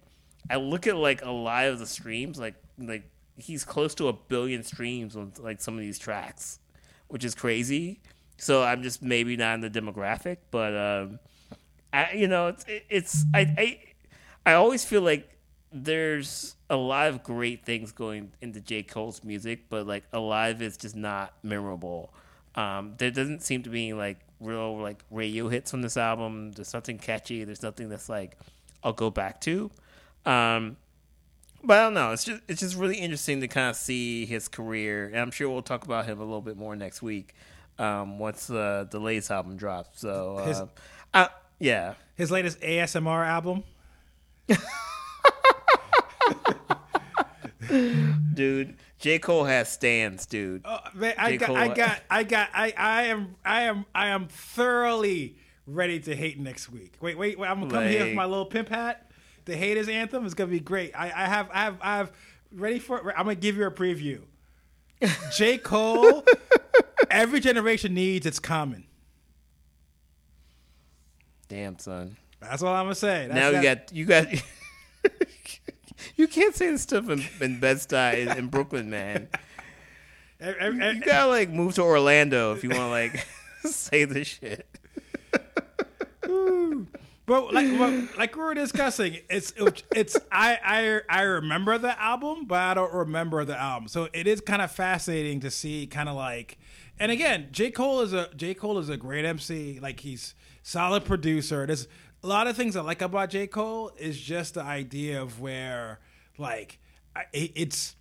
I 0.50 0.58
look 0.58 0.86
at 0.86 0.96
like 0.96 1.26
a 1.26 1.32
lot 1.32 1.66
of 1.66 1.80
the 1.80 1.88
streams, 1.88 2.40
like 2.40 2.54
like 2.78 3.10
he's 3.38 3.64
close 3.64 3.96
to 3.96 4.08
a 4.08 4.14
billion 4.14 4.64
streams 4.64 5.16
on 5.16 5.34
like 5.40 5.60
some 5.60 5.74
of 5.74 5.80
these 5.80 5.98
tracks, 5.98 6.60
which 7.08 7.26
is 7.26 7.34
crazy. 7.34 8.00
So 8.38 8.64
I'm 8.64 8.84
just 8.84 9.02
maybe 9.02 9.36
not 9.38 9.56
in 9.56 9.62
the 9.62 9.70
demographic, 9.70 10.38
but 10.52 10.76
um, 10.76 11.20
I 11.92 12.12
you 12.14 12.28
know 12.28 12.50
it's 12.50 12.66
it's 12.68 13.26
I 13.34 13.40
I 13.58 13.80
I 14.46 14.54
always 14.54 14.86
feel 14.86 15.02
like 15.02 15.30
there's 15.72 16.56
a 16.70 16.76
lot 16.76 17.08
of 17.08 17.24
great 17.24 17.66
things 17.66 17.92
going 17.92 18.32
into 18.42 18.62
J. 18.62 18.84
Cole's 18.84 19.24
music, 19.24 19.68
but 19.70 19.88
like 19.88 20.04
a 20.14 20.20
lot 20.20 20.52
of 20.52 20.62
it's 20.62 20.78
just 20.78 20.96
not 20.96 21.34
memorable. 21.42 22.14
Um, 22.54 22.94
there 22.98 23.12
doesn't 23.12 23.42
seem 23.42 23.64
to 23.64 23.70
be 23.70 23.94
like 23.94 24.20
real 24.40 24.78
like 24.78 25.04
radio 25.12 25.48
hits 25.50 25.74
on 25.74 25.82
this 25.82 25.98
album. 25.98 26.52
There's 26.52 26.74
nothing 26.74 26.98
catchy. 26.98 27.44
There's 27.44 27.64
nothing 27.64 27.90
that's 27.90 28.10
like 28.10 28.38
I'll 28.84 28.94
go 28.94 29.10
back 29.10 29.42
to. 29.42 29.72
Um, 30.26 30.78
but 31.64 31.80
I 31.80 31.84
don't 31.84 31.94
know. 31.96 32.12
It's 32.12 32.24
just 32.26 32.42
it's 32.48 32.60
just 32.62 32.76
really 32.76 32.98
interesting 32.98 33.42
to 33.42 33.48
kind 33.48 33.70
of 33.70 33.76
see 33.76 34.26
his 34.26 34.48
career, 34.48 35.08
and 35.08 35.18
I'm 35.18 35.32
sure 35.32 35.50
we'll 35.50 35.62
talk 35.64 35.84
about 35.86 36.06
him 36.06 36.20
a 36.20 36.24
little 36.24 36.42
bit 36.42 36.58
more 36.58 36.76
next 36.76 37.02
week 37.02 37.34
um, 37.80 38.20
once 38.20 38.50
uh, 38.50 38.86
the 38.90 39.00
latest 39.00 39.32
album 39.32 39.58
drops. 39.58 40.02
So, 40.02 40.38
uh, 40.38 40.46
His- 40.46 40.62
uh, 41.14 41.28
yeah, 41.60 41.94
His 42.16 42.30
latest 42.32 42.60
ASMR 42.62 43.26
album. 43.26 43.64
dude. 48.34 48.76
J 49.00 49.20
Cole 49.20 49.46
has 49.46 49.70
stands, 49.72 50.26
dude. 50.26 50.62
Oh, 50.66 50.80
man, 50.94 51.14
I 51.18 51.36
got, 51.38 51.50
I 51.52 51.68
got, 51.68 52.02
I 52.10 52.24
got, 52.24 52.50
I, 52.54 52.74
I 52.78 53.04
am, 53.04 53.36
I 53.44 53.62
am, 53.64 53.86
I 53.94 54.08
am 54.08 54.28
thoroughly 54.28 55.38
ready 55.68 56.00
to 56.02 56.16
hate 56.16 56.40
next 56.40 56.70
week. 56.72 56.94
Wait, 57.02 57.18
wait, 57.18 57.38
wait 57.38 57.48
I'm 57.48 57.60
gonna 57.60 57.72
come 57.72 57.88
here 57.88 58.06
with 58.06 58.16
my 58.16 58.26
little 58.26 58.46
pimp 58.46 58.70
hat. 58.70 59.12
The 59.46 59.56
haters 59.56 59.90
anthem 59.90 60.26
is 60.26 60.34
gonna 60.34 60.52
be 60.52 60.60
great. 60.60 60.94
I, 60.96 61.06
I 61.06 61.28
have, 61.28 61.50
I 61.52 61.64
have, 61.64 61.78
I 61.82 61.98
have 61.98 62.12
ready 62.52 62.80
for. 62.80 63.10
it. 63.10 63.16
I'm 63.18 63.26
gonna 63.26 63.36
give 63.36 63.58
you 63.58 63.66
a 63.66 63.72
preview. 63.72 64.22
J. 65.36 65.58
Cole. 65.58 66.24
every 67.10 67.40
generation 67.40 67.94
needs 67.94 68.26
its 68.26 68.40
common. 68.40 68.86
Damn, 71.48 71.78
son. 71.80 72.18
That's 72.42 72.62
all 72.62 72.74
I'm 72.74 72.86
gonna 72.86 72.96
say. 72.96 73.28
That's, 73.28 73.36
now 73.36 73.48
you 73.48 73.62
that- 73.62 73.88
got 73.88 73.96
you 73.96 74.06
got. 74.06 74.28
You 76.16 76.28
can't 76.28 76.56
say 76.56 76.70
this 76.72 76.82
stuff 76.84 77.10
in, 77.10 77.24
in 77.42 77.60
Bed 77.60 77.78
Stuy 77.78 78.20
in, 78.20 78.38
in 78.38 78.48
Brooklyn, 78.48 78.90
man. 78.90 79.28
ev- 80.40 80.76
You 80.76 81.00
gotta 81.02 81.28
like 81.30 81.50
move 81.50 81.76
to 81.76 81.82
Orlando 81.84 82.54
if 82.54 82.64
you 82.64 82.70
want 82.70 82.82
to 82.82 82.90
like 82.90 83.28
say 83.66 84.06
this 84.06 84.28
shit. 84.28 84.68
But 87.28 87.56
like 87.56 87.76
but 87.80 88.18
like 88.20 88.36
we 88.36 88.44
were 88.44 88.54
discussing, 88.54 89.18
it's 89.32 89.52
it's 89.96 90.16
I 90.32 90.60
I 90.64 91.02
I 91.10 91.22
remember 91.24 91.80
the 91.80 92.00
album, 92.00 92.46
but 92.46 92.60
I 92.60 92.76
don't 92.76 92.94
remember 92.94 93.44
the 93.46 93.60
album. 93.60 93.88
So 93.88 94.10
it 94.14 94.28
is 94.28 94.42
kind 94.42 94.62
of 94.62 94.72
fascinating 94.72 95.40
to 95.40 95.50
see 95.50 95.88
kind 95.88 96.08
of 96.08 96.16
like 96.16 96.60
and 97.00 97.12
again, 97.12 97.48
J. 97.52 97.72
Cole 97.72 98.02
is 98.02 98.14
a 98.14 98.30
J. 98.36 98.54
Cole 98.54 98.78
is 98.78 98.90
a 98.90 98.98
great 98.98 99.26
MC. 99.26 99.80
Like 99.80 100.02
he's 100.02 100.36
solid 100.62 101.04
producer. 101.04 101.66
There's 101.66 101.88
a 102.26 102.28
lot 102.28 102.48
of 102.48 102.58
things 102.58 102.76
I 102.76 102.82
like 102.82 103.04
about 103.04 103.30
J. 103.30 103.46
Cole 103.46 103.92
is 104.00 104.20
just 104.20 104.56
the 104.56 104.64
idea 104.64 105.22
of 105.22 105.40
where 105.40 106.00
like 106.40 106.80
it's 107.32 107.96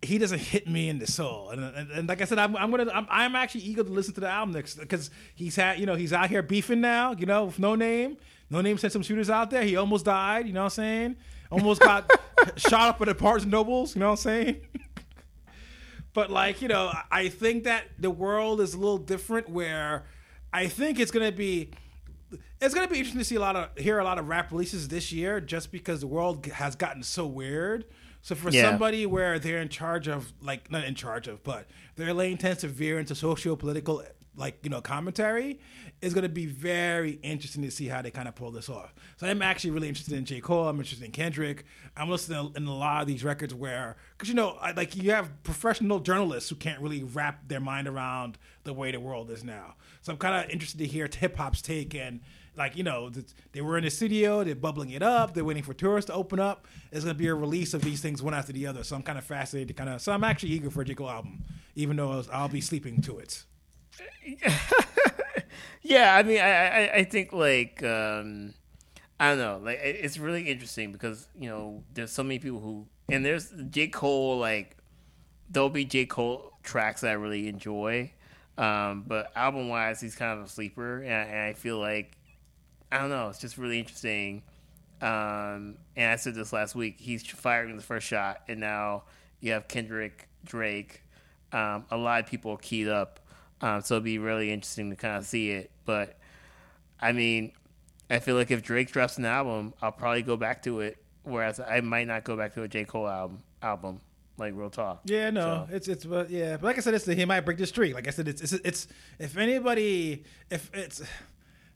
he 0.00 0.16
doesn't 0.16 0.38
hit 0.38 0.66
me 0.66 0.88
in 0.88 0.98
the 0.98 1.06
soul. 1.06 1.50
And, 1.50 1.62
and, 1.62 1.90
and 1.90 2.08
like 2.08 2.22
I 2.22 2.24
said, 2.24 2.38
I'm, 2.38 2.56
I'm 2.56 2.70
gonna, 2.70 2.90
I'm, 2.90 3.06
I'm 3.10 3.36
actually 3.36 3.62
eager 3.62 3.84
to 3.84 3.90
listen 3.90 4.14
to 4.14 4.20
the 4.20 4.30
album 4.30 4.54
next 4.54 4.76
because 4.76 5.10
he's 5.34 5.56
had, 5.56 5.78
you 5.78 5.84
know, 5.84 5.94
he's 5.94 6.12
out 6.12 6.30
here 6.30 6.42
beefing 6.42 6.80
now, 6.80 7.12
you 7.12 7.26
know, 7.26 7.46
with 7.46 7.58
Noname. 7.58 8.16
No 8.48 8.62
name 8.62 8.78
sent 8.78 8.94
some 8.94 9.02
shooters 9.02 9.28
out 9.28 9.50
there. 9.50 9.62
He 9.62 9.76
almost 9.76 10.06
died, 10.06 10.46
you 10.46 10.54
know 10.54 10.60
what 10.60 10.78
I'm 10.78 10.84
saying? 10.84 11.16
Almost 11.50 11.82
got 11.82 12.10
shot 12.56 12.88
up 12.88 13.00
at 13.02 13.08
the 13.08 13.14
Barnes 13.14 13.42
and 13.42 13.52
Nobles, 13.52 13.94
you 13.94 14.00
know 14.00 14.06
what 14.06 14.12
I'm 14.12 14.16
saying? 14.16 14.60
but 16.14 16.30
like 16.30 16.62
you 16.62 16.68
know, 16.68 16.92
I 17.10 17.28
think 17.28 17.64
that 17.64 17.84
the 17.98 18.10
world 18.10 18.62
is 18.62 18.72
a 18.72 18.78
little 18.78 18.96
different. 18.96 19.50
Where 19.50 20.06
I 20.50 20.68
think 20.68 20.98
it's 20.98 21.10
gonna 21.10 21.32
be, 21.32 21.72
it's 22.60 22.74
gonna 22.74 22.88
be 22.88 22.96
interesting 22.96 23.18
to 23.18 23.24
see 23.24 23.36
a 23.36 23.40
lot 23.40 23.56
of 23.56 23.76
hear 23.78 23.98
a 23.98 24.04
lot 24.04 24.18
of 24.18 24.28
rap 24.28 24.50
releases 24.52 24.88
this 24.88 25.12
year, 25.12 25.40
just 25.40 25.70
because 25.72 26.00
the 26.00 26.06
world 26.06 26.44
has 26.46 26.76
gotten 26.76 27.02
so 27.02 27.26
weird. 27.26 27.84
So 28.20 28.34
for 28.34 28.50
Yeah. 28.50 28.62
somebody 28.70 29.06
where 29.06 29.38
they're 29.38 29.60
in 29.62 29.68
charge 29.68 30.08
of, 30.08 30.32
like 30.42 30.70
not 30.70 30.84
in 30.84 30.94
charge 30.94 31.28
of, 31.28 31.42
but 31.44 31.66
their 31.96 32.12
lane 32.12 32.36
tends 32.36 32.60
to 32.62 32.68
veer 32.68 32.98
into 32.98 33.14
socio-political, 33.14 34.02
like 34.38 34.58
you 34.62 34.70
know, 34.70 34.80
commentary, 34.80 35.60
is 36.00 36.14
going 36.14 36.22
to 36.22 36.28
be 36.28 36.46
very 36.46 37.18
interesting 37.22 37.62
to 37.62 37.70
see 37.70 37.88
how 37.88 38.00
they 38.00 38.10
kind 38.10 38.28
of 38.28 38.34
pull 38.34 38.50
this 38.50 38.68
off. 38.68 38.94
So 39.16 39.26
I'm 39.26 39.42
actually 39.42 39.72
really 39.72 39.88
interested 39.88 40.14
in 40.14 40.24
J. 40.24 40.40
Cole. 40.40 40.68
I'm 40.68 40.76
interested 40.76 41.04
in 41.04 41.10
Kendrick. 41.10 41.64
I'm 41.96 42.08
listening 42.08 42.52
in 42.56 42.66
a 42.66 42.74
lot 42.74 43.02
of 43.02 43.08
these 43.08 43.24
records 43.24 43.54
where, 43.54 43.96
because 44.16 44.28
you 44.28 44.34
know, 44.34 44.56
like 44.76 44.96
you 44.96 45.10
have 45.10 45.42
professional 45.42 45.98
journalists 46.00 46.48
who 46.48 46.56
can't 46.56 46.80
really 46.80 47.02
wrap 47.02 47.48
their 47.48 47.60
mind 47.60 47.88
around 47.88 48.38
the 48.64 48.72
way 48.72 48.92
the 48.92 49.00
world 49.00 49.30
is 49.30 49.42
now. 49.42 49.74
So 50.02 50.12
I'm 50.12 50.18
kind 50.18 50.44
of 50.44 50.50
interested 50.50 50.78
to 50.78 50.86
hear 50.86 51.08
hip 51.12 51.36
hop's 51.36 51.60
take 51.60 51.94
and 51.94 52.20
like 52.56 52.76
you 52.76 52.82
know 52.82 53.10
they 53.52 53.60
were 53.60 53.78
in 53.78 53.84
the 53.84 53.90
studio 53.90 54.42
they're 54.42 54.54
bubbling 54.54 54.90
it 54.90 55.02
up 55.02 55.32
they're 55.32 55.44
waiting 55.44 55.62
for 55.62 55.72
tours 55.72 56.04
to 56.04 56.12
open 56.12 56.40
up 56.40 56.66
it's 56.90 57.04
going 57.04 57.14
to 57.14 57.18
be 57.18 57.28
a 57.28 57.34
release 57.34 57.72
of 57.72 57.82
these 57.82 58.00
things 58.00 58.20
one 58.20 58.34
after 58.34 58.52
the 58.52 58.66
other 58.66 58.82
so 58.82 58.96
i'm 58.96 59.02
kind 59.02 59.16
of 59.16 59.24
fascinated 59.24 59.68
to 59.68 59.74
kind 59.74 59.88
of 59.88 60.00
so 60.02 60.12
i'm 60.12 60.24
actually 60.24 60.50
eager 60.50 60.68
for 60.68 60.82
a 60.82 60.84
J. 60.84 60.94
Cole 60.94 61.08
album 61.08 61.44
even 61.76 61.96
though 61.96 62.10
I'll, 62.10 62.26
I'll 62.32 62.48
be 62.48 62.60
sleeping 62.60 63.00
to 63.02 63.18
it 63.18 63.44
Yeah, 65.82 66.14
I 66.16 66.22
mean, 66.22 66.38
I 66.38 66.50
I, 66.50 66.94
I 66.96 67.04
think 67.04 67.32
like 67.32 67.82
um, 67.82 68.52
I 69.18 69.30
don't 69.30 69.38
know, 69.38 69.60
like 69.62 69.78
it's 69.82 70.18
really 70.18 70.42
interesting 70.50 70.92
because 70.92 71.28
you 71.38 71.48
know 71.48 71.82
there's 71.94 72.12
so 72.12 72.22
many 72.22 72.38
people 72.38 72.60
who 72.60 72.86
and 73.10 73.24
there's 73.24 73.52
J 73.70 73.88
Cole 73.88 74.38
like 74.38 74.76
there'll 75.50 75.70
be 75.70 75.84
J 75.84 76.06
Cole 76.06 76.52
tracks 76.62 77.02
that 77.02 77.10
I 77.10 77.14
really 77.14 77.48
enjoy, 77.48 78.12
um, 78.58 79.04
but 79.06 79.32
album 79.36 79.68
wise 79.68 80.00
he's 80.00 80.16
kind 80.16 80.38
of 80.38 80.46
a 80.46 80.48
sleeper, 80.48 81.02
and, 81.02 81.12
I- 81.14 81.24
and 81.32 81.40
I 81.50 81.52
feel 81.54 81.78
like 81.78 82.16
I 82.92 82.98
don't 82.98 83.10
know, 83.10 83.28
it's 83.28 83.38
just 83.38 83.58
really 83.58 83.78
interesting. 83.78 84.42
Um, 85.00 85.78
and 85.96 86.10
I 86.12 86.16
said 86.16 86.34
this 86.34 86.52
last 86.52 86.74
week, 86.74 86.96
he's 86.98 87.24
firing 87.26 87.76
the 87.76 87.82
first 87.82 88.06
shot, 88.06 88.42
and 88.48 88.60
now 88.60 89.04
you 89.40 89.52
have 89.52 89.68
Kendrick, 89.68 90.28
Drake, 90.44 91.02
um, 91.52 91.84
a 91.90 91.96
lot 91.96 92.24
of 92.24 92.26
people 92.30 92.56
keyed 92.56 92.88
up. 92.88 93.20
Um, 93.60 93.80
so 93.82 93.94
it'd 93.94 94.04
be 94.04 94.18
really 94.18 94.52
interesting 94.52 94.90
to 94.90 94.96
kind 94.96 95.16
of 95.16 95.24
see 95.26 95.50
it. 95.50 95.70
But 95.84 96.16
I 97.00 97.12
mean, 97.12 97.52
I 98.10 98.18
feel 98.20 98.36
like 98.36 98.50
if 98.50 98.62
Drake 98.62 98.90
drops 98.92 99.18
an 99.18 99.24
album, 99.24 99.74
I'll 99.82 99.92
probably 99.92 100.22
go 100.22 100.36
back 100.36 100.62
to 100.62 100.80
it. 100.80 100.98
Whereas 101.24 101.60
I 101.60 101.80
might 101.80 102.06
not 102.06 102.24
go 102.24 102.36
back 102.36 102.54
to 102.54 102.62
a 102.62 102.68
J 102.68 102.84
Cole 102.84 103.08
album. 103.08 103.42
Album, 103.60 104.00
like 104.38 104.54
real 104.54 104.70
talk. 104.70 105.00
yeah 105.06 105.30
no 105.30 105.66
So- 105.68 105.74
it's 105.74 105.88
it's 105.88 106.04
but 106.04 106.30
yeah 106.30 106.52
but 106.56 106.62
like 106.62 106.78
i 106.78 106.80
said 106.80 106.94
it's 106.94 107.04
the, 107.04 107.16
he 107.16 107.24
might 107.24 107.40
break 107.40 107.58
the 107.58 107.66
streak 107.66 107.92
like 107.92 108.06
i 108.06 108.10
said 108.10 108.28
it's 108.28 108.40
it's, 108.40 108.52
it's 108.52 108.86
if 109.18 109.36
anybody 109.36 110.22
if 110.48 110.70
it's 110.72 111.02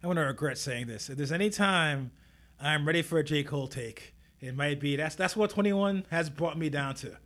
i'm 0.05 0.14
to 0.14 0.20
regret 0.20 0.59
saying 0.59 0.87
this 0.87 1.11
if 1.11 1.16
there's 1.16 1.33
any 1.33 1.51
time 1.51 2.12
i'm 2.61 2.87
ready 2.87 3.03
for 3.03 3.18
a 3.18 3.24
j 3.24 3.43
cole 3.43 3.66
take 3.66 4.14
it 4.41 4.55
might 4.55 4.78
be 4.78 4.95
that's 4.95 5.16
that's 5.16 5.35
what 5.35 5.51
21 5.51 6.05
has 6.12 6.30
brought 6.30 6.57
me 6.57 6.70
down 6.70 6.95
to 6.95 7.16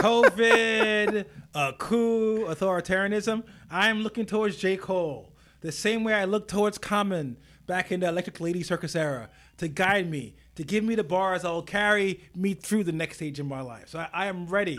COVID, 0.00 1.26
a 1.54 1.72
coup, 1.74 2.46
authoritarianism. 2.46 3.44
I'm 3.70 4.02
looking 4.02 4.24
towards 4.24 4.56
J. 4.56 4.78
Cole 4.78 5.30
the 5.60 5.70
same 5.70 6.04
way 6.04 6.14
I 6.14 6.24
looked 6.24 6.48
towards 6.48 6.78
Common 6.78 7.36
back 7.66 7.92
in 7.92 8.00
the 8.00 8.08
Electric 8.08 8.40
Lady 8.40 8.62
Circus 8.62 8.96
era 8.96 9.28
to 9.58 9.68
guide 9.68 10.10
me, 10.10 10.36
to 10.54 10.64
give 10.64 10.84
me 10.84 10.94
the 10.94 11.04
bars 11.04 11.42
that 11.42 11.50
will 11.50 11.62
carry 11.62 12.22
me 12.34 12.54
through 12.54 12.84
the 12.84 12.92
next 12.92 13.16
stage 13.16 13.38
of 13.38 13.46
my 13.46 13.60
life. 13.60 13.90
So 13.90 13.98
I, 13.98 14.08
I 14.12 14.26
am 14.26 14.46
ready 14.46 14.78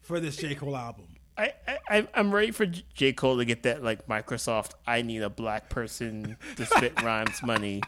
for 0.00 0.20
this 0.20 0.36
J. 0.36 0.54
Cole 0.54 0.76
album. 0.76 1.08
I, 1.36 1.54
I 1.88 2.06
I'm 2.14 2.32
ready 2.32 2.52
for 2.52 2.66
J- 2.66 2.84
J 2.94 3.12
Cole 3.14 3.38
to 3.38 3.44
get 3.44 3.64
that 3.64 3.82
like 3.82 4.06
Microsoft. 4.06 4.74
I 4.86 5.02
need 5.02 5.22
a 5.22 5.30
black 5.30 5.70
person 5.70 6.36
to 6.54 6.66
spit 6.66 7.02
rhymes 7.02 7.42
money 7.42 7.82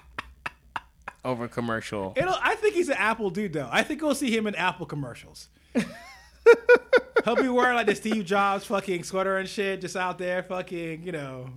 over 1.24 1.46
commercial. 1.46 2.14
It'll, 2.16 2.34
I 2.42 2.56
think 2.56 2.74
he's 2.74 2.88
an 2.88 2.96
Apple 2.98 3.30
dude, 3.30 3.52
though. 3.52 3.68
I 3.70 3.84
think 3.84 4.02
we'll 4.02 4.16
see 4.16 4.34
him 4.34 4.48
in 4.48 4.56
Apple 4.56 4.86
commercials. 4.86 5.50
He'll 7.24 7.36
be 7.36 7.48
wearing 7.48 7.74
like 7.76 7.86
the 7.86 7.94
Steve 7.94 8.24
Jobs 8.24 8.64
fucking 8.66 9.04
sweater 9.04 9.38
and 9.38 9.48
shit, 9.48 9.80
just 9.80 9.96
out 9.96 10.18
there 10.18 10.42
fucking, 10.42 11.02
you 11.02 11.12
know. 11.12 11.50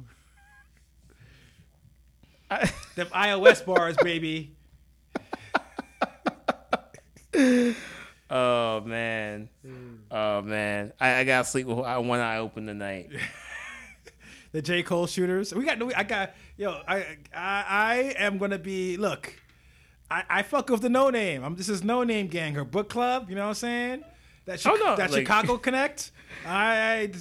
The 2.95 3.05
iOS 3.05 3.63
bars, 3.63 3.95
baby. 4.01 4.55
Oh 8.29 8.81
man, 8.81 9.47
oh 10.11 10.41
man, 10.41 10.91
I, 10.99 11.19
I 11.19 11.23
gotta 11.23 11.47
sleep 11.47 11.65
with 11.65 11.79
uh, 11.79 11.97
one 12.01 12.19
eye 12.19 12.39
open 12.39 12.65
tonight. 12.65 13.09
The 14.51 14.61
J. 14.61 14.83
Cole 14.83 15.07
shooters. 15.07 15.53
We 15.53 15.63
got, 15.63 15.77
no 15.77 15.91
I 15.95 16.03
got, 16.03 16.33
yo, 16.57 16.71
I, 16.88 17.17
I, 17.33 17.65
I 17.67 17.95
am 18.17 18.38
gonna 18.38 18.57
be. 18.57 18.97
Look, 18.97 19.33
I, 20.11 20.23
I 20.29 20.41
fuck 20.41 20.69
with 20.69 20.81
the 20.81 20.89
Noname. 20.89 21.43
I'm 21.43 21.55
this 21.55 21.69
is 21.69 21.81
Noname 21.83 22.29
Gang, 22.29 22.55
her 22.55 22.65
book 22.65 22.89
club. 22.89 23.29
You 23.29 23.35
know 23.35 23.43
what 23.43 23.49
I'm 23.49 23.55
saying? 23.55 24.03
That, 24.47 24.61
Chi- 24.61 24.71
Oh, 24.71 24.75
no, 24.75 24.95
that 24.95 25.11
like- 25.11 25.19
Chicago 25.21 25.57
Connect. 25.57 26.11
I, 26.45 27.01
I 27.03 27.11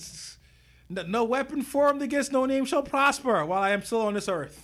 no, 0.88 1.02
no 1.02 1.24
weapon 1.24 1.62
formed 1.62 2.00
against 2.00 2.32
Noname 2.32 2.66
shall 2.66 2.82
prosper 2.82 3.44
while 3.44 3.62
I 3.62 3.70
am 3.70 3.82
still 3.82 4.02
on 4.02 4.14
this 4.14 4.28
earth. 4.28 4.62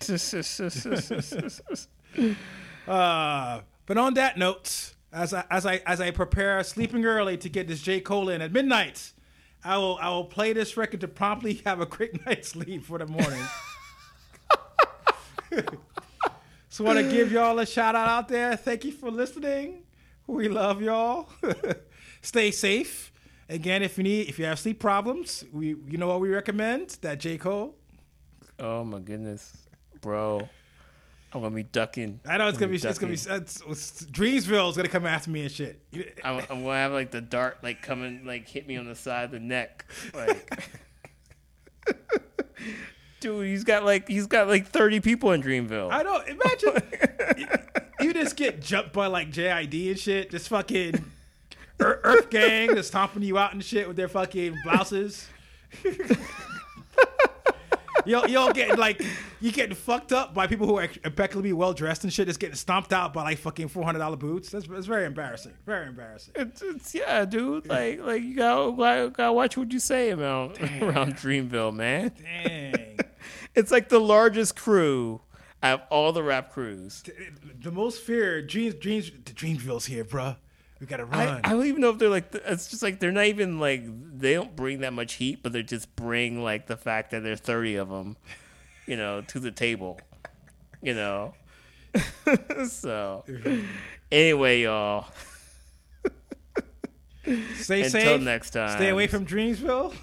Uh, 2.86 3.60
but 3.84 3.98
on 3.98 4.14
that 4.14 4.38
note, 4.38 4.94
as 5.12 5.34
I 5.34 5.44
as 5.50 5.66
I 5.66 5.82
as 5.84 6.00
I 6.00 6.10
prepare 6.10 6.62
sleeping 6.64 7.04
early 7.04 7.36
to 7.36 7.50
get 7.50 7.68
this 7.68 7.82
J 7.82 8.00
Cole 8.00 8.30
in 8.30 8.40
at 8.40 8.50
midnight, 8.50 9.12
I 9.62 9.76
will 9.76 9.98
I 10.00 10.08
will 10.08 10.24
play 10.24 10.54
this 10.54 10.78
record 10.78 11.02
to 11.02 11.08
promptly 11.08 11.60
have 11.66 11.82
a 11.82 11.86
great 11.86 12.18
night's 12.26 12.48
sleep 12.48 12.86
for 12.86 12.96
the 12.96 13.04
morning. 13.06 13.42
so 16.70 16.82
want 16.84 16.98
to 16.98 17.10
give 17.10 17.30
y'all 17.30 17.58
a 17.58 17.66
shout 17.66 17.94
out 17.94 18.08
out 18.08 18.28
there. 18.28 18.56
Thank 18.56 18.86
you 18.86 18.92
for 18.92 19.10
listening. 19.10 19.82
We 20.26 20.48
love 20.48 20.80
y'all. 20.80 21.28
Stay 22.22 22.50
safe. 22.50 23.12
Again, 23.48 23.82
if 23.82 23.96
you 23.96 24.04
need 24.04 24.28
if 24.28 24.38
you 24.38 24.44
have 24.44 24.58
sleep 24.58 24.78
problems, 24.78 25.44
we 25.52 25.68
you 25.68 25.96
know 25.98 26.08
what 26.08 26.20
we 26.20 26.28
recommend 26.28 26.98
that 27.00 27.18
J 27.18 27.38
Cole. 27.38 27.74
oh 28.58 28.84
my 28.84 28.98
goodness, 28.98 29.56
bro, 30.02 30.48
I'm 31.32 31.42
gonna 31.42 31.54
be 31.54 31.62
ducking. 31.62 32.20
I 32.26 32.36
know 32.38 32.48
it's 32.48 32.58
gonna 32.58 32.72
be 32.72 32.82
I'm 32.82 32.90
it's 32.90 32.98
gonna 32.98 33.12
be 33.12 33.18
ducking. 33.18 33.42
it's, 33.42 33.62
it's, 33.66 34.04
Dreamsville's 34.06 34.76
gonna 34.76 34.88
come 34.88 35.06
after 35.06 35.30
me 35.30 35.42
and 35.42 35.50
shit. 35.50 35.80
I'm, 36.24 36.38
I'm 36.50 36.62
gonna 36.62 36.74
have 36.74 36.92
like 36.92 37.10
the 37.10 37.20
dart 37.20 37.58
like 37.62 37.82
coming 37.82 38.24
like 38.26 38.48
hit 38.48 38.66
me 38.66 38.76
on 38.76 38.86
the 38.86 38.94
side 38.94 39.24
of 39.24 39.30
the 39.30 39.40
neck, 39.40 39.86
like. 40.14 40.70
Dude, 43.20 43.46
he's 43.46 43.64
got 43.64 43.84
like 43.84 44.08
he's 44.08 44.26
got 44.26 44.46
like 44.46 44.68
30 44.68 45.00
people 45.00 45.32
in 45.32 45.42
Dreamville. 45.42 45.90
I 45.90 46.02
don't 46.02 46.28
imagine 46.28 46.82
you, 47.38 47.46
you 48.00 48.12
just 48.12 48.36
get 48.36 48.62
jumped 48.62 48.92
by 48.92 49.08
like 49.08 49.30
JID 49.30 49.90
and 49.90 49.98
shit. 49.98 50.30
Just 50.30 50.48
fucking 50.48 51.04
Earth 51.80 52.30
Gang 52.30 52.74
just 52.74 52.88
stomping 52.88 53.22
you 53.22 53.38
out 53.38 53.52
and 53.52 53.62
shit 53.64 53.86
with 53.86 53.96
their 53.96 54.08
fucking 54.08 54.56
blouses. 54.64 55.28
Yo, 58.06 58.24
y'all 58.24 58.52
getting 58.52 58.76
like 58.78 59.04
you 59.40 59.52
getting 59.52 59.74
fucked 59.74 60.12
up 60.12 60.32
by 60.32 60.46
people 60.46 60.66
who 60.66 60.78
are 60.78 60.88
impeccably 61.04 61.52
well 61.52 61.74
dressed 61.74 62.04
and 62.04 62.12
shit. 62.12 62.26
Just 62.26 62.40
getting 62.40 62.56
stomped 62.56 62.92
out 62.92 63.12
by 63.12 63.22
like 63.22 63.38
fucking 63.38 63.68
four 63.68 63.84
hundred 63.84 63.98
dollar 63.98 64.16
boots. 64.16 64.48
That's, 64.50 64.66
that's 64.66 64.86
very 64.86 65.04
embarrassing. 65.04 65.52
Very 65.66 65.88
embarrassing. 65.88 66.32
It's, 66.36 66.62
it's 66.62 66.94
yeah, 66.94 67.26
dude. 67.26 67.66
Like 67.66 68.00
like 68.00 68.22
you 68.22 68.34
gotta, 68.34 68.72
gotta 68.72 69.10
gotta 69.10 69.32
watch 69.34 69.58
what 69.58 69.72
you 69.72 69.78
say 69.78 70.10
about 70.10 70.58
around 70.80 71.16
Dreamville, 71.16 71.74
man. 71.74 72.12
Dang. 72.22 72.98
It's 73.54 73.72
like 73.72 73.88
the 73.88 73.98
largest 73.98 74.54
crew 74.54 75.20
out 75.62 75.80
of 75.80 75.86
all 75.90 76.12
the 76.12 76.22
rap 76.22 76.52
crews. 76.52 77.02
the 77.60 77.72
most 77.72 78.00
feared 78.00 78.46
dreams 78.46 78.74
dreams 78.76 79.10
the 79.10 79.32
Dreamville's 79.32 79.86
here, 79.86 80.04
bruh. 80.04 80.36
We 80.80 80.86
gotta 80.86 81.04
run. 81.04 81.20
I, 81.20 81.40
I 81.42 81.50
don't 81.50 81.66
even 81.66 81.80
know 81.80 81.90
if 81.90 81.98
they're 81.98 82.08
like 82.08 82.32
it's 82.32 82.68
just 82.68 82.82
like 82.82 83.00
they're 83.00 83.10
not 83.10 83.24
even 83.24 83.58
like 83.58 83.82
they 84.18 84.34
don't 84.34 84.54
bring 84.54 84.80
that 84.80 84.92
much 84.92 85.14
heat, 85.14 85.42
but 85.42 85.52
they 85.52 85.62
just 85.62 85.94
bring 85.96 86.42
like 86.42 86.66
the 86.66 86.76
fact 86.76 87.10
that 87.10 87.22
there's 87.22 87.40
thirty 87.40 87.76
of 87.76 87.88
them, 87.88 88.16
you 88.86 88.96
know, 88.96 89.22
to 89.22 89.40
the 89.40 89.50
table, 89.50 90.00
you 90.80 90.94
know. 90.94 91.34
so 92.68 93.24
anyway, 94.12 94.62
y'all. 94.62 95.06
Stay 97.56 97.82
Until 97.82 97.90
safe. 97.90 98.22
next 98.22 98.50
time. 98.50 98.76
Stay 98.78 98.88
away 98.88 99.06
from 99.06 99.26
Dreamsville. 99.26 99.94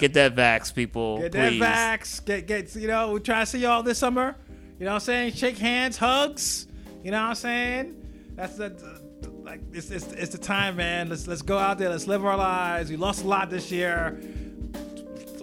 Get 0.00 0.14
that 0.14 0.34
vax, 0.34 0.74
people. 0.74 1.20
Get 1.20 1.32
please. 1.32 1.60
that 1.60 2.00
vax. 2.00 2.24
Get 2.24 2.46
get 2.46 2.74
you 2.74 2.88
know, 2.88 3.12
we're 3.12 3.18
trying 3.18 3.44
to 3.44 3.50
see 3.50 3.58
y'all 3.58 3.82
this 3.82 3.98
summer. 3.98 4.34
You 4.80 4.86
know 4.86 4.92
what 4.92 4.94
I'm 4.94 5.00
saying? 5.00 5.32
Shake 5.34 5.58
hands, 5.58 5.98
hugs. 5.98 6.66
You 7.04 7.10
know 7.10 7.20
what 7.20 7.28
I'm 7.28 7.34
saying? 7.34 8.02
That's 8.34 8.56
the 8.56 9.00
like 9.42 9.60
it's, 9.74 9.90
it's 9.90 10.10
it's 10.12 10.32
the 10.32 10.38
time, 10.38 10.76
man. 10.76 11.10
Let's 11.10 11.26
let's 11.26 11.42
go 11.42 11.58
out 11.58 11.76
there. 11.76 11.90
Let's 11.90 12.06
live 12.06 12.24
our 12.24 12.38
lives. 12.38 12.88
We 12.88 12.96
lost 12.96 13.22
a 13.22 13.28
lot 13.28 13.50
this 13.50 13.70
year. 13.70 14.18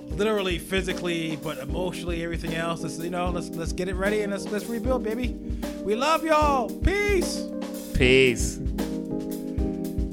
Literally, 0.09 0.57
physically, 0.57 1.35
but 1.35 1.59
emotionally, 1.59 2.23
everything 2.23 2.55
else. 2.55 2.81
Let's 2.81 2.97
you 2.97 3.11
know, 3.11 3.29
let's 3.29 3.49
let's 3.49 3.73
get 3.73 3.87
it 3.87 3.93
ready 3.93 4.23
and 4.23 4.31
let's 4.31 4.45
let's 4.45 4.65
rebuild, 4.65 5.03
baby. 5.03 5.35
We 5.83 5.93
love 5.93 6.25
y'all. 6.25 6.71
Peace. 6.71 7.45
Peace. 7.93 8.57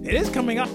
It 0.04 0.12
is 0.12 0.28
coming 0.28 0.58
up. 0.58 0.68